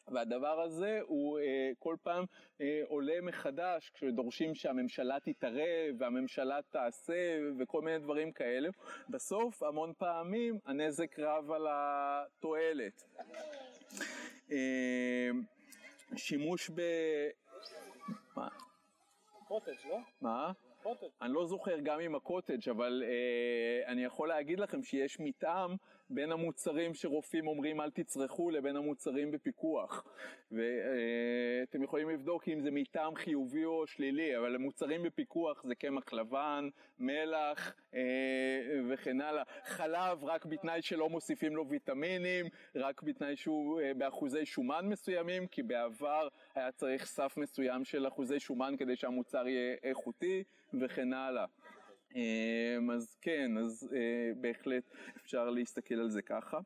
והדבר 0.07 0.61
הזה 0.61 0.99
הוא 1.03 1.39
אה, 1.39 1.71
כל 1.79 1.95
פעם 2.03 2.25
אה, 2.61 2.81
עולה 2.87 3.21
מחדש 3.21 3.91
כשדורשים 3.93 4.55
שהממשלה 4.55 5.17
תתערב 5.23 5.95
והממשלה 5.97 6.59
תעשה 6.69 7.39
וכל 7.59 7.81
מיני 7.81 7.99
דברים 7.99 8.31
כאלה. 8.31 8.69
בסוף 9.09 9.63
המון 9.63 9.93
פעמים 9.97 10.59
הנזק 10.65 11.19
רב 11.19 11.51
על 11.51 11.67
התועלת. 11.69 13.03
אה, 14.51 15.29
שימוש 16.15 16.69
ב... 16.69 16.81
מה? 18.35 18.47
קוטג', 19.47 19.87
לא? 19.89 19.97
מה? 20.21 20.51
קוטג'. 20.83 21.07
אני 21.21 21.33
לא 21.33 21.45
זוכר 21.45 21.79
גם 21.79 21.99
עם 21.99 22.15
הקוטג', 22.15 22.69
אבל 22.69 23.03
אה, 23.05 23.91
אני 23.91 24.03
יכול 24.03 24.27
להגיד 24.27 24.59
לכם 24.59 24.83
שיש 24.83 25.19
מתאם 25.19 25.75
בין 26.09 26.31
המוצרים 26.31 26.93
שרופאים 26.93 27.47
אומרים 27.47 27.81
אל 27.81 27.91
תצרכו 27.91 28.49
לבין 28.49 28.75
המוצרים 28.75 29.31
בפיקוח. 29.31 30.03
ואתם 30.51 31.79
אה, 31.79 31.83
יכולים 31.83 32.09
לבדוק 32.09 32.47
אם 32.47 32.61
זה 32.61 32.71
מתאם 32.71 33.15
חיובי 33.15 33.65
או 33.65 33.87
שלילי, 33.87 34.37
אבל 34.37 34.55
המוצרים 34.55 35.03
בפיקוח 35.03 35.63
זה 35.63 35.75
קמח 35.75 36.13
לבן, 36.13 36.69
מלח 36.99 37.75
אה, 37.95 38.01
וכן 38.89 39.21
הלאה. 39.21 39.43
חלב 39.63 40.23
רק 40.23 40.45
בתנאי 40.45 40.81
שלא 40.81 41.09
מוסיפים 41.09 41.55
לו 41.55 41.69
ויטמינים, 41.69 42.45
רק 42.75 43.03
בתנאי 43.03 43.35
שהוא 43.35 43.81
אה, 43.81 43.93
באחוזי 43.93 44.45
שומן 44.45 44.89
מסוימים, 44.89 45.47
כי 45.47 45.63
בעבר 45.63 46.27
היה 46.55 46.71
צריך 46.71 47.05
סף 47.05 47.37
מסוים 47.37 47.85
של 47.85 48.07
אחוזי 48.07 48.39
שומן 48.39 48.73
כדי 48.77 48.95
שהמוצר 48.95 49.47
יהיה 49.47 49.75
איכותי 49.83 50.43
וכן 50.81 51.13
הלאה. 51.13 51.45
אמ, 52.15 52.91
אז 52.91 53.17
כן, 53.21 53.57
אז 53.57 53.89
אה, 53.93 54.31
בהחלט 54.41 54.83
אפשר 55.17 55.49
להסתכל 55.49 55.95
על 55.95 56.09
זה 56.09 56.21
ככה. 56.21 56.59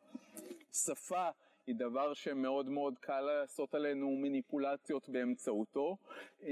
שפה 0.74 1.30
היא 1.68 1.76
דבר 1.76 2.14
שמאוד 2.14 2.70
מאוד 2.70 3.00
קל 3.00 3.22
לעשות 3.22 3.76
עלינו 3.76 4.12
מניפולציות 4.12 5.10
באמצעותו. 5.10 5.98
אמ, 6.44 6.48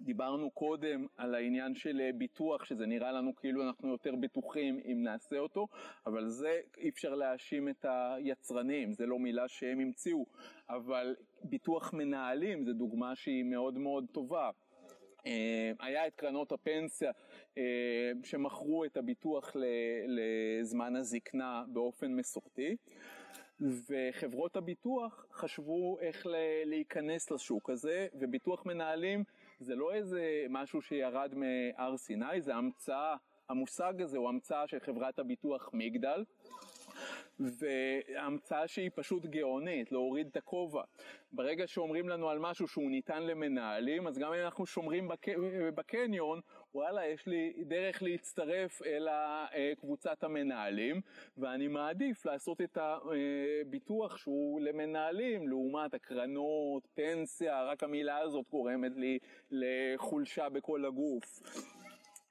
דיברנו 0.00 0.50
קודם 0.50 1.06
על 1.16 1.34
העניין 1.34 1.74
של 1.74 2.00
אה, 2.00 2.10
ביטוח, 2.12 2.64
שזה 2.64 2.86
נראה 2.86 3.12
לנו 3.12 3.36
כאילו 3.36 3.62
אנחנו 3.62 3.88
יותר 3.88 4.14
בטוחים 4.14 4.80
אם 4.84 5.02
נעשה 5.02 5.38
אותו, 5.38 5.66
אבל 6.06 6.28
זה 6.28 6.60
אי 6.76 6.88
אפשר 6.88 7.14
להאשים 7.14 7.68
את 7.68 7.84
היצרנים, 7.88 8.92
זה 8.92 9.06
לא 9.06 9.18
מילה 9.18 9.48
שהם 9.48 9.80
המציאו, 9.80 10.26
אבל 10.68 11.16
ביטוח 11.44 11.94
מנהלים 11.94 12.64
זה 12.64 12.72
דוגמה 12.72 13.16
שהיא 13.16 13.44
מאוד 13.44 13.78
מאוד 13.78 14.06
טובה. 14.12 14.50
אה, 15.28 15.72
היה 15.86 16.06
את 16.06 16.14
קרנות 16.14 16.52
הפנסיה 16.52 17.10
אה, 17.58 17.62
שמכרו 18.24 18.84
את 18.84 18.96
הביטוח 18.96 19.56
לזמן 20.06 20.96
הזקנה 20.96 21.64
באופן 21.68 22.12
מסורתי 22.12 22.76
וחברות 23.60 24.56
הביטוח 24.56 25.26
חשבו 25.32 25.98
איך 26.00 26.26
להיכנס 26.64 27.30
לשוק 27.30 27.70
הזה 27.70 28.06
וביטוח 28.14 28.66
מנהלים 28.66 29.24
זה 29.60 29.74
לא 29.74 29.94
איזה 29.94 30.46
משהו 30.50 30.82
שירד 30.82 31.34
מהר 31.34 31.96
סיני, 31.96 32.40
זה 32.40 32.54
המצאה, 32.54 33.16
המושג 33.48 34.02
הזה 34.02 34.18
הוא 34.18 34.28
המצאה 34.28 34.68
של 34.68 34.78
חברת 34.80 35.18
הביטוח 35.18 35.70
מגדל 35.72 36.24
והמצאה 37.40 38.68
שהיא 38.68 38.90
פשוט 38.94 39.26
גאונית, 39.26 39.92
להוריד 39.92 40.26
את 40.26 40.36
הכובע. 40.36 40.82
ברגע 41.32 41.66
שאומרים 41.66 42.08
לנו 42.08 42.30
על 42.30 42.38
משהו 42.38 42.68
שהוא 42.68 42.90
ניתן 42.90 43.22
למנהלים, 43.22 44.06
אז 44.06 44.18
גם 44.18 44.32
אם 44.32 44.40
אנחנו 44.44 44.66
שומרים 44.66 45.08
בק... 45.08 45.26
בקניון, 45.74 46.40
וואלה, 46.74 47.06
יש 47.06 47.26
לי 47.26 47.52
דרך 47.66 48.02
להצטרף 48.02 48.82
אל 48.82 49.08
קבוצת 49.80 50.24
המנהלים, 50.24 51.00
ואני 51.38 51.68
מעדיף 51.68 52.26
לעשות 52.26 52.60
את 52.60 52.78
הביטוח 52.80 54.16
שהוא 54.16 54.60
למנהלים, 54.60 55.48
לעומת 55.48 55.94
הקרנות, 55.94 56.88
פנסיה, 56.94 57.62
רק 57.62 57.82
המילה 57.82 58.18
הזאת 58.18 58.46
גורמת 58.50 58.92
לי 58.96 59.18
לחולשה 59.50 60.48
בכל 60.48 60.84
הגוף. 60.84 61.40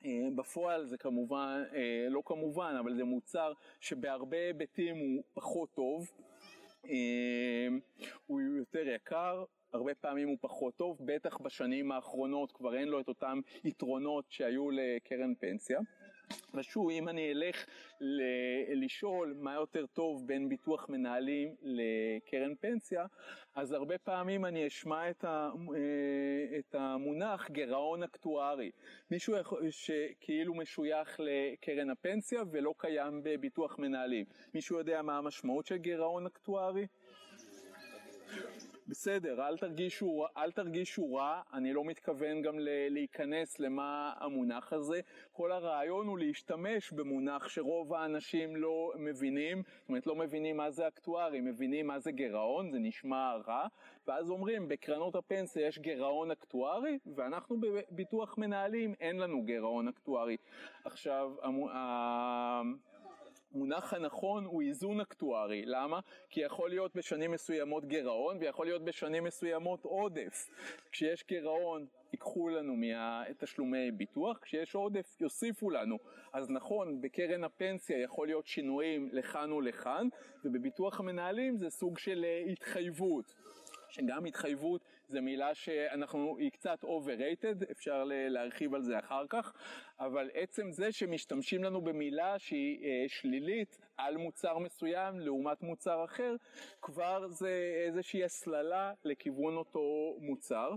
אה, 0.05 0.27
בפועל 0.35 0.85
זה 0.85 0.97
כמובן, 0.97 1.63
אה, 1.73 2.07
לא 2.09 2.21
כמובן, 2.25 2.75
אבל 2.79 2.95
זה 2.95 3.03
מוצר 3.03 3.53
שבהרבה 3.79 4.37
היבטים 4.37 4.97
הוא 4.97 5.23
פחות 5.33 5.69
טוב, 5.73 6.11
אה, 6.89 7.67
הוא 8.25 8.41
יותר 8.41 8.87
יקר, 8.87 9.43
הרבה 9.73 9.95
פעמים 9.95 10.27
הוא 10.27 10.37
פחות 10.41 10.75
טוב, 10.75 10.97
בטח 11.05 11.37
בשנים 11.37 11.91
האחרונות 11.91 12.51
כבר 12.51 12.75
אין 12.75 12.87
לו 12.87 12.99
את 12.99 13.07
אותם 13.07 13.39
יתרונות 13.63 14.25
שהיו 14.29 14.69
לקרן 14.71 15.35
פנסיה. 15.35 15.79
ושוב, 16.53 16.89
אם 16.89 17.09
אני 17.09 17.31
אלך 17.31 17.65
ל- 18.01 18.85
לשאול 18.85 19.35
מה 19.39 19.53
יותר 19.53 19.85
טוב 19.85 20.27
בין 20.27 20.49
ביטוח 20.49 20.89
מנהלים 20.89 21.55
לקרן 21.61 22.55
פנסיה, 22.55 23.05
אז 23.55 23.71
הרבה 23.71 23.97
פעמים 23.97 24.45
אני 24.45 24.67
אשמע 24.67 25.09
את, 25.09 25.23
ה- 25.23 25.49
אה, 25.75 26.59
את 26.59 26.75
המונח 26.75 27.49
גירעון 27.51 28.03
אקטוארי. 28.03 28.71
מישהו 29.11 29.35
שכאילו 29.69 30.55
משוייך 30.55 31.19
לקרן 31.19 31.89
הפנסיה 31.89 32.41
ולא 32.51 32.73
קיים 32.77 33.21
בביטוח 33.23 33.79
מנהלים. 33.79 34.25
מישהו 34.53 34.77
יודע 34.77 35.01
מה 35.01 35.17
המשמעות 35.17 35.65
של 35.65 35.77
גירעון 35.77 36.25
אקטוארי? 36.25 36.87
בסדר, 38.89 39.47
אל 39.47 39.57
תרגישו, 39.57 40.25
אל 40.37 40.51
תרגישו 40.51 41.13
רע, 41.13 41.41
אני 41.53 41.73
לא 41.73 41.83
מתכוון 41.83 42.41
גם 42.41 42.55
להיכנס 42.89 43.59
למה 43.59 44.13
המונח 44.17 44.73
הזה. 44.73 44.99
כל 45.31 45.51
הרעיון 45.51 46.07
הוא 46.07 46.19
להשתמש 46.19 46.91
במונח 46.91 47.47
שרוב 47.47 47.93
האנשים 47.93 48.55
לא 48.55 48.93
מבינים, 48.95 49.63
זאת 49.79 49.89
אומרת 49.89 50.07
לא 50.07 50.15
מבינים 50.15 50.57
מה 50.57 50.71
זה 50.71 50.87
אקטוארי, 50.87 51.41
מבינים 51.41 51.87
מה 51.87 51.99
זה 51.99 52.11
גירעון, 52.11 52.71
זה 52.71 52.79
נשמע 52.79 53.35
רע, 53.47 53.67
ואז 54.07 54.29
אומרים 54.29 54.67
בקרנות 54.67 55.15
הפנסיה 55.15 55.67
יש 55.67 55.79
גירעון 55.79 56.31
אקטוארי, 56.31 56.99
ואנחנו 57.15 57.57
בביטוח 57.59 58.37
מנהלים 58.37 58.93
אין 58.99 59.17
לנו 59.17 59.43
גירעון 59.43 59.87
אקטוארי. 59.87 60.37
עכשיו, 60.85 61.31
המונח 63.57 63.93
הנכון 63.93 64.45
הוא 64.45 64.61
איזון 64.61 65.01
אקטוארי, 65.01 65.63
למה? 65.65 65.99
כי 66.29 66.41
יכול 66.41 66.69
להיות 66.69 66.95
בשנים 66.95 67.31
מסוימות 67.31 67.85
גירעון 67.85 68.37
ויכול 68.39 68.65
להיות 68.65 68.81
בשנים 68.85 69.23
מסוימות 69.23 69.85
עודף. 69.85 70.49
כשיש 70.91 71.25
גירעון 71.27 71.85
ייקחו 72.13 72.49
לנו 72.49 72.75
מתשלומי 73.29 73.91
ביטוח, 73.91 74.37
כשיש 74.41 74.75
עודף 74.75 75.21
יוסיפו 75.21 75.69
לנו. 75.69 75.97
אז 76.33 76.49
נכון, 76.49 77.01
בקרן 77.01 77.43
הפנסיה 77.43 78.01
יכול 78.01 78.27
להיות 78.27 78.47
שינויים 78.47 79.09
לכאן 79.11 79.51
ולכאן, 79.51 80.07
ובביטוח 80.45 80.99
המנהלים 80.99 81.57
זה 81.57 81.69
סוג 81.69 81.97
של 81.97 82.25
אה, 82.25 82.51
התחייבות. 82.51 83.35
שגם 83.89 84.25
התחייבות 84.25 84.81
זה 85.07 85.21
מילה 85.21 85.55
שאנחנו, 85.55 86.37
היא 86.37 86.51
קצת 86.51 86.83
overrated, 86.83 87.71
אפשר 87.71 88.03
להרחיב 88.05 88.73
על 88.75 88.83
זה 88.83 88.99
אחר 88.99 89.23
כך, 89.29 89.53
אבל 89.99 90.29
עצם 90.33 90.71
זה 90.71 90.91
שמשתמשים 90.91 91.63
לנו 91.63 91.81
במילה 91.81 92.39
שהיא 92.39 92.85
אה, 92.85 93.05
שלילית 93.07 93.77
על 93.97 94.17
מוצר 94.17 94.57
מסוים 94.57 95.19
לעומת 95.19 95.61
מוצר 95.61 96.05
אחר, 96.05 96.35
כבר 96.81 97.27
זה 97.27 97.83
איזושהי 97.87 98.23
הסללה 98.23 98.93
לכיוון 99.03 99.55
אותו 99.55 100.15
מוצר. 100.19 100.75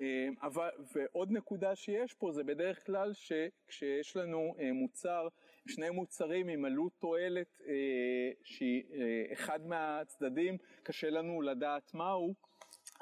אה, 0.00 0.28
אבל, 0.42 0.68
ועוד 0.94 1.30
נקודה 1.30 1.76
שיש 1.76 2.14
פה 2.14 2.32
זה 2.32 2.44
בדרך 2.44 2.86
כלל 2.86 3.12
שכשיש 3.12 4.16
לנו 4.16 4.54
אה, 4.60 4.72
מוצר, 4.72 5.28
שני 5.68 5.90
מוצרים 5.90 6.48
עם 6.48 6.64
עלות 6.64 6.92
תועלת 6.98 7.60
אה, 7.66 8.30
שאחד 8.44 9.66
מהצדדים 9.66 10.56
קשה 10.82 11.10
לנו 11.10 11.42
לדעת 11.42 11.94
מהו, 11.94 12.34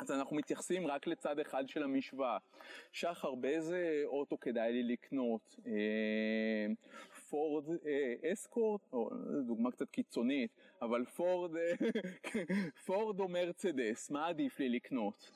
אז 0.03 0.11
אנחנו 0.11 0.36
מתייחסים 0.36 0.86
רק 0.86 1.07
לצד 1.07 1.38
אחד 1.38 1.68
של 1.68 1.82
המשוואה. 1.82 2.38
שחר, 2.92 3.34
באיזה 3.34 4.03
אוטו 4.05 4.40
כדאי 4.40 4.72
לי 4.72 4.82
לקנות? 4.82 5.57
פורד 7.30 7.64
אסקורט, 8.32 8.80
או 8.92 9.11
דוגמה 9.46 9.70
קצת 9.70 9.90
קיצונית, 9.90 10.50
אבל 10.82 11.05
פורד, 11.05 11.50
פורד 12.86 13.20
או 13.20 13.28
מרצדס, 13.28 14.11
מה 14.11 14.26
עדיף 14.26 14.59
לי 14.59 14.68
לקנות? 14.68 15.30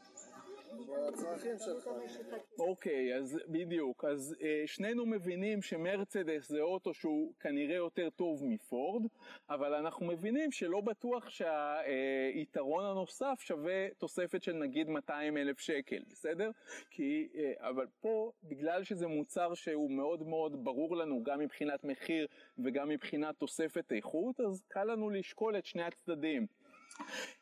שלך. 2.09 2.35
אוקיי, 2.59 3.17
אז 3.17 3.39
בדיוק, 3.49 4.05
אז 4.05 4.37
אה, 4.43 4.63
שנינו 4.67 5.07
מבינים 5.07 5.63
שמרצדס 5.63 6.49
זה 6.49 6.61
אוטו 6.61 6.95
שהוא 6.95 7.33
כנראה 7.41 7.77
יותר 7.77 8.11
טוב 8.11 8.45
מפורד, 8.45 9.03
אבל 9.51 9.75
אנחנו 9.75 10.07
מבינים 10.07 10.53
שלא 10.53 10.81
בטוח 10.81 11.29
שהיתרון 11.29 12.85
הנוסף 12.85 13.37
שווה 13.39 13.89
תוספת 13.99 14.43
של 14.43 14.53
נגיד 14.53 14.89
200 14.89 15.37
אלף 15.37 15.59
שקל, 15.59 16.03
בסדר? 16.09 16.51
כי, 16.91 17.29
אה, 17.35 17.53
אבל 17.69 17.87
פה, 18.01 18.33
בגלל 18.45 18.85
שזה 18.85 19.07
מוצר 19.07 19.55
שהוא 19.55 19.91
מאוד 19.91 20.23
מאוד 20.23 20.65
ברור 20.65 20.97
לנו 20.97 21.23
גם 21.23 21.39
מבחינת 21.39 21.85
מחיר 21.85 22.27
וגם 22.59 22.89
מבחינת 22.89 23.35
תוספת 23.39 23.93
איכות, 23.93 24.41
אז 24.41 24.63
קל 24.69 24.85
לנו 24.85 25.11
לשקול 25.11 25.59
את 25.59 25.67
שני 25.67 25.83
הצדדים. 25.83 26.47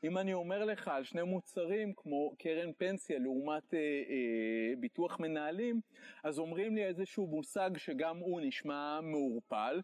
אם 0.05 0.19
אני 0.19 0.35
אומר 0.35 0.65
לך 0.65 0.89
על 0.89 1.05
שני 1.05 1.23
מוצרים 1.23 1.93
כמו 1.97 2.35
קרן 2.39 2.73
פנסיה 2.73 3.19
לעומת 3.19 3.75
אה, 3.75 3.79
אה, 3.79 4.77
ביטוח 4.81 5.21
מנהלים, 5.21 5.81
אז 6.25 6.39
אומרים 6.39 6.77
לי 6.77 6.85
איזשהו 6.85 7.27
מושג 7.27 7.71
שגם 7.77 8.19
הוא 8.19 8.41
נשמע 8.41 9.01
מעורפל, 9.03 9.81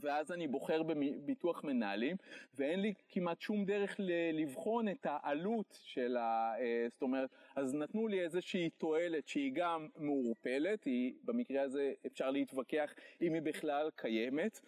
ואז 0.00 0.32
אני 0.32 0.48
בוחר 0.48 0.82
בביטוח 0.82 1.64
מנהלים, 1.64 2.16
ואין 2.54 2.80
לי 2.80 2.94
כמעט 3.08 3.40
שום 3.40 3.64
דרך 3.64 3.96
לבחון 4.32 4.88
את 4.88 5.06
העלות 5.10 5.78
של 5.82 6.16
ה... 6.16 6.52
אה, 6.58 6.86
זאת 6.90 7.02
אומרת, 7.02 7.30
אז 7.56 7.74
נתנו 7.74 8.08
לי 8.08 8.20
איזושהי 8.20 8.70
תועלת 8.70 9.28
שהיא 9.28 9.52
גם 9.54 9.88
מעורפלת, 9.96 10.84
היא 10.84 11.14
במקרה 11.24 11.62
הזה 11.62 11.92
אפשר 12.06 12.30
להתווכח 12.30 12.94
אם 13.22 13.34
היא 13.34 13.42
בכלל 13.42 13.90
קיימת, 13.96 14.60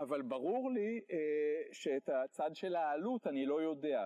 אבל 0.00 0.22
ברור 0.22 0.70
לי 0.70 1.00
אה, 1.10 1.16
שאת 1.72 2.08
הצד 2.08 2.50
של 2.54 2.74
העלות 2.74 3.26
אני 3.26 3.46
לא 3.46 3.62
יודע. 3.62 4.04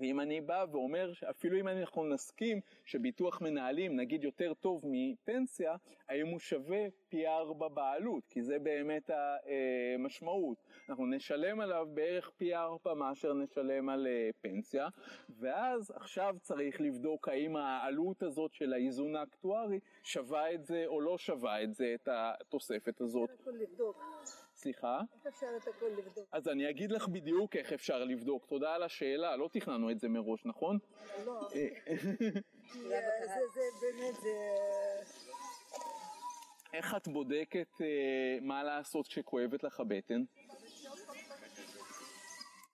ואם 0.00 0.20
אני 0.20 0.40
בא 0.40 0.64
ואומר, 0.72 1.12
אפילו 1.30 1.60
אם 1.60 1.68
אנחנו 1.68 2.04
נסכים 2.04 2.60
שביטוח 2.84 3.40
מנהלים 3.40 3.96
נגיד 3.96 4.24
יותר 4.24 4.54
טוב 4.54 4.82
מפנסיה, 4.84 5.76
האם 6.08 6.26
הוא 6.26 6.38
שווה 6.38 6.86
פי 7.08 7.26
ארבע 7.26 7.68
בעלות, 7.68 8.24
כי 8.28 8.42
זה 8.42 8.58
באמת 8.58 9.10
המשמעות. 9.94 10.58
אנחנו 10.88 11.06
נשלם 11.06 11.60
עליו 11.60 11.86
בערך 11.94 12.30
פי 12.36 12.54
ארבע 12.54 12.94
מאשר 12.94 13.34
נשלם 13.34 13.88
על 13.88 14.06
אה, 14.06 14.30
פנסיה, 14.40 14.88
ואז 15.38 15.90
עכשיו 15.90 16.36
צריך 16.40 16.80
לבדוק 16.80 17.28
האם 17.28 17.56
העלות 17.56 18.22
הזאת 18.22 18.52
של 18.52 18.72
האיזון 18.72 19.16
האקטוארי 19.16 19.80
שווה 20.02 20.54
את 20.54 20.64
זה 20.64 20.84
או 20.86 21.00
לא 21.00 21.18
שווה 21.18 21.62
את 21.62 21.74
זה, 21.74 21.94
את 21.94 22.08
התוספת 22.12 23.00
הזאת. 23.00 23.30
לבדוק. 23.46 23.96
סליחה? 24.60 25.00
איך 25.14 25.26
אפשר 25.26 25.46
את 25.56 25.68
הכל 25.68 25.86
לבדוק? 25.86 26.28
אז 26.32 26.48
אני 26.48 26.70
אגיד 26.70 26.92
לך 26.92 27.08
בדיוק 27.08 27.56
איך 27.56 27.72
אפשר 27.72 28.04
לבדוק, 28.04 28.46
תודה 28.46 28.74
על 28.74 28.82
השאלה, 28.82 29.36
לא 29.36 29.48
תכננו 29.52 29.90
את 29.90 30.00
זה 30.00 30.08
מראש, 30.08 30.46
נכון? 30.46 30.78
לא, 31.26 31.48
אה, 31.54 31.68
זה 31.96 32.14
זה 33.54 33.60
באמת, 33.80 34.14
זה... 34.14 34.30
איך 36.72 36.94
את 36.94 37.08
בודקת 37.08 37.68
אה, 37.80 38.38
מה 38.42 38.62
לעשות 38.62 39.08
כשכואבת 39.08 39.64
לך 39.64 39.80
הבטן? 39.80 40.22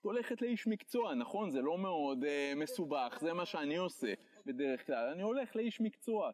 את 0.01 0.05
הולכת 0.05 0.43
לאיש 0.43 0.67
מקצוע, 0.67 1.15
נכון? 1.15 1.51
זה 1.51 1.61
לא 1.61 1.79
מאוד 1.79 2.25
אה, 2.25 2.53
מסובך, 2.57 3.19
זה 3.21 3.33
מה 3.33 3.47
שאני 3.47 3.77
עושה 3.77 4.13
בדרך 4.47 4.87
כלל, 4.87 5.09
אני 5.13 5.23
הולך 5.23 5.57
לאיש 5.57 5.81
מקצוע. 5.81 6.31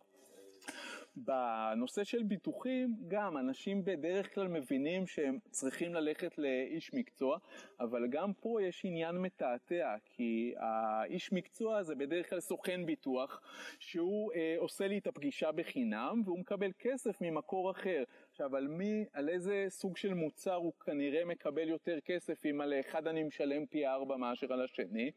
בנושא 1.16 2.04
של 2.04 2.22
ביטוחים 2.22 2.96
גם 3.08 3.36
אנשים 3.36 3.84
בדרך 3.84 4.34
כלל 4.34 4.48
מבינים 4.48 5.06
שהם 5.06 5.38
צריכים 5.50 5.94
ללכת 5.94 6.38
לאיש 6.38 6.94
מקצוע 6.94 7.38
אבל 7.80 8.06
גם 8.10 8.32
פה 8.32 8.62
יש 8.62 8.84
עניין 8.84 9.18
מתעתע 9.18 9.94
כי 10.04 10.54
האיש 10.56 11.32
מקצוע 11.32 11.82
זה 11.82 11.94
בדרך 11.94 12.30
כלל 12.30 12.40
סוכן 12.40 12.86
ביטוח 12.86 13.40
שהוא 13.78 14.32
אה, 14.32 14.54
עושה 14.58 14.88
לי 14.88 14.98
את 14.98 15.06
הפגישה 15.06 15.52
בחינם 15.52 16.22
והוא 16.24 16.38
מקבל 16.38 16.70
כסף 16.78 17.20
ממקור 17.20 17.70
אחר. 17.70 18.04
עכשיו 18.30 18.56
על 18.56 18.68
מי, 18.68 19.04
על 19.12 19.28
איזה 19.28 19.66
סוג 19.68 19.96
של 19.96 20.14
מוצר 20.14 20.54
הוא 20.54 20.72
כנראה 20.72 21.24
מקבל 21.24 21.68
יותר 21.68 21.98
כסף 22.04 22.46
אם 22.46 22.60
על 22.60 22.74
אחד 22.80 23.06
אני 23.06 23.22
משלם 23.22 23.66
פי 23.66 23.86
ארבע 23.86 24.16
מאשר 24.16 24.52
על 24.52 24.64
השני 24.64 25.10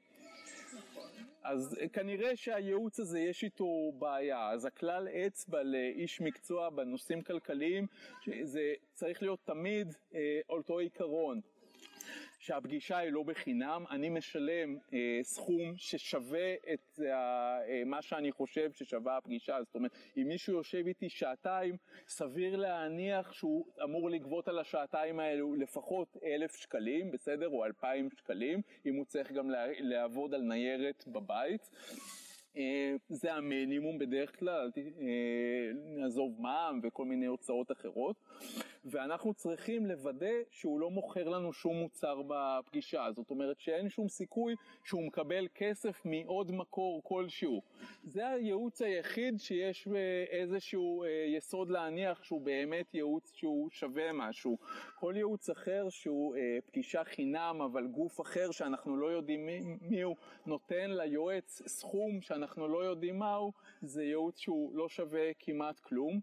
אז 1.45 1.77
כנראה 1.93 2.35
שהייעוץ 2.35 2.99
הזה 2.99 3.19
יש 3.19 3.43
איתו 3.43 3.91
בעיה, 3.99 4.49
אז 4.49 4.65
הכלל 4.65 5.07
אצבע 5.07 5.63
לאיש 5.63 6.21
מקצוע 6.21 6.69
בנושאים 6.69 7.21
כלכליים 7.21 7.87
זה 8.43 8.73
צריך 8.93 9.21
להיות 9.21 9.39
תמיד 9.45 9.95
אה, 10.15 10.39
אותו 10.49 10.79
עיקרון. 10.79 11.41
שהפגישה 12.45 12.97
היא 12.97 13.11
לא 13.11 13.23
בחינם, 13.23 13.83
אני 13.91 14.09
משלם 14.09 14.77
אה, 14.93 15.19
סכום 15.23 15.73
ששווה 15.77 16.53
את 16.73 16.99
אה, 16.99 17.83
מה 17.85 18.01
שאני 18.01 18.31
חושב 18.31 18.71
ששווה 18.71 19.17
הפגישה, 19.17 19.57
זאת 19.63 19.75
אומרת 19.75 19.91
אם 20.17 20.27
מישהו 20.27 20.53
יושב 20.53 20.87
איתי 20.87 21.09
שעתיים 21.09 21.77
סביר 22.07 22.55
להניח 22.55 23.31
שהוא 23.33 23.65
אמור 23.83 24.09
לגבות 24.09 24.47
על 24.47 24.59
השעתיים 24.59 25.19
האלו 25.19 25.55
לפחות 25.55 26.17
אלף 26.23 26.55
שקלים, 26.55 27.11
בסדר? 27.11 27.47
או 27.47 27.65
אלפיים 27.65 28.09
שקלים, 28.09 28.61
אם 28.85 28.95
הוא 28.95 29.05
צריך 29.05 29.31
גם 29.31 29.49
לעבוד 29.79 30.33
על 30.33 30.41
ניירת 30.41 31.03
בבית. 31.07 31.69
אה, 32.57 32.95
זה 33.09 33.33
המינימום 33.33 33.97
בדרך 33.97 34.39
כלל, 34.39 34.71
אה, 34.77 35.71
נעזוב 35.73 36.41
מע"מ 36.41 36.79
וכל 36.83 37.05
מיני 37.05 37.25
הוצאות 37.25 37.71
אחרות, 37.71 38.15
ואנחנו 38.85 39.33
צריכים 39.33 39.85
לוודא 39.85 40.35
שהוא 40.51 40.79
לא 40.79 40.89
מוכר 40.89 41.29
לנו 41.29 41.53
שום 41.53 41.75
מוצר 41.75 42.21
בפגישה, 42.27 43.07
זאת 43.15 43.29
אומרת 43.29 43.59
שאין 43.59 43.89
שום 43.89 44.09
סיכוי 44.09 44.55
שהוא 44.83 45.07
מקבל 45.07 45.47
כסף 45.55 46.01
מעוד 46.05 46.51
מקור 46.51 47.01
כלשהו. 47.03 47.61
זה 48.03 48.27
הייעוץ 48.27 48.81
היחיד 48.81 49.39
שיש 49.39 49.87
איזשהו 50.29 51.03
אה, 51.03 51.09
יסוד 51.37 51.69
להניח 51.69 52.23
שהוא 52.23 52.41
באמת 52.41 52.93
ייעוץ 52.93 53.31
שהוא 53.35 53.69
שווה 53.71 54.13
משהו. 54.13 54.57
כל 54.99 55.13
ייעוץ 55.15 55.49
אחר 55.49 55.89
שהוא 55.89 56.35
פגישה 56.65 57.03
חינם 57.03 57.61
אבל 57.65 57.87
גוף 57.87 58.21
אחר 58.21 58.51
שאנחנו 58.51 58.97
לא 58.97 59.07
יודעים 59.07 59.45
מי 59.81 60.01
הוא 60.01 60.15
נותן 60.45 60.91
ליועץ 60.91 61.61
סכום 61.67 62.21
שאנחנו 62.21 62.44
אנחנו 62.45 62.67
לא 62.67 62.85
יודעים 62.85 63.19
מהו, 63.19 63.51
זה 63.81 64.03
ייעוץ 64.03 64.39
שהוא 64.39 64.75
לא 64.75 64.89
שווה 64.89 65.31
כמעט 65.39 65.79
כלום. 65.79 66.19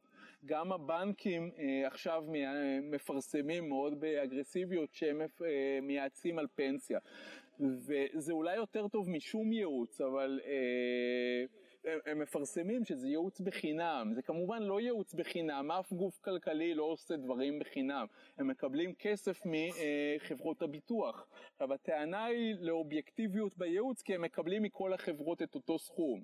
גם 0.47 0.73
הבנקים 0.73 1.51
אה, 1.59 1.87
עכשיו 1.87 2.25
מפרסמים 2.83 3.69
מאוד 3.69 4.01
באגרסיביות 4.01 4.95
שהם 4.95 5.21
אה, 5.21 5.79
מייעצים 5.83 6.39
על 6.39 6.47
פנסיה. 6.55 6.99
וזה 7.61 8.33
אולי 8.33 8.57
יותר 8.57 8.89
טוב 8.89 9.11
משום 9.11 9.53
ייעוץ, 9.53 10.01
אבל 10.01 10.41
אה, 10.45 11.45
הם, 11.85 11.99
הם 12.07 12.19
מפרסמים 12.19 12.85
שזה 12.85 13.09
ייעוץ 13.09 13.41
בחינם. 13.41 14.13
זה 14.15 14.23
כמובן 14.23 14.63
לא 14.63 14.81
ייעוץ 14.81 15.15
בחינם, 15.15 15.71
אף 15.71 15.93
גוף 15.93 16.21
כלכלי 16.21 16.75
לא 16.75 16.83
עושה 16.83 17.17
דברים 17.17 17.59
בחינם. 17.59 18.07
הם 18.39 18.49
מקבלים 18.49 18.95
כסף 18.95 19.41
מחברות 19.45 20.63
הביטוח. 20.63 21.27
עכשיו 21.53 21.73
הטענה 21.73 22.25
היא 22.25 22.55
לאובייקטיביות 22.61 23.59
בייעוץ 23.59 24.03
כי 24.03 24.15
הם 24.15 24.23
מקבלים 24.23 24.63
מכל 24.63 24.93
החברות 24.93 25.43
את 25.43 25.55
אותו 25.55 25.79
סכום. 25.79 26.23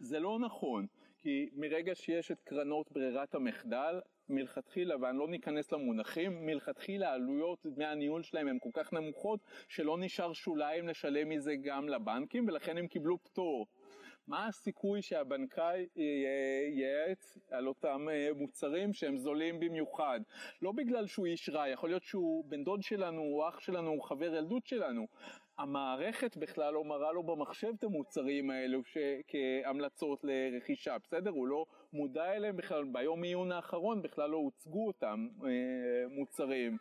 זה 0.00 0.18
לא 0.18 0.38
נכון, 0.38 0.86
כי 1.18 1.48
מרגע 1.52 1.94
שיש 1.94 2.30
את 2.30 2.40
קרנות 2.40 2.92
ברירת 2.92 3.34
המחדל, 3.34 4.00
מלכתחילה, 4.28 4.94
ואני 5.00 5.18
לא 5.18 5.28
ניכנס 5.28 5.72
למונחים, 5.72 6.46
מלכתחילה 6.46 7.12
עלויות 7.12 7.66
דמי 7.66 7.84
הניהול 7.84 8.22
שלהם 8.22 8.48
הן 8.48 8.58
כל 8.60 8.68
כך 8.72 8.92
נמוכות 8.92 9.40
שלא 9.68 9.98
נשאר 9.98 10.32
שוליים 10.32 10.88
לשלם 10.88 11.28
מזה 11.28 11.56
גם 11.62 11.88
לבנקים 11.88 12.48
ולכן 12.48 12.78
הם 12.78 12.86
קיבלו 12.86 13.18
פטור. 13.22 13.66
מה 14.30 14.46
הסיכוי 14.46 15.02
שהבנקאי 15.02 15.86
ייעץ 16.76 17.38
על 17.50 17.68
אותם 17.68 18.08
אה, 18.10 18.28
מוצרים 18.36 18.92
שהם 18.92 19.16
זולים 19.16 19.60
במיוחד? 19.60 20.20
לא 20.62 20.72
בגלל 20.72 21.06
שהוא 21.06 21.26
איש 21.26 21.48
רע, 21.48 21.68
יכול 21.68 21.88
להיות 21.88 22.04
שהוא 22.04 22.44
בן 22.48 22.64
דוד 22.64 22.82
שלנו, 22.82 23.20
הוא 23.20 23.48
אח 23.48 23.60
שלנו, 23.60 23.90
הוא 23.90 24.02
חבר 24.02 24.34
ילדות 24.34 24.66
שלנו. 24.66 25.06
המערכת 25.58 26.36
בכלל 26.36 26.74
לא 26.74 26.84
מראה 26.84 27.12
לו 27.12 27.22
במחשב 27.22 27.72
את 27.78 27.84
המוצרים 27.84 28.50
האלו 28.50 28.84
ש... 28.84 28.96
כהמלצות 29.28 30.24
לרכישה, 30.24 30.96
בסדר? 30.98 31.30
הוא 31.30 31.46
לא 31.46 31.66
מודע 31.92 32.32
אליהם 32.32 32.56
בכלל, 32.56 32.84
ביום 32.92 33.22
עיון 33.22 33.52
האחרון 33.52 34.02
בכלל 34.02 34.30
לא 34.30 34.36
הוצגו 34.36 34.86
אותם 34.86 35.28
אה, 35.44 35.50
מוצרים. 36.08 36.76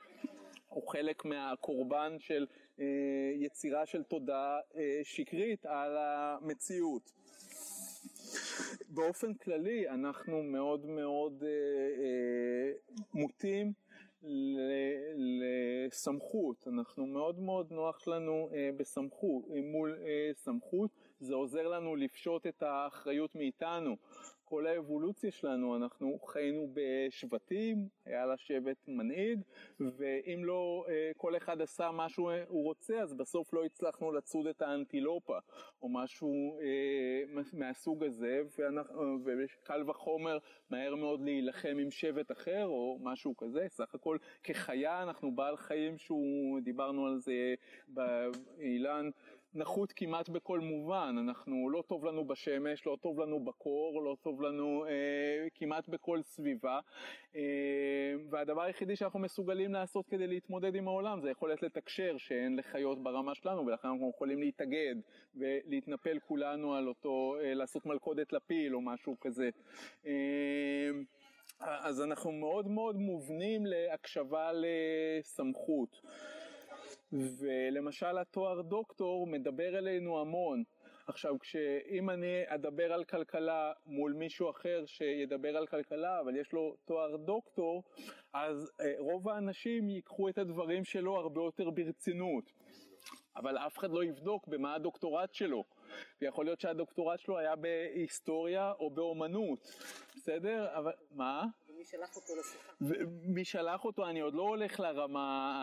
הוא 0.68 0.88
חלק 0.88 1.26
מהקורבן 1.26 2.16
של 2.20 2.46
אה, 2.80 2.86
יצירה 3.36 3.86
של 3.86 4.04
תודעה 4.04 4.60
אה, 4.76 5.00
שקרית 5.04 5.66
על 5.66 5.98
המציאות. 5.98 7.19
באופן 8.90 9.34
כללי 9.34 9.90
אנחנו 9.90 10.44
מאוד 10.44 10.86
מאוד 10.86 11.44
אה, 11.44 11.50
אה, 12.04 12.72
מוטים 13.14 13.74
לסמכות, 15.16 16.68
אנחנו 16.68 17.06
מאוד 17.06 17.40
מאוד 17.40 17.72
נוח 17.72 18.08
לנו 18.08 18.50
אה, 18.54 18.70
בסמכות, 18.78 19.44
מול 19.64 19.98
אה, 20.02 20.30
סמכות, 20.34 20.92
זה 21.20 21.36
עוזר 21.36 21.68
לנו 21.68 21.96
לפשוט 21.96 22.48
את 22.48 22.64
האחריות 22.64 23.36
מאיתנו. 23.36 23.96
כל 24.50 24.68
האבולוציה 24.68 25.32
שלנו, 25.32 25.76
אנחנו 25.76 26.20
חיינו 26.20 26.68
בשבטים, 26.74 27.88
היה 28.06 28.26
לה 28.26 28.38
שבט 28.38 28.88
מנהיג, 28.88 29.42
ואם 29.80 30.46
לא 30.46 30.86
אה, 30.90 31.12
כל 31.18 31.38
אחד 31.38 31.62
עשה 31.62 31.92
מה 31.92 32.10
שהוא 32.10 32.32
רוצה, 32.50 33.02
אז 33.02 33.14
בסוף 33.14 33.54
לא 33.54 33.66
הצלחנו 33.66 34.12
לצוד 34.12 34.48
את 34.48 34.62
האנטילופה, 34.62 35.38
או 35.82 35.90
משהו 35.90 36.60
אה, 36.62 37.42
מהסוג 37.54 38.04
הזה, 38.04 38.42
וקל 39.24 39.90
וחומר 39.90 40.38
מהר 40.70 40.96
מאוד 40.96 41.22
להילחם 41.22 41.78
עם 41.82 41.92
שבט 41.92 42.32
אחר, 42.32 42.66
או 42.66 43.00
משהו 43.02 43.38
כזה, 43.38 43.66
סך 43.70 43.96
הכל 43.96 44.18
כחיה 44.44 45.04
אנחנו 45.04 45.36
בעל 45.36 45.58
חיים 45.58 45.98
שהוא, 45.98 46.60
דיברנו 46.60 47.06
על 47.06 47.18
זה 47.18 47.56
באילן, 47.88 49.10
נחות 49.54 49.94
כמעט 49.96 50.30
בכל 50.30 50.60
מובן, 50.60 51.16
אנחנו 51.20 51.70
לא 51.70 51.84
טוב 51.88 52.06
לנו 52.06 52.28
בשמש, 52.28 52.86
לא 52.86 52.98
טוב 53.02 53.20
לנו 53.20 53.46
בקור, 53.46 54.04
לא 54.04 54.18
טוב 54.22 54.42
לנו 54.42 54.86
אה, 54.86 55.48
כמעט 55.56 55.88
בכל 55.88 56.22
סביבה 56.22 56.80
אה, 57.36 57.42
והדבר 58.30 58.62
היחידי 58.62 58.96
שאנחנו 58.96 59.20
מסוגלים 59.20 59.74
לעשות 59.74 60.08
כדי 60.08 60.28
להתמודד 60.28 60.76
עם 60.76 60.88
העולם 60.88 61.22
זה 61.22 61.30
יכולת 61.30 61.64
לתקשר 61.64 62.18
שאין 62.18 62.56
לחיות 62.56 63.04
ברמה 63.04 63.36
שלנו 63.36 63.66
ולכן 63.66 63.88
אנחנו 63.88 64.12
יכולים 64.16 64.40
להתאגד 64.40 64.96
ולהתנפל 65.36 66.20
כולנו 66.20 66.76
על 66.76 66.88
אותו, 66.88 67.36
אה, 67.44 67.54
לעשות 67.54 67.86
מלכודת 67.86 68.34
לפיל 68.34 68.76
או 68.76 68.82
משהו 68.82 69.16
כזה. 69.22 69.50
אה, 70.06 70.90
אז 71.60 72.02
אנחנו 72.02 72.32
מאוד 72.32 72.68
מאוד 72.68 72.96
מובנים 72.96 73.66
להקשבה 73.66 74.52
לסמכות. 74.54 76.02
ולמשל 77.14 78.18
התואר 78.18 78.62
דוקטור 78.62 79.28
מדבר 79.28 79.78
אלינו 79.78 80.22
המון. 80.22 80.64
עכשיו, 81.08 81.40
כשאם 81.40 82.10
אני 82.10 82.42
אדבר 82.48 82.94
על 82.94 83.04
כלכלה 83.04 83.74
מול 83.86 84.14
מישהו 84.14 84.50
אחר 84.50 84.84
שידבר 84.86 85.58
על 85.58 85.68
כלכלה, 85.68 86.20
אבל 86.20 86.36
יש 86.36 86.54
לו 86.54 86.76
תואר 86.86 87.16
דוקטור, 87.16 87.84
אז 88.34 88.72
אה, 88.82 88.94
רוב 88.98 89.30
האנשים 89.30 89.90
ייקחו 89.90 90.30
את 90.30 90.38
הדברים 90.38 90.86
שלו 90.86 91.16
הרבה 91.16 91.42
יותר 91.42 91.70
ברצינות. 91.70 92.52
אבל 93.36 93.58
אף 93.58 93.78
אחד 93.78 93.92
לא 93.92 94.04
יבדוק 94.04 94.48
במה 94.48 94.76
הדוקטורט 94.76 95.34
שלו. 95.34 95.64
ויכול 96.22 96.46
להיות 96.46 96.60
שהדוקטורט 96.60 97.20
שלו 97.20 97.38
היה 97.38 97.56
בהיסטוריה 97.56 98.74
או 98.80 98.90
באומנות, 98.90 99.60
בסדר? 100.16 100.78
אבל 100.78 100.92
מה? 101.12 101.46
ומי 101.80 101.86
שלח 101.86 102.16
אותו 102.16 102.34
לשיחה? 102.36 102.74
מי 103.24 103.46
שלח 103.46 103.86
אותו, 103.86 104.08
אני 104.10 104.20
עוד 104.20 104.34
לא 104.34 104.42
הולך 104.42 104.80
לרמה 104.80 105.54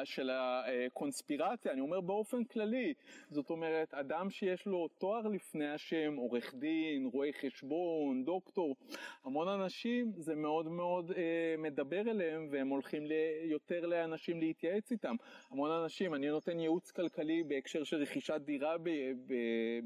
אה, 0.00 0.06
של 0.06 0.30
הקונספירציה, 0.32 1.72
אני 1.72 1.80
אומר 1.80 2.00
באופן 2.00 2.44
כללי. 2.44 2.94
זאת 3.30 3.50
אומרת, 3.50 3.94
אדם 3.94 4.30
שיש 4.30 4.66
לו 4.66 4.88
תואר 4.98 5.20
לפני 5.28 5.68
השם, 5.68 6.14
עורך 6.16 6.54
דין, 6.54 7.08
רואה 7.12 7.28
חשבון, 7.32 8.24
דוקטור, 8.24 8.76
המון 9.24 9.48
אנשים 9.48 10.12
זה 10.16 10.34
מאוד 10.34 10.68
מאוד 10.68 11.12
אה, 11.16 11.22
מדבר 11.58 12.00
אליהם 12.00 12.48
והם 12.50 12.68
הולכים 12.68 13.06
ל- 13.06 13.12
יותר 13.42 13.86
לאנשים 13.86 14.40
להתייעץ 14.40 14.90
איתם. 14.92 15.16
המון 15.50 15.70
אנשים, 15.70 16.14
אני 16.14 16.28
נותן 16.28 16.60
ייעוץ 16.60 16.90
כלכלי 16.90 17.42
בהקשר 17.42 17.84
של 17.84 17.96
רכישת 17.96 18.40
דירה 18.44 18.78
ב- 18.78 18.88
ב- 19.26 19.34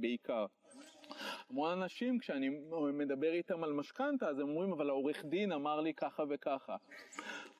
בעיקר. 0.01 0.47
המון 1.51 1.83
אנשים 1.83 2.19
כשאני 2.19 2.49
מדבר 2.93 3.33
איתם 3.33 3.65
על 3.65 3.73
משכנתה 3.73 4.29
אז 4.29 4.39
הם 4.39 4.49
אומרים 4.49 4.73
אבל 4.73 4.89
העורך 4.89 5.25
דין 5.25 5.53
אמר 5.53 5.81
לי 5.81 5.95
ככה 5.95 6.23
וככה. 6.29 6.77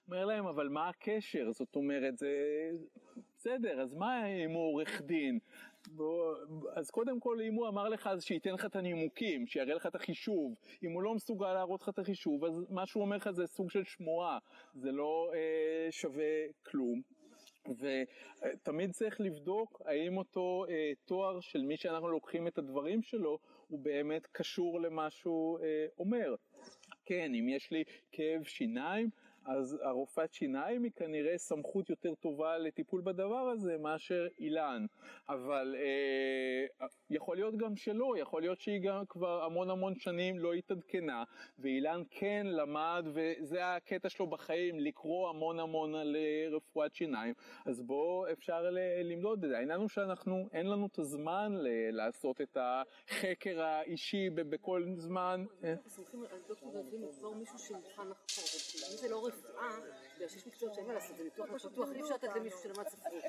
אומר 0.09 0.25
להם 0.25 0.47
אבל 0.47 0.69
מה 0.69 0.89
הקשר 0.89 1.53
זאת 1.53 1.77
אומרת 1.77 2.19
זה 2.19 2.31
בסדר 3.37 3.81
אז 3.81 3.95
מה 3.95 4.27
אם 4.27 4.51
הוא 4.51 4.73
עורך 4.73 5.03
דין 5.03 5.39
בוא, 5.89 6.35
אז 6.75 6.91
קודם 6.91 7.21
כל 7.21 7.41
אם 7.41 7.55
הוא 7.55 7.69
אמר 7.69 7.89
לך 7.89 8.07
אז 8.07 8.25
שייתן 8.25 8.51
לך 8.51 8.65
את 8.65 8.77
הנימוקים 8.77 9.47
שיראה 9.47 9.75
לך 9.75 9.87
את 9.87 9.95
החישוב 9.95 10.55
אם 10.83 10.93
הוא 10.93 11.03
לא 11.03 11.15
מסוגל 11.15 11.53
להראות 11.53 11.83
לך 11.83 11.89
את 11.89 11.99
החישוב 11.99 12.45
אז 12.45 12.65
מה 12.71 12.87
שהוא 12.87 13.03
אומר 13.03 13.17
לך 13.17 13.31
זה 13.31 13.47
סוג 13.47 13.71
של 13.71 13.85
שמועה 13.85 14.39
זה 14.75 14.93
לא 14.93 15.31
אה, 15.35 15.89
שווה 15.91 16.47
כלום. 16.63 17.22
ותמיד 17.69 18.91
צריך 18.91 19.21
לבדוק 19.21 19.83
האם 19.85 20.17
אותו 20.17 20.65
אה, 20.69 20.93
תואר 21.05 21.41
של 21.41 21.63
מי 21.63 21.77
שאנחנו 21.77 22.09
לוקחים 22.09 22.47
את 22.47 22.59
הדברים 22.59 23.03
שלו 23.03 23.39
הוא 23.69 23.79
באמת 23.79 24.27
קשור 24.27 24.81
למה 24.81 25.11
שהוא 25.11 25.59
אה, 25.61 25.87
אומר. 25.99 26.35
כן, 27.05 27.35
אם 27.35 27.49
יש 27.49 27.71
לי 27.71 27.85
כאב 28.13 28.45
שיניים, 28.45 29.11
אז 29.45 29.79
הרופאת 29.83 30.35
שיניים 30.35 30.85
היא 30.85 30.93
כנראה 30.97 31.39
סמכות 31.39 31.91
יותר 31.91 32.15
טובה 32.15 32.59
לטיפול 32.59 33.01
בדבר 33.01 33.49
הזה 33.49 33.79
מאשר 33.79 34.27
אילן. 34.39 34.87
אבל 35.29 35.77
אה, 35.79 36.87
יכול 37.11 37.37
להיות 37.37 37.57
גם 37.57 37.77
שלא, 37.77 38.15
יכול 38.19 38.43
להיות 38.43 38.61
שהיא 38.61 38.81
גם 38.81 39.05
כבר 39.09 39.45
המון 39.45 39.71
המון 39.71 39.95
שנים 39.99 40.39
לא 40.39 40.53
התעדכנה, 40.53 41.25
ואילן 41.59 42.03
כן 42.11 42.47
למד, 42.47 43.05
וזה 43.15 43.75
הקטע 43.75 44.09
שלו 44.09 44.27
בחיים, 44.27 44.81
לקרוא 44.81 45.29
המון 45.29 45.61
המון 45.61 45.95
על 45.95 46.17
אה, 46.17 46.57
רפואת 46.57 46.95
שיניים, 46.95 47.35
אז 47.67 47.83
בוא 47.83 48.29
אפשר 48.33 48.71
למדוד 49.05 49.45
את 49.45 49.51
זה. 49.51 49.59
העניין 49.59 49.81
הוא 49.81 49.89
שאנחנו, 49.89 50.49
אין 50.53 50.67
לנו 50.67 50.87
את 50.87 50.99
הזמן 50.99 51.53
ל- 51.53 51.91
לעשות 51.91 52.41
את 52.41 52.57
החקר 52.61 53.63
האישי 53.63 54.31
בכל 54.31 54.85
זמן. 54.97 55.45
אה, 55.65 55.73
אנחנו 55.73 55.91
סומכים 55.91 56.23
על 56.23 56.39
דוקטור 56.49 56.79
רבים 56.79 57.03
לבחור 57.03 57.35
מישהו 57.35 57.59
שמוכן 57.59 58.09
לחקור. 58.09 58.45
אם 58.93 58.97
זה 58.97 59.09
לא 59.09 59.17
רפואה, 59.33 59.79
בגלל 60.17 60.29
שיש 60.29 60.47
מקצועות 60.47 60.75
שאין 60.75 60.87
מה 60.87 60.93
לעשות, 60.93 61.17
זה 61.17 61.25
ניתוח 61.25 61.49
לא 61.51 61.59
פתוח, 61.59 61.89
אי 61.93 62.03
אפשר 62.03 62.15
לתת 62.15 62.37
למישהו 62.37 62.59
שלמד 62.63 62.89
ספרות. 62.89 63.25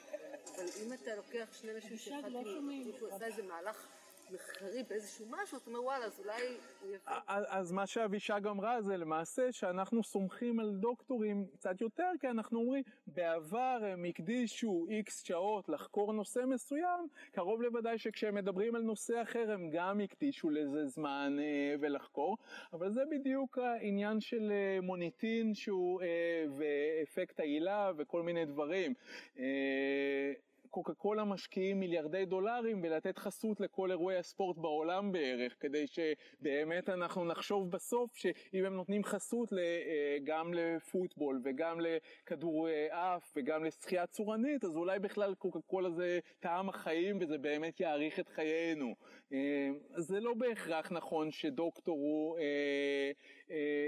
אבל 0.55 0.65
אם 0.83 0.93
אתה 0.93 1.15
לוקח 1.15 1.47
שני 1.53 1.71
אנשים 1.71 1.97
שאחד 1.97 2.29
מישהו 2.61 3.07
עשה 3.07 3.25
איזה 3.25 3.43
מהלך 3.43 3.87
מחקרי 4.33 4.83
באיזשהו 4.83 5.25
משהו, 5.29 5.57
אתה 5.57 5.69
אומר 5.69 5.83
וואלה, 5.83 6.05
אז 6.05 6.19
אולי 6.19 6.41
הוא. 6.81 6.95
אז 7.27 7.45
אז 7.63 7.71
מה 7.71 7.87
שאבישג 7.87 8.47
אמרה 8.47 8.81
זה 8.81 8.97
למעשה 8.97 9.51
שאנחנו 9.51 10.03
סומכים 10.03 10.59
על 10.59 10.71
דוקטורים 10.79 11.47
קצת 11.53 11.81
יותר 11.81 12.11
כי 12.19 12.27
אנחנו 12.27 12.59
אומרים 12.59 12.83
בעבר 13.07 13.79
הם 13.83 14.05
הקדישו 14.05 14.85
איקס 14.89 15.23
שעות 15.23 15.69
לחקור 15.69 16.13
נושא 16.13 16.39
מסוים 16.47 17.07
קרוב 17.31 17.61
לוודאי 17.61 17.97
שכשהם 17.97 18.35
מדברים 18.35 18.75
על 18.75 18.81
נושא 18.81 19.21
אחר 19.21 19.51
הם 19.51 19.69
גם 19.69 19.99
הקדישו 19.99 20.49
לזה 20.49 20.85
זמן 20.85 21.37
אה, 21.39 21.75
ולחקור 21.79 22.37
אבל 22.73 22.89
זה 22.89 23.01
בדיוק 23.11 23.57
העניין 23.57 24.19
של 24.19 24.51
אה, 24.51 24.81
מוניטין 24.81 25.53
שהוא 25.53 26.01
אה, 26.01 26.45
ואפקט 26.57 27.39
העילה 27.39 27.91
וכל 27.97 28.23
מיני 28.23 28.45
דברים. 28.45 28.93
אה, 29.39 30.33
קוקה 30.73 30.93
קולה 30.93 31.23
משקיעים 31.23 31.79
מיליארדי 31.79 32.25
דולרים 32.25 32.81
בלתת 32.81 33.17
חסות 33.17 33.59
לכל 33.59 33.91
אירועי 33.91 34.17
הספורט 34.17 34.57
בעולם 34.57 35.11
בערך, 35.11 35.55
כדי 35.59 35.85
שבאמת 35.87 36.89
אנחנו 36.89 37.25
נחשוב 37.25 37.71
בסוף 37.71 38.15
שאם 38.15 38.65
הם 38.65 38.73
נותנים 38.73 39.03
חסות 39.03 39.53
אה, 39.53 40.17
גם 40.23 40.53
לפוטבול 40.53 41.41
וגם 41.43 41.79
לכדור 41.79 42.69
אה, 42.69 43.17
וגם 43.35 43.63
לשחייה 43.63 44.07
צורנית, 44.07 44.63
אז 44.63 44.75
אולי 44.75 44.99
בכלל 44.99 45.35
קוקה 45.35 45.59
קולה 45.67 45.89
זה 45.89 46.19
טעם 46.39 46.69
החיים 46.69 47.17
וזה 47.21 47.37
באמת 47.37 47.79
יאריך 47.79 48.19
את 48.19 48.29
חיינו. 48.29 48.95
אה, 49.33 49.69
זה 49.97 50.19
לא 50.19 50.33
בהכרח 50.33 50.91
נכון 50.91 51.31
שדוקטור 51.31 51.97
הוא 51.97 52.37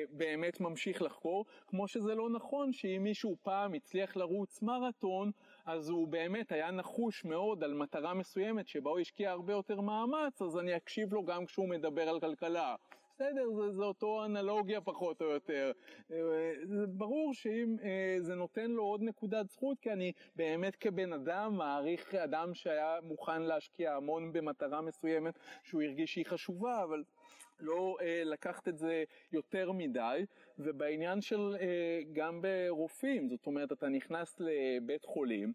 באמת 0.10 0.60
ממשיך 0.62 1.02
לחקור, 1.02 1.46
כמו 1.68 1.88
שזה 1.88 2.16
לא 2.16 2.30
נכון 2.30 2.74
שאם 2.74 3.04
מישהו 3.04 3.38
פעם 3.42 3.74
הצליח 3.74 4.16
לרוץ 4.16 4.62
מרתון, 4.62 5.32
אז 5.66 5.90
הוא 5.90 6.08
באמת 6.08 6.52
היה 6.52 6.72
נחוש 6.72 7.26
מאוד 7.26 7.64
על 7.64 7.74
מטרה 7.74 8.14
מסוימת 8.14 8.68
שבה 8.68 8.90
הוא 8.90 9.00
השקיע 9.00 9.32
הרבה 9.32 9.54
יותר 9.54 9.82
מאמץ, 9.82 10.42
אז 10.42 10.58
אני 10.58 10.76
אקשיב 10.76 11.14
לו 11.14 11.26
גם 11.26 11.46
כשהוא 11.46 11.70
מדבר 11.70 12.10
על 12.10 12.20
כלכלה. 12.20 12.76
בסדר, 13.16 13.50
זה, 13.56 13.72
זה 13.72 13.84
אותו 13.84 14.26
אנלוגיה 14.26 14.82
פחות 14.82 15.22
או 15.22 15.26
יותר. 15.26 15.72
אה, 16.12 16.54
זה 16.64 16.88
ברור 16.88 17.34
שאם 17.34 17.76
אה, 17.84 18.18
זה 18.20 18.36
נותן 18.36 18.72
לו 18.72 18.84
עוד 18.84 19.02
נקודת 19.02 19.50
זכות, 19.50 19.80
כי 19.80 19.92
אני 19.92 20.12
באמת 20.36 20.76
כבן 20.76 21.14
אדם 21.14 21.58
מעריך 21.58 22.16
אדם 22.16 22.54
שהיה 22.54 22.98
מוכן 23.04 23.42
להשקיע 23.42 23.96
המון 23.96 24.34
במטרה 24.34 24.82
מסוימת 24.82 25.40
שהוא 25.64 25.82
הרגיש 25.82 26.14
שהיא 26.14 26.26
חשובה, 26.26 26.84
אבל 26.84 27.04
לא 27.60 27.98
אה, 28.02 28.22
לקחת 28.26 28.68
את 28.68 28.78
זה 28.78 29.04
יותר 29.32 29.72
מדי, 29.72 30.26
ובעניין 30.60 31.22
של 31.22 31.56
אה, 31.60 32.00
גם 32.14 32.42
ברופאים, 32.42 33.30
זאת 33.30 33.46
אומרת 33.46 33.72
אתה 33.72 33.90
נכנס 33.90 34.36
לבית 34.40 35.06
חולים 35.06 35.54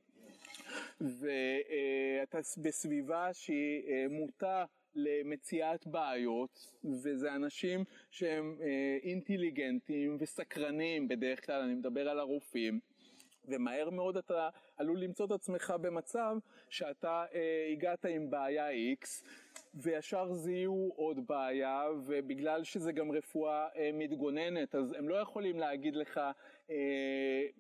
ואתה 1.01 2.39
בסביבה 2.63 3.33
שהיא 3.33 3.83
אה, 3.89 4.07
מוטה 4.11 4.65
למציאת 4.95 5.87
בעיות, 5.87 6.75
וזה 6.85 7.35
אנשים 7.35 7.85
שהם 8.11 8.57
אה, 8.61 8.99
אינטליגנטים 9.03 10.17
וסקרנים 10.21 11.09
בדרך 11.09 11.47
כלל, 11.47 11.63
אני 11.63 11.75
מדבר 11.75 12.09
על 12.09 12.19
הרופאים. 12.19 12.81
ומהר 13.45 13.91
מאוד 13.91 14.17
אתה 14.17 14.49
עלול 14.77 15.01
למצוא 15.01 15.27
את 15.27 15.31
עצמך 15.31 15.75
במצב 15.81 16.37
שאתה 16.69 17.25
אה, 17.35 17.69
הגעת 17.73 18.05
עם 18.05 18.31
בעיה 18.31 18.95
X 18.95 19.25
וישר 19.75 20.33
זיהו 20.33 20.93
עוד 20.97 21.27
בעיה 21.27 21.83
ובגלל 22.07 22.65
שזה 22.65 22.93
גם 22.93 23.13
רפואה 23.13 23.69
אה, 23.77 23.91
מתגוננת 23.95 24.75
אז 24.75 24.93
הם 24.93 25.09
לא 25.09 25.15
יכולים 25.15 25.59
להגיד 25.59 25.97
לך 25.97 26.21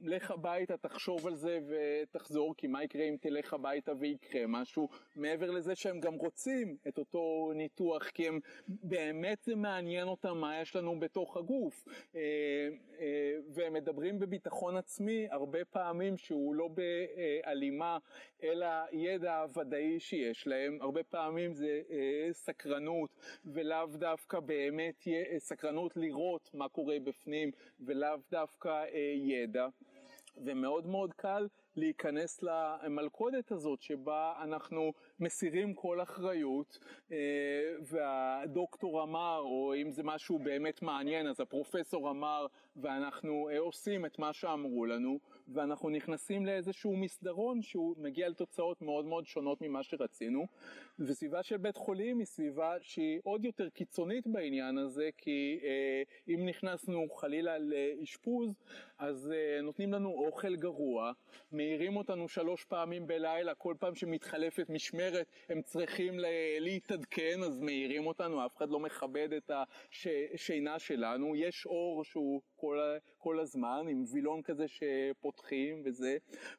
לך 0.02 0.30
הביתה 0.30 0.76
תחשוב 0.76 1.26
על 1.26 1.34
זה 1.34 1.58
ותחזור 1.68 2.54
כי 2.56 2.66
מה 2.66 2.84
יקרה 2.84 3.02
אם 3.04 3.16
תלך 3.20 3.54
הביתה 3.54 3.92
ויקרה 3.98 4.46
משהו? 4.48 4.88
מעבר 5.16 5.50
לזה 5.50 5.74
שהם 5.74 6.00
גם 6.00 6.14
רוצים 6.14 6.76
את 6.88 6.98
אותו 6.98 7.52
ניתוח 7.54 8.08
כי 8.08 8.28
הם 8.28 8.40
באמת 8.68 9.42
זה 9.42 9.54
מעניין 9.54 10.08
אותם 10.08 10.38
מה 10.38 10.60
יש 10.60 10.76
לנו 10.76 11.00
בתוך 11.00 11.36
הגוף. 11.36 11.84
אה, 12.14 12.20
אה, 13.00 13.36
והם 13.54 13.72
מדברים 13.72 14.18
בביטחון 14.18 14.76
עצמי 14.76 15.26
הרבה 15.30 15.64
פעמים 15.64 16.16
שהוא 16.16 16.54
לא 16.54 16.68
בהלימה 16.68 17.98
אל 18.42 18.62
הידע 18.62 19.36
הוודאי 19.38 20.00
שיש 20.00 20.46
להם. 20.46 20.78
הרבה 20.80 21.02
פעמים 21.02 21.54
זה 21.54 21.82
אה, 21.90 22.28
סקרנות 22.32 23.10
ולאו 23.44 23.86
דווקא 23.86 24.40
באמת 24.40 25.04
סקרנות 25.38 25.96
לראות 25.96 26.50
מה 26.54 26.68
קורה 26.68 26.96
בפנים 27.04 27.50
ולאו 27.80 28.16
דווקא 28.30 28.68
אה, 28.68 28.99
ידע 29.14 29.66
ומאוד 30.36 30.86
מאוד 30.86 31.12
קל 31.14 31.46
להיכנס 31.76 32.42
למלכודת 32.42 33.52
הזאת 33.52 33.82
שבה 33.82 34.32
אנחנו 34.42 34.92
מסירים 35.20 35.74
כל 35.74 36.02
אחריות 36.02 36.78
אה, 37.12 37.16
והדוקטור 37.86 39.02
אמר 39.02 39.38
או 39.38 39.74
אם 39.74 39.90
זה 39.90 40.02
משהו 40.02 40.38
באמת 40.38 40.82
מעניין 40.82 41.26
אז 41.26 41.40
הפרופסור 41.40 42.10
אמר 42.10 42.46
ואנחנו 42.76 43.48
אה, 43.52 43.58
עושים 43.58 44.06
את 44.06 44.18
מה 44.18 44.32
שאמרו 44.32 44.86
לנו 44.86 45.18
ואנחנו 45.52 45.90
נכנסים 45.90 46.46
לאיזשהו 46.46 46.96
מסדרון 46.96 47.62
שהוא 47.62 47.94
מגיע 47.98 48.28
לתוצאות 48.28 48.82
מאוד 48.82 49.04
מאוד 49.04 49.26
שונות 49.26 49.60
ממה 49.60 49.82
שרצינו. 49.82 50.46
וסביבה 50.98 51.42
של 51.42 51.56
בית 51.56 51.76
חולים 51.76 52.18
היא 52.18 52.26
סביבה 52.26 52.74
שהיא 52.80 53.20
עוד 53.24 53.44
יותר 53.44 53.68
קיצונית 53.68 54.26
בעניין 54.26 54.78
הזה 54.78 55.08
כי 55.16 55.60
אה, 55.62 56.02
אם 56.28 56.46
נכנסנו 56.46 57.10
חלילה 57.10 57.58
לאשפוז 57.58 58.58
אז 58.98 59.32
אה, 59.32 59.62
נותנים 59.62 59.92
לנו 59.92 60.08
אוכל 60.10 60.56
גרוע, 60.56 61.12
מעירים 61.52 61.96
אותנו 61.96 62.28
שלוש 62.28 62.64
פעמים 62.64 63.06
בלילה, 63.06 63.54
כל 63.54 63.74
פעם 63.78 63.94
שמתחלפת 63.94 64.70
משמרת 64.70 65.26
הם 65.48 65.62
צריכים 65.62 66.14
להתעדכן 66.60 67.42
אז 67.42 67.60
מעירים 67.60 68.06
אותנו, 68.06 68.46
אף 68.46 68.56
אחד 68.56 68.70
לא 68.70 68.80
מכבד 68.80 69.32
את 69.32 69.50
השינה 70.34 70.78
שלנו, 70.78 71.36
יש 71.36 71.66
אור 71.66 72.04
שהוא 72.04 72.40
כל, 72.60 72.78
כל 73.18 73.40
הזמן 73.40 73.86
עם 73.90 74.04
וילון 74.12 74.42
כזה 74.42 74.64
שפותחים 74.68 75.82
וזה, 75.84 76.16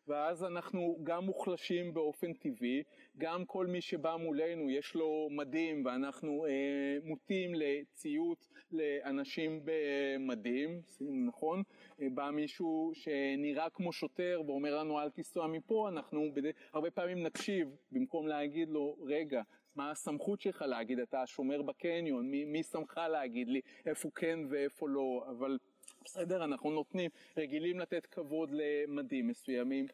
ואז 0.07 0.43
אנחנו 0.43 0.97
גם 1.03 1.25
מוחלשים 1.25 1.93
באופן 1.93 2.33
טבעי, 2.33 2.83
גם 3.17 3.45
כל 3.45 3.67
מי 3.67 3.81
שבא 3.81 4.15
מולנו 4.15 4.69
יש 4.69 4.95
לו 4.95 5.27
מדים 5.31 5.85
ואנחנו 5.85 6.45
אה, 6.45 6.97
מוטים 7.03 7.51
לציות 7.53 8.47
לאנשים 8.71 9.61
במדים, 9.65 10.81
נכון? 11.27 11.63
אה, 12.01 12.07
בא 12.13 12.29
מישהו 12.29 12.91
שנראה 12.93 13.69
כמו 13.69 13.93
שוטר 13.93 14.41
ואומר 14.45 14.77
לנו 14.77 14.99
אל 14.99 15.09
תיסוע 15.09 15.47
מפה, 15.47 15.89
אנחנו 15.89 16.31
בד... 16.33 16.51
הרבה 16.73 16.91
פעמים 16.91 17.23
נקשיב 17.23 17.67
במקום 17.91 18.27
להגיד 18.27 18.69
לו 18.69 18.97
רגע 19.01 19.41
מה 19.75 19.91
הסמכות 19.91 20.41
שלך 20.41 20.61
להגיד? 20.61 20.99
אתה 20.99 21.27
שומר 21.27 21.61
בקניון 21.61 22.31
מי, 22.31 22.45
מי 22.45 22.63
שמך 22.63 23.01
להגיד 23.11 23.47
לי 23.47 23.61
איפה 23.85 24.09
כן 24.15 24.39
ואיפה 24.49 24.89
לא? 24.89 25.25
אבל 25.29 25.57
בסדר? 26.05 26.43
אנחנו 26.43 26.71
נותנים 26.71 27.11
רגילים 27.37 27.79
לתת 27.79 28.05
כבוד 28.05 28.49
למדים 28.51 29.27
מסוימים. 29.27 29.85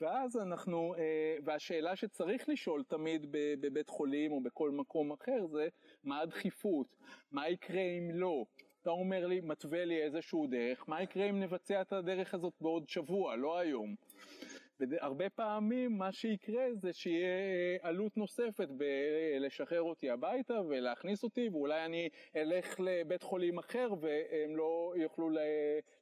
ואז 0.00 0.36
אנחנו 0.36 0.94
אה, 0.98 1.36
והשאלה 1.44 1.96
שצריך 1.96 2.48
לשאול 2.48 2.82
תמיד 2.88 3.26
בבית 3.30 3.88
חולים 3.88 4.32
או 4.32 4.40
בכל 4.40 4.70
מקום 4.70 5.12
אחר 5.12 5.46
זה 5.46 5.68
מה 6.04 6.20
הדחיפות? 6.20 6.96
מה 7.32 7.48
יקרה 7.48 7.82
אם 7.82 8.10
לא? 8.14 8.44
אתה 8.82 8.90
אומר 8.90 9.26
לי, 9.26 9.40
מתווה 9.40 9.84
לי 9.84 10.02
איזשהו 10.02 10.46
דרך, 10.46 10.88
מה 10.88 11.02
יקרה 11.02 11.30
אם 11.30 11.40
נבצע 11.40 11.80
את 11.80 11.92
הדרך 11.92 12.34
הזאת 12.34 12.54
בעוד 12.60 12.88
שבוע, 12.88 13.36
לא 13.36 13.58
היום? 13.58 13.94
והרבה 14.80 15.30
פעמים 15.30 15.98
מה 15.98 16.12
שיקרה 16.12 16.64
זה 16.74 16.92
שיהיה 16.92 17.26
אה, 17.28 17.76
עלות 17.88 18.16
נוספת 18.16 18.68
בלשחרר 18.68 19.82
אותי 19.82 20.10
הביתה 20.10 20.60
ולהכניס 20.68 21.24
אותי 21.24 21.48
ואולי 21.48 21.84
אני 21.84 22.08
אלך 22.36 22.80
לבית 22.80 23.22
חולים 23.22 23.58
אחר 23.58 23.88
והם 24.00 24.56
לא 24.56 24.94
יוכלו 24.96 25.30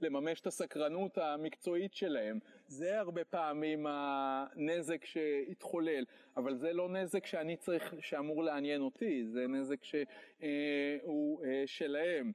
לממש 0.01 0.41
את 0.41 0.47
הסקרנות 0.47 1.19
המקצועית 1.19 1.95
שלהם. 1.95 2.39
זה 2.67 2.99
הרבה 2.99 3.25
פעמים 3.25 3.87
הנזק 3.89 5.05
שהתחולל, 5.05 6.05
אבל 6.37 6.57
זה 6.57 6.73
לא 6.73 6.89
נזק 6.89 7.27
שאני 7.27 7.57
צריך, 7.57 7.95
שאמור 8.01 8.43
לעניין 8.43 8.81
אותי, 8.81 9.25
זה 9.27 9.47
נזק 9.47 9.85
שהוא 9.85 11.45
אה, 11.45 11.63
שלהם. 11.67 12.33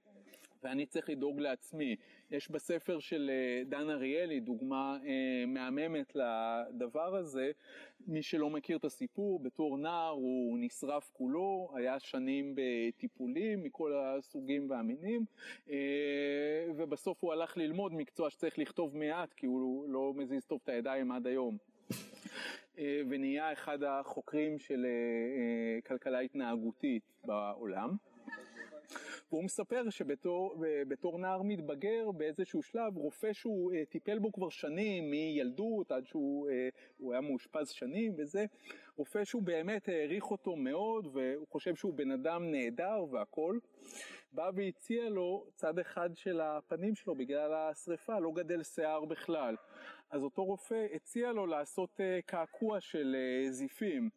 ואני 0.63 0.85
צריך 0.85 1.09
לדאוג 1.09 1.39
לעצמי. 1.39 1.95
יש 2.31 2.51
בספר 2.51 2.99
של 2.99 3.29
אה, 3.33 3.63
דן 3.65 3.89
אריאלי 3.89 4.39
דוגמה 4.39 4.97
אה, 5.05 5.45
מהממת 5.47 6.15
לדבר 6.15 7.15
הזה. 7.15 7.51
מי 8.07 8.23
שלא 8.23 8.49
מכיר 8.49 8.77
את 8.77 8.85
הסיפור, 8.85 9.39
בתור 9.39 9.77
נער 9.77 10.09
הוא 10.09 10.57
נשרף 10.59 11.09
כולו, 11.13 11.69
היה 11.75 11.99
שנים 11.99 12.55
בטיפולים 12.55 13.63
מכל 13.63 13.93
הסוגים 13.93 14.69
והמינים, 14.69 15.25
אה, 15.69 15.75
ובסוף 16.75 17.23
הוא 17.23 17.33
הלך 17.33 17.57
ללמוד 17.57 17.93
מקצוע 17.93 18.29
שצריך 18.29 18.59
לכתוב 18.59 18.97
מעט 18.97 19.33
כי 19.33 19.45
הוא 19.45 19.89
לא 19.89 20.13
מזיז 20.15 20.45
טוב 20.45 20.59
את 20.63 20.69
הידיים 20.69 21.11
עד 21.11 21.27
היום. 21.27 21.57
ונהיה 23.09 23.53
אחד 23.53 23.83
החוקרים 23.83 24.59
של 24.59 24.85
כלכלה 25.85 26.19
התנהגותית 26.19 27.03
בעולם. 27.25 27.95
והוא 29.31 29.43
מספר 29.43 29.89
שבתור 29.89 31.19
נער 31.19 31.41
מתבגר 31.41 32.11
באיזשהו 32.11 32.63
שלב 32.63 32.97
רופא 32.97 33.33
שהוא 33.33 33.71
uh, 33.71 33.75
טיפל 33.89 34.19
בו 34.19 34.31
כבר 34.31 34.49
שנים 34.49 35.11
מילדות 35.11 35.91
עד 35.91 36.05
שהוא 36.05 36.49
uh, 36.49 37.11
היה 37.11 37.21
מאושפז 37.21 37.69
שנים 37.69 38.13
וזה 38.17 38.45
רופא 38.95 39.23
שהוא 39.23 39.43
באמת 39.43 39.89
העריך 39.89 40.31
אותו 40.31 40.55
מאוד 40.55 41.07
והוא 41.13 41.47
חושב 41.47 41.75
שהוא 41.75 41.93
בן 41.93 42.11
אדם 42.11 42.51
נהדר 42.51 43.05
והכל 43.11 43.59
בא 44.31 44.51
והציע 44.55 45.09
לו 45.09 45.45
צד 45.55 45.79
אחד 45.79 46.09
של 46.15 46.41
הפנים 46.41 46.95
שלו 46.95 47.15
בגלל 47.15 47.53
השריפה 47.53 48.19
לא 48.19 48.31
גדל 48.31 48.63
שיער 48.63 49.05
בכלל. 49.05 49.55
אז 50.11 50.23
אותו 50.23 50.43
רופא 50.43 50.87
הציע 50.93 51.31
לו 51.31 51.45
לעשות 51.45 51.99
uh, 51.99 52.21
קעקוע 52.25 52.81
של 52.81 53.15
uh, 53.15 53.51
זיפים 53.51 54.09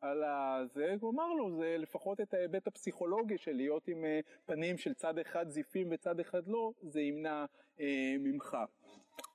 על 0.00 0.24
הזה, 0.24 0.94
הוא 1.00 1.10
אמר 1.12 1.32
לו 1.32 1.56
זה 1.56 1.76
לפחות 1.78 2.20
את 2.20 2.34
ההיבט 2.34 2.66
הפסיכולוגי 2.66 3.38
של 3.38 3.52
להיות 3.52 3.88
עם 3.88 4.04
אה, 4.04 4.20
פנים 4.46 4.78
של 4.78 4.94
צד 4.94 5.18
אחד 5.18 5.48
זיפים 5.48 5.88
וצד 5.90 6.20
אחד 6.20 6.48
לא, 6.48 6.72
זה 6.82 7.00
ימנע 7.00 7.44
אה, 7.80 8.14
ממך. 8.18 8.56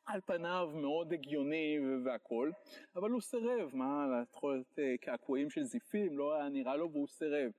על 0.05 0.21
פניו 0.25 0.69
מאוד 0.73 1.13
הגיוני 1.13 1.79
והכל, 2.05 2.51
אבל 2.95 3.11
הוא 3.11 3.21
סירב, 3.21 3.69
מה, 3.73 4.07
להתחולת 4.07 4.79
אה, 4.79 4.95
קעקועים 5.01 5.49
של 5.49 5.63
זיפים, 5.63 6.17
לא 6.17 6.35
היה 6.35 6.49
נראה 6.49 6.75
לו 6.75 6.91
והוא 6.91 7.07
סירב. 7.07 7.51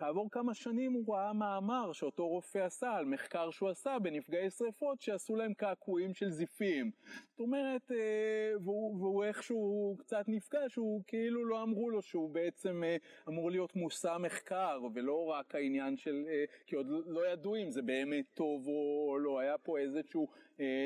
כעבור 0.00 0.30
כמה 0.30 0.54
שנים 0.54 0.92
הוא 0.92 1.14
ראה 1.14 1.32
מאמר 1.32 1.92
שאותו 1.92 2.28
רופא 2.28 2.58
עשה 2.58 2.92
על 2.92 3.04
מחקר 3.04 3.50
שהוא 3.50 3.68
עשה 3.68 3.98
בנפגעי 4.02 4.50
שריפות 4.50 5.00
שעשו 5.00 5.36
להם 5.36 5.54
קעקועים 5.54 6.14
של 6.14 6.30
זיפים. 6.30 6.90
זאת 7.30 7.40
אומרת, 7.40 7.92
אה, 7.92 8.52
והוא, 8.64 8.96
והוא 9.00 9.24
איכשהו 9.24 9.96
קצת 9.98 10.24
נפגע 10.28 10.60
שהוא 10.68 11.02
כאילו 11.06 11.44
לא 11.44 11.62
אמרו 11.62 11.90
לו 11.90 12.02
שהוא 12.02 12.30
בעצם 12.30 12.82
אה, 12.84 12.96
אמור 13.28 13.50
להיות 13.50 13.76
מושא 13.76 14.16
מחקר 14.20 14.80
ולא 14.94 15.24
רק 15.26 15.54
העניין 15.54 15.96
של, 15.96 16.24
אה, 16.28 16.44
כי 16.66 16.76
עוד 16.76 16.86
לא 17.06 17.32
ידעו 17.32 17.56
אם 17.56 17.70
זה 17.70 17.82
באמת 17.82 18.24
טוב 18.34 18.66
או 18.66 19.18
לא, 19.18 19.38
היה 19.38 19.58
פה 19.58 19.78
איזשהו 19.78 20.28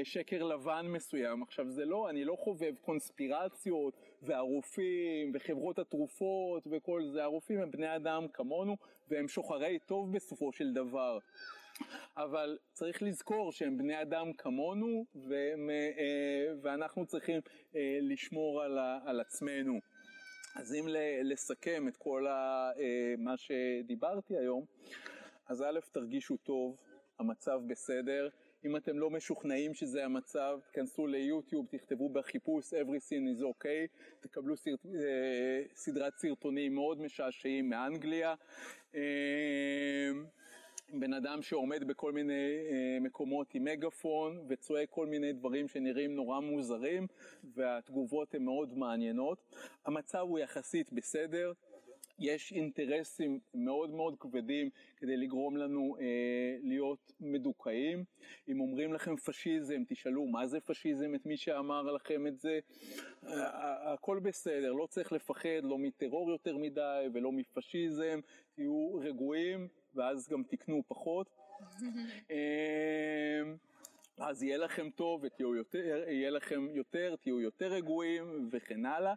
שקר 0.05 0.43
לבן 0.43 0.87
מסוים. 0.89 1.43
עכשיו 1.43 1.71
זה 1.71 1.85
לא, 1.85 2.11
אני 2.11 2.25
לא 2.25 2.37
חובב 2.37 2.75
קונספירציות 2.81 3.95
והרופאים 4.25 5.33
וחברות 5.35 5.79
התרופות 5.79 6.67
וכל 6.71 7.03
זה, 7.13 7.23
הרופאים 7.23 7.61
הם 7.61 7.71
בני 7.71 7.97
אדם 7.97 8.29
כמונו 8.29 8.77
והם 9.09 9.29
שוחרי 9.29 9.79
טוב 9.87 10.13
בסופו 10.13 10.53
של 10.53 10.73
דבר. 10.73 11.19
אבל 12.17 12.59
צריך 12.73 13.03
לזכור 13.03 13.53
שהם 13.53 13.79
בני 13.79 14.03
אדם 14.03 14.33
כמונו 14.33 15.05
והם, 15.15 15.71
אה, 15.71 16.55
ואנחנו 16.63 17.07
צריכים 17.07 17.41
אה, 17.77 17.99
לשמור 18.03 18.63
על, 18.63 18.79
על 19.05 19.21
עצמנו. 19.21 19.81
אז 20.55 20.75
אם 20.75 20.85
לסכם 21.23 21.89
את 21.89 21.97
כל 21.97 22.27
ה, 22.27 22.71
אה, 22.79 23.15
מה 23.19 23.37
שדיברתי 23.37 24.37
היום, 24.37 24.65
אז 25.49 25.63
א', 25.63 25.79
תרגישו 25.93 26.37
טוב, 26.37 26.81
המצב 27.19 27.61
בסדר, 27.67 28.29
אם 28.65 28.77
אתם 28.77 28.99
לא 28.99 29.11
משוכנעים 29.11 29.75
שזה 29.75 30.05
המצב, 30.05 30.59
תכנסו 30.71 31.07
ליוטיוב, 31.07 31.67
תכתבו 31.71 32.09
בחיפוש 32.09 32.75
Everything 32.75 33.39
is 33.39 33.43
okay, 33.43 33.99
תקבלו 34.21 34.57
סרט, 34.57 34.81
סדרת 35.75 36.19
סרטונים 36.19 36.75
מאוד 36.75 37.01
משעשעים 37.01 37.71
מאנגליה. 37.71 38.35
בן 40.93 41.13
אדם 41.13 41.43
שעומד 41.43 41.85
בכל 41.85 42.13
מיני 42.13 42.33
אה, 42.71 42.99
מקומות 43.01 43.55
עם 43.55 43.65
מגפון 43.65 44.45
וצועק 44.49 44.91
כל 44.91 45.07
מיני 45.07 45.33
דברים 45.33 45.69
שנראים 45.69 46.15
נורא 46.15 46.41
מוזרים 46.41 47.07
והתגובות 47.55 48.35
הן 48.35 48.45
מאוד 48.45 48.79
מעניינות. 48.79 49.39
המצב 49.87 50.21
הוא 50.21 50.39
יחסית 50.39 50.93
בסדר, 50.93 51.53
יש 52.19 52.53
אינטרסים 52.53 53.41
מאוד 53.55 53.91
מאוד 53.91 54.17
כבדים 54.21 54.71
כדי 54.97 55.17
לגרום 55.17 55.57
לנו 55.57 55.97
אה, 56.01 56.57
להיות 56.63 57.13
מדוכאים. 57.21 58.05
אם 58.49 58.61
אומרים 58.61 58.93
לכם 58.93 59.17
פשיזם, 59.17 59.83
תשאלו 59.89 60.27
מה 60.27 60.47
זה 60.47 60.61
פשיזם 60.61 61.15
את 61.15 61.27
מי 61.27 61.37
שאמר 61.37 61.83
לכם 61.83 62.27
את 62.27 62.41
זה. 62.41 62.59
הכל 63.93 64.19
בסדר, 64.19 64.73
לא 64.73 64.87
צריך 64.87 65.13
לפחד 65.13 65.63
לא 65.63 65.79
מטרור 65.79 66.31
יותר 66.31 66.57
מדי 66.57 67.07
ולא 67.15 67.33
מפשיזם, 67.33 68.21
תהיו 68.55 68.95
רגועים 68.95 69.69
ואז 69.95 70.29
גם 70.29 70.43
תקנו 70.43 70.83
פחות. 70.89 71.27
אמ, 72.31 73.57
אז 74.19 74.43
יהיה 74.43 74.59
לכם 74.59 74.91
טוב 74.91 75.21
ותהיו 75.25 75.55
יותר, 75.55 76.05
יהיה 76.09 76.31
לכם 76.31 76.69
יותר, 76.75 77.17
תהיו 77.17 77.41
יותר 77.41 77.67
רגועים 77.73 78.49
וכן 78.53 78.87
הלאה. 78.87 79.15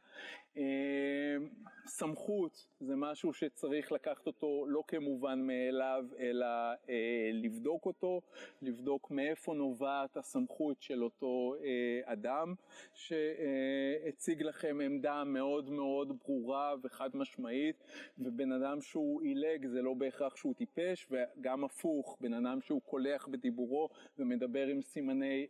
אה, 0.57 1.37
סמכות 1.85 2.67
זה 2.79 2.95
משהו 2.95 3.33
שצריך 3.33 3.91
לקחת 3.91 4.27
אותו 4.27 4.65
לא 4.67 4.83
כמובן 4.87 5.39
מאליו, 5.47 6.05
אלא 6.19 6.45
אה, 6.89 7.29
לבדוק 7.33 7.85
אותו, 7.85 8.21
לבדוק 8.61 9.11
מאיפה 9.11 9.53
נובעת 9.53 10.17
הסמכות 10.17 10.81
של 10.81 11.03
אותו 11.03 11.55
אה, 11.63 12.13
אדם 12.13 12.53
שהציג 12.93 14.43
לכם 14.43 14.79
עמדה 14.83 15.23
מאוד 15.23 15.69
מאוד 15.69 16.17
ברורה 16.25 16.73
וחד 16.83 17.09
משמעית, 17.13 17.83
ובן 18.19 18.51
אדם 18.51 18.81
שהוא 18.81 19.21
עילג 19.21 19.67
זה 19.67 19.81
לא 19.81 19.93
בהכרח 19.93 20.35
שהוא 20.35 20.53
טיפש, 20.53 21.07
וגם 21.11 21.63
הפוך, 21.63 22.17
בן 22.21 22.33
אדם 22.33 22.61
שהוא 22.61 22.81
קולח 22.81 23.27
בדיבורו 23.27 23.89
ומדבר 24.19 24.67
עם 24.67 24.81
סימני 24.81 25.47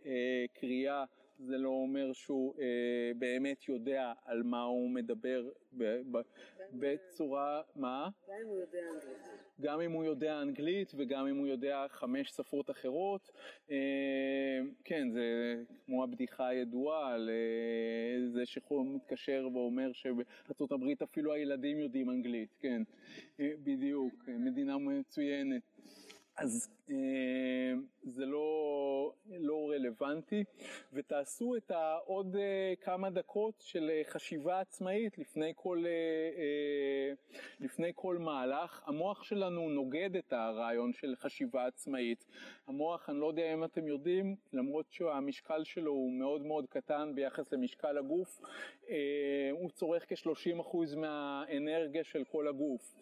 קריאה 0.54 1.06
זה 1.40 1.58
לא 1.58 1.70
אומר 1.70 2.14
שהוא 2.14 2.54
אה, 2.60 3.12
באמת 3.20 3.68
יודע 3.68 4.14
על 4.26 4.44
מה 4.44 4.64
הוא 4.64 4.90
מדבר 4.90 5.50
ב, 5.78 6.02
ב, 6.12 6.18
בצורה, 6.74 7.62
מה? 7.76 8.10
גם 8.28 8.36
אם 8.42 8.48
הוא 8.48 8.58
יודע 8.60 8.80
אנגלית. 8.94 9.48
גם 9.62 9.82
אם 9.82 9.92
הוא 9.92 10.04
יודע 10.04 10.42
אנגלית 10.42 10.92
וגם 10.98 11.28
אם 11.28 11.38
הוא 11.38 11.48
יודע 11.48 11.86
חמש 11.90 12.30
שפות 12.30 12.70
אחרות. 12.70 13.32
אה, 13.72 14.60
כן, 14.84 15.10
זה 15.10 15.56
כמו 15.86 16.04
הבדיחה 16.04 16.48
הידועה 16.48 17.14
על 17.14 17.30
אה, 17.30 18.30
זה 18.30 18.46
שהוא 18.46 18.96
מתקשר 18.96 19.48
ואומר 19.54 19.92
שבארצות 19.94 20.72
הברית 20.72 21.02
אפילו 21.02 21.34
הילדים 21.34 21.80
יודעים 21.80 22.10
אנגלית, 22.10 22.56
כן, 22.60 22.82
אה, 23.40 23.52
בדיוק, 23.64 24.14
מדינה 24.28 24.78
מצוינת. 24.78 25.62
אז 26.38 26.70
אה, 26.90 27.74
זה 28.04 28.26
לא, 28.26 29.14
לא 29.40 29.72
רלוונטי, 29.74 30.44
ותעשו 30.94 31.56
את 31.56 31.72
העוד 31.72 32.36
אה, 32.36 32.74
כמה 32.82 33.10
דקות 33.10 33.54
של 33.66 33.90
אה, 33.90 34.02
חשיבה 34.10 34.60
עצמאית 34.60 35.18
לפני 35.18 35.54
כל, 35.56 35.84
אה, 35.88 37.14
לפני 37.60 37.92
כל 37.96 38.18
מהלך. 38.18 38.84
המוח 38.86 39.24
שלנו 39.24 39.70
נוגד 39.70 40.16
את 40.16 40.34
הרעיון 40.34 40.94
של 40.94 41.16
חשיבה 41.16 41.66
עצמאית. 41.66 42.26
המוח, 42.68 43.10
אני 43.10 43.20
לא 43.20 43.28
יודע 43.28 43.54
אם 43.54 43.64
אתם 43.64 43.88
יודעים, 43.88 44.36
למרות 44.54 44.86
שהמשקל 44.90 45.64
שלו 45.64 45.92
הוא 45.92 46.12
מאוד 46.12 46.42
מאוד 46.42 46.66
קטן 46.70 47.12
ביחס 47.16 47.54
למשקל 47.54 47.98
הגוף, 47.98 48.42
הוא 49.52 49.70
צורך 49.70 50.06
כ-30% 50.10 50.96
מהאנרגיה 50.96 52.04
של 52.04 52.24
כל 52.24 52.48
הגוף. 52.48 52.94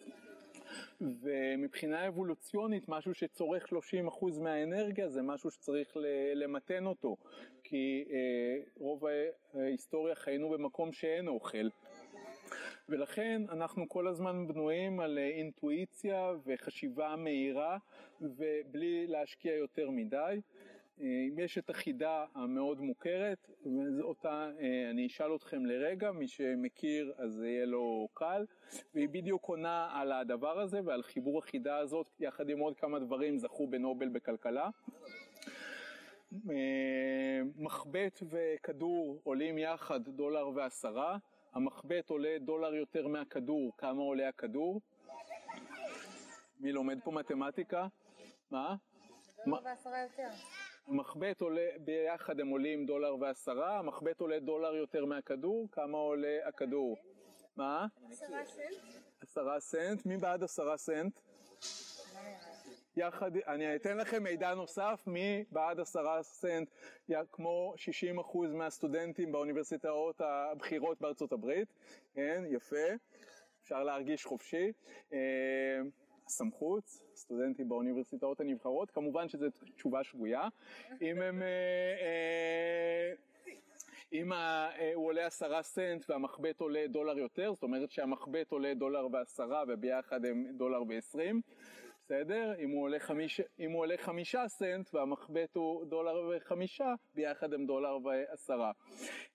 ומבחינה 1.00 2.08
אבולוציונית 2.08 2.88
משהו 2.88 3.14
שצורך 3.14 3.66
30% 3.72 4.40
מהאנרגיה 4.40 5.08
זה 5.08 5.22
משהו 5.22 5.50
שצריך 5.50 5.96
למתן 6.34 6.86
אותו. 6.86 7.16
כי 7.64 8.04
אה, 8.10 8.62
רוב 8.76 9.04
ההיסטוריה 9.54 10.14
חיינו 10.14 10.50
במקום 10.50 10.92
שאין 10.92 11.28
אוכל. 11.28 11.68
ולכן 12.88 13.42
אנחנו 13.48 13.88
כל 13.88 14.06
הזמן 14.06 14.46
בנויים 14.48 15.00
על 15.00 15.18
אינטואיציה 15.18 16.32
וחשיבה 16.46 17.16
מהירה 17.16 17.78
ובלי 18.20 19.06
להשקיע 19.06 19.54
יותר 19.54 19.90
מדי 19.90 20.40
יש 21.38 21.58
את 21.58 21.70
החידה 21.70 22.24
המאוד 22.34 22.80
מוכרת, 22.80 23.50
אותה 24.00 24.50
אה, 24.60 24.90
אני 24.90 25.06
אשאל 25.06 25.34
אתכם 25.34 25.66
לרגע, 25.66 26.12
מי 26.12 26.28
שמכיר 26.28 27.12
אז 27.18 27.32
זה 27.32 27.48
יהיה 27.48 27.64
לו 27.64 28.08
קל, 28.14 28.44
והיא 28.94 29.08
בדיוק 29.08 29.44
עונה 29.44 29.88
על 29.92 30.12
הדבר 30.12 30.60
הזה 30.60 30.80
ועל 30.84 31.02
חיבור 31.02 31.38
החידה 31.38 31.76
הזאת, 31.76 32.06
יחד 32.20 32.48
עם 32.48 32.58
עוד 32.58 32.76
כמה 32.76 32.98
דברים 32.98 33.38
זכו 33.38 33.66
בנובל 33.66 34.08
בכלכלה. 34.08 34.70
אה, 36.50 37.40
מחבט 37.56 38.22
וכדור 38.30 39.20
עולים 39.24 39.58
יחד 39.58 40.08
דולר 40.08 40.48
ועשרה, 40.48 41.18
המחבט 41.52 42.10
עולה 42.10 42.38
דולר 42.40 42.74
יותר 42.74 43.08
מהכדור, 43.08 43.72
כמה 43.78 44.02
עולה 44.02 44.28
הכדור? 44.28 44.80
מי 46.60 46.72
לומד 46.72 46.98
פה 47.04 47.10
מתמטיקה? 47.10 47.86
מה? 48.50 48.74
דולר 49.46 49.60
ועשרה 49.64 50.02
יותר. 50.02 50.28
המחבט 50.86 51.40
עולה, 51.40 51.68
ביחד 51.80 52.40
הם 52.40 52.48
עולים 52.48 52.86
דולר 52.86 53.16
ועשרה, 53.20 53.78
המחבט 53.78 54.20
עולה 54.20 54.38
דולר 54.38 54.74
יותר 54.74 55.04
מהכדור, 55.04 55.68
כמה 55.72 55.98
עולה 55.98 56.38
הכדור? 56.44 56.96
מה? 57.56 57.86
עשרה 58.10 58.44
סנט. 58.46 58.76
עשרה 59.20 59.60
סנט, 59.60 60.06
מי 60.06 60.16
בעד 60.16 60.42
עשרה 60.42 60.76
סנט? 60.76 61.20
יחד, 62.96 63.36
אני 63.36 63.76
אתן 63.76 63.96
לכם 63.96 64.22
מידע 64.22 64.54
נוסף, 64.54 65.02
מי 65.06 65.44
בעד 65.50 65.80
עשרה 65.80 66.22
סנט, 66.22 66.70
כמו 67.32 67.74
60% 67.76 68.38
מהסטודנטים 68.52 69.32
באוניברסיטאות 69.32 70.20
הבכירות 70.20 71.00
בארצות 71.00 71.32
הברית, 71.32 71.68
כן, 72.14 72.44
יפה, 72.48 72.86
אפשר 73.62 73.82
להרגיש 73.82 74.24
חופשי. 74.24 74.72
הסמכות, 76.26 76.84
סטודנטים 77.14 77.68
באוניברסיטאות 77.68 78.40
הנבחרות, 78.40 78.90
כמובן 78.90 79.28
שזו 79.28 79.46
תשובה 79.76 80.04
שגויה. 80.04 80.48
אם 81.02 81.22
הם... 81.22 81.42
אה, 81.42 81.48
אה, 82.02 83.12
אם 84.12 84.32
אה, 84.32 84.94
הוא 84.94 85.06
עולה 85.06 85.26
עשרה 85.26 85.62
סנט 85.62 86.10
והמחבט 86.10 86.60
עולה 86.60 86.86
דולר 86.88 87.18
יותר, 87.18 87.52
זאת 87.54 87.62
אומרת 87.62 87.90
שהמחבט 87.90 88.52
עולה 88.52 88.74
דולר 88.74 89.06
ועשרה 89.12 89.64
וביחד 89.68 90.24
הם 90.24 90.46
דולר 90.56 90.82
ועשרים, 90.88 91.40
בסדר? 92.06 92.52
אם 92.58 92.70
הוא 92.70 92.82
עולה, 92.82 92.98
חמיש, 92.98 93.40
אם 93.58 93.70
הוא 93.72 93.80
עולה 93.80 93.94
חמישה 93.98 94.48
סנט 94.48 94.94
והמחבט 94.94 95.56
הוא 95.56 95.84
דולר 95.84 96.30
וחמישה, 96.36 96.94
ביחד 97.14 97.54
הם 97.54 97.66
דולר 97.66 97.98
ועשרה. 98.04 98.72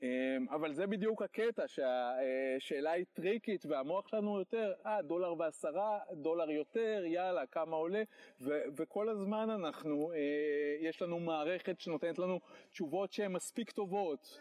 אמ, 0.01 0.07
אבל 0.49 0.73
זה 0.73 0.87
בדיוק 0.87 1.21
הקטע, 1.21 1.63
שהשאלה 1.67 2.91
היא 2.91 3.05
טריקית 3.13 3.65
והמוח 3.65 4.07
שלנו 4.07 4.39
יותר, 4.39 4.73
אה, 4.85 5.01
דולר 5.01 5.33
ועשרה, 5.39 5.99
דולר 6.13 6.51
יותר, 6.51 7.03
יאללה, 7.05 7.45
כמה 7.45 7.75
עולה, 7.75 8.03
ו- 8.41 8.61
וכל 8.77 9.09
הזמן 9.09 9.49
אנחנו, 9.49 10.11
אה, 10.11 10.17
יש 10.79 11.01
לנו 11.01 11.19
מערכת 11.19 11.79
שנותנת 11.79 12.19
לנו 12.19 12.39
תשובות 12.71 13.11
שהן 13.11 13.31
מספיק 13.31 13.71
טובות. 13.71 14.39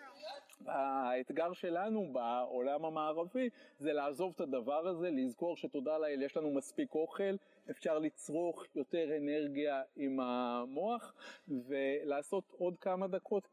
האתגר 0.66 1.52
שלנו 1.52 2.12
בעולם 2.12 2.84
המערבי 2.84 3.48
זה 3.78 3.92
לעזוב 3.92 4.32
את 4.34 4.40
הדבר 4.40 4.88
הזה, 4.88 5.10
לזכור 5.10 5.56
שתודה 5.56 5.98
לאל 5.98 6.22
יש 6.22 6.36
לנו 6.36 6.50
מספיק 6.54 6.94
אוכל, 6.94 7.34
אפשר 7.70 7.98
לצרוך 7.98 8.64
יותר 8.74 9.16
אנרגיה 9.16 9.82
עם 9.96 10.20
המוח 10.20 11.14
ולעשות 11.48 12.44
עוד 12.58 12.78
כמה 12.78 13.08
דקות 13.08 13.48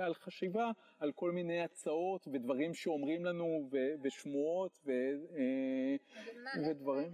על 0.00 0.14
חשיבה 0.14 0.70
על 0.98 1.12
כל 1.12 1.32
מיני 1.32 1.60
הצעות 1.60 2.28
ודברים 2.32 2.74
שאומרים 2.74 3.24
לנו 3.24 3.68
ו- 3.72 3.94
ושמועות 4.02 4.78
ו- 4.86 4.90
אה, 5.36 5.96
ודברים. 6.68 7.12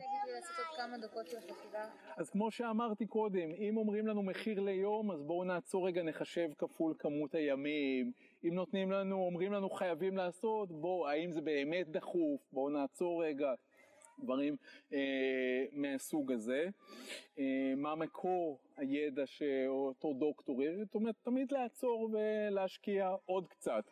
אז 2.16 2.30
כמו 2.30 2.50
שאמרתי 2.50 3.06
קודם, 3.06 3.50
אם 3.58 3.76
אומרים 3.76 4.06
לנו 4.06 4.22
מחיר 4.22 4.60
ליום 4.60 5.10
אז 5.10 5.22
בואו 5.22 5.44
נעצור 5.44 5.86
רגע 5.86 6.02
נחשב 6.02 6.48
כפול 6.58 6.94
כמות 6.98 7.34
הימים 7.34 8.12
אם 8.48 8.54
נותנים 8.54 8.90
לנו, 8.90 9.16
אומרים 9.16 9.52
לנו 9.52 9.70
חייבים 9.70 10.16
לעשות, 10.16 10.72
בואו, 10.72 11.08
האם 11.08 11.32
זה 11.32 11.40
באמת 11.40 11.88
דחוף, 11.88 12.40
בואו 12.52 12.68
נעצור 12.68 13.24
רגע, 13.24 13.54
דברים 14.18 14.56
אה, 14.92 15.64
מהסוג 15.72 16.32
הזה. 16.32 16.68
אה, 17.38 17.72
מה 17.76 17.94
מקור 17.94 18.58
הידע 18.76 19.26
שאותו 19.26 20.12
דוקטור, 20.12 20.60
זאת 20.84 20.94
אומרת, 20.94 21.14
תמיד 21.22 21.52
לעצור 21.52 22.10
ולהשקיע 22.12 23.14
עוד 23.26 23.48
קצת. 23.48 23.84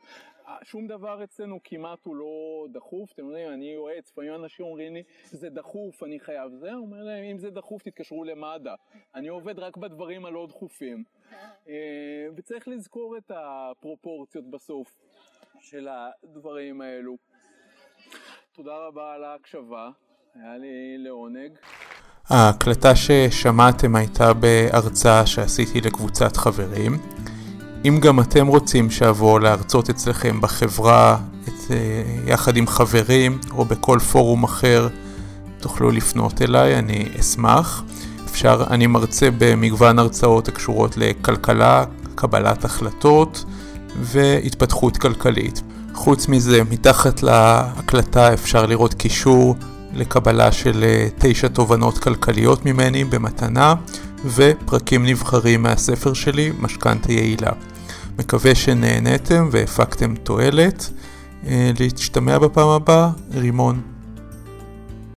שום 0.63 0.87
דבר 0.87 1.25
אצלנו 1.25 1.59
כמעט 1.65 2.05
הוא 2.05 2.17
לא 2.17 2.67
דחוף, 2.73 3.13
אתם 3.13 3.27
יודעים, 3.27 3.49
אני 3.49 3.73
יועץ, 3.73 4.11
לפעמים 4.11 4.35
אנשים 4.35 4.67
אומרים 4.67 4.95
לי, 4.95 5.03
זה 5.25 5.51
דחוף, 5.51 6.03
אני 6.03 6.21
חייב 6.21 6.53
זה, 6.53 6.75
אומר 6.75 7.03
להם, 7.03 7.25
אם 7.25 7.39
זה 7.39 7.51
דחוף 7.51 7.83
תתקשרו 7.83 8.25
למד"א, 8.25 8.75
אני 9.15 9.29
עובד 9.29 9.59
רק 9.59 9.77
בדברים 9.77 10.25
הלא 10.25 10.47
דחופים. 10.47 11.05
אה, 11.69 12.27
וצריך 12.37 12.69
לזכור 12.69 13.17
את 13.17 13.31
הפרופורציות 13.35 14.51
בסוף 14.51 14.89
של 15.61 15.89
הדברים 15.89 16.81
האלו. 16.81 17.17
תודה 18.53 18.73
רבה 18.89 19.15
על 19.15 19.25
ההקשבה, 19.25 19.91
היה 20.35 20.57
לי 20.59 20.99
לעונג. 20.99 21.51
ההקלטה 22.29 22.97
ששמעתם 22.97 23.97
הייתה 23.97 24.33
בהרצאה 24.33 25.27
שעשיתי 25.27 25.81
לקבוצת 25.81 26.37
חברים. 26.37 26.93
אם 27.85 27.99
גם 28.03 28.21
אתם 28.21 28.47
רוצים 28.47 28.91
שאבוא 28.91 29.41
להרצות 29.41 29.91
אצלכם 29.91 30.41
בחברה, 30.41 31.19
את, 31.43 31.71
אה, 31.71 32.03
יחד 32.27 32.57
עם 32.57 32.67
חברים 32.67 33.39
או 33.51 33.65
בכל 33.65 33.99
פורום 33.99 34.45
אחר, 34.45 34.89
תוכלו 35.61 35.91
לפנות 35.91 36.43
אליי, 36.43 36.79
אני 36.79 37.09
אשמח. 37.21 37.85
אפשר, 38.35 38.65
אני 38.71 38.87
מרצה 38.87 39.29
במגוון 39.39 39.99
הרצאות 39.99 40.49
הקשורות 40.49 40.97
לכלכלה, 40.97 41.85
קבלת 42.15 42.65
החלטות 42.65 43.45
והתפתחות 44.01 44.97
כלכלית. 44.97 45.63
חוץ 45.95 46.29
מזה, 46.29 46.65
מתחת 46.71 47.23
להקלטה 47.23 48.33
אפשר 48.33 48.67
לראות 48.67 48.95
קישור 48.95 49.57
לקבלה 49.93 50.53
של 50.53 50.85
אה, 50.85 51.09
תשע 51.19 51.49
תובנות 51.49 51.99
כלכליות 51.99 52.67
ממני 52.67 53.05
במתנה, 53.05 53.75
ופרקים 54.25 55.07
נבחרים 55.07 55.63
מהספר 55.63 56.13
שלי, 56.13 56.53
משכנתה 56.59 57.13
יעילה. 57.13 57.51
מקווה 58.19 58.55
שנהניתם 58.55 59.49
והפקתם 59.53 60.15
תועלת. 60.15 60.91
אה, 61.47 61.71
להשתמע 61.81 62.39
בפעם 62.39 62.69
הבאה, 62.69 63.11
רימון. 63.35 63.94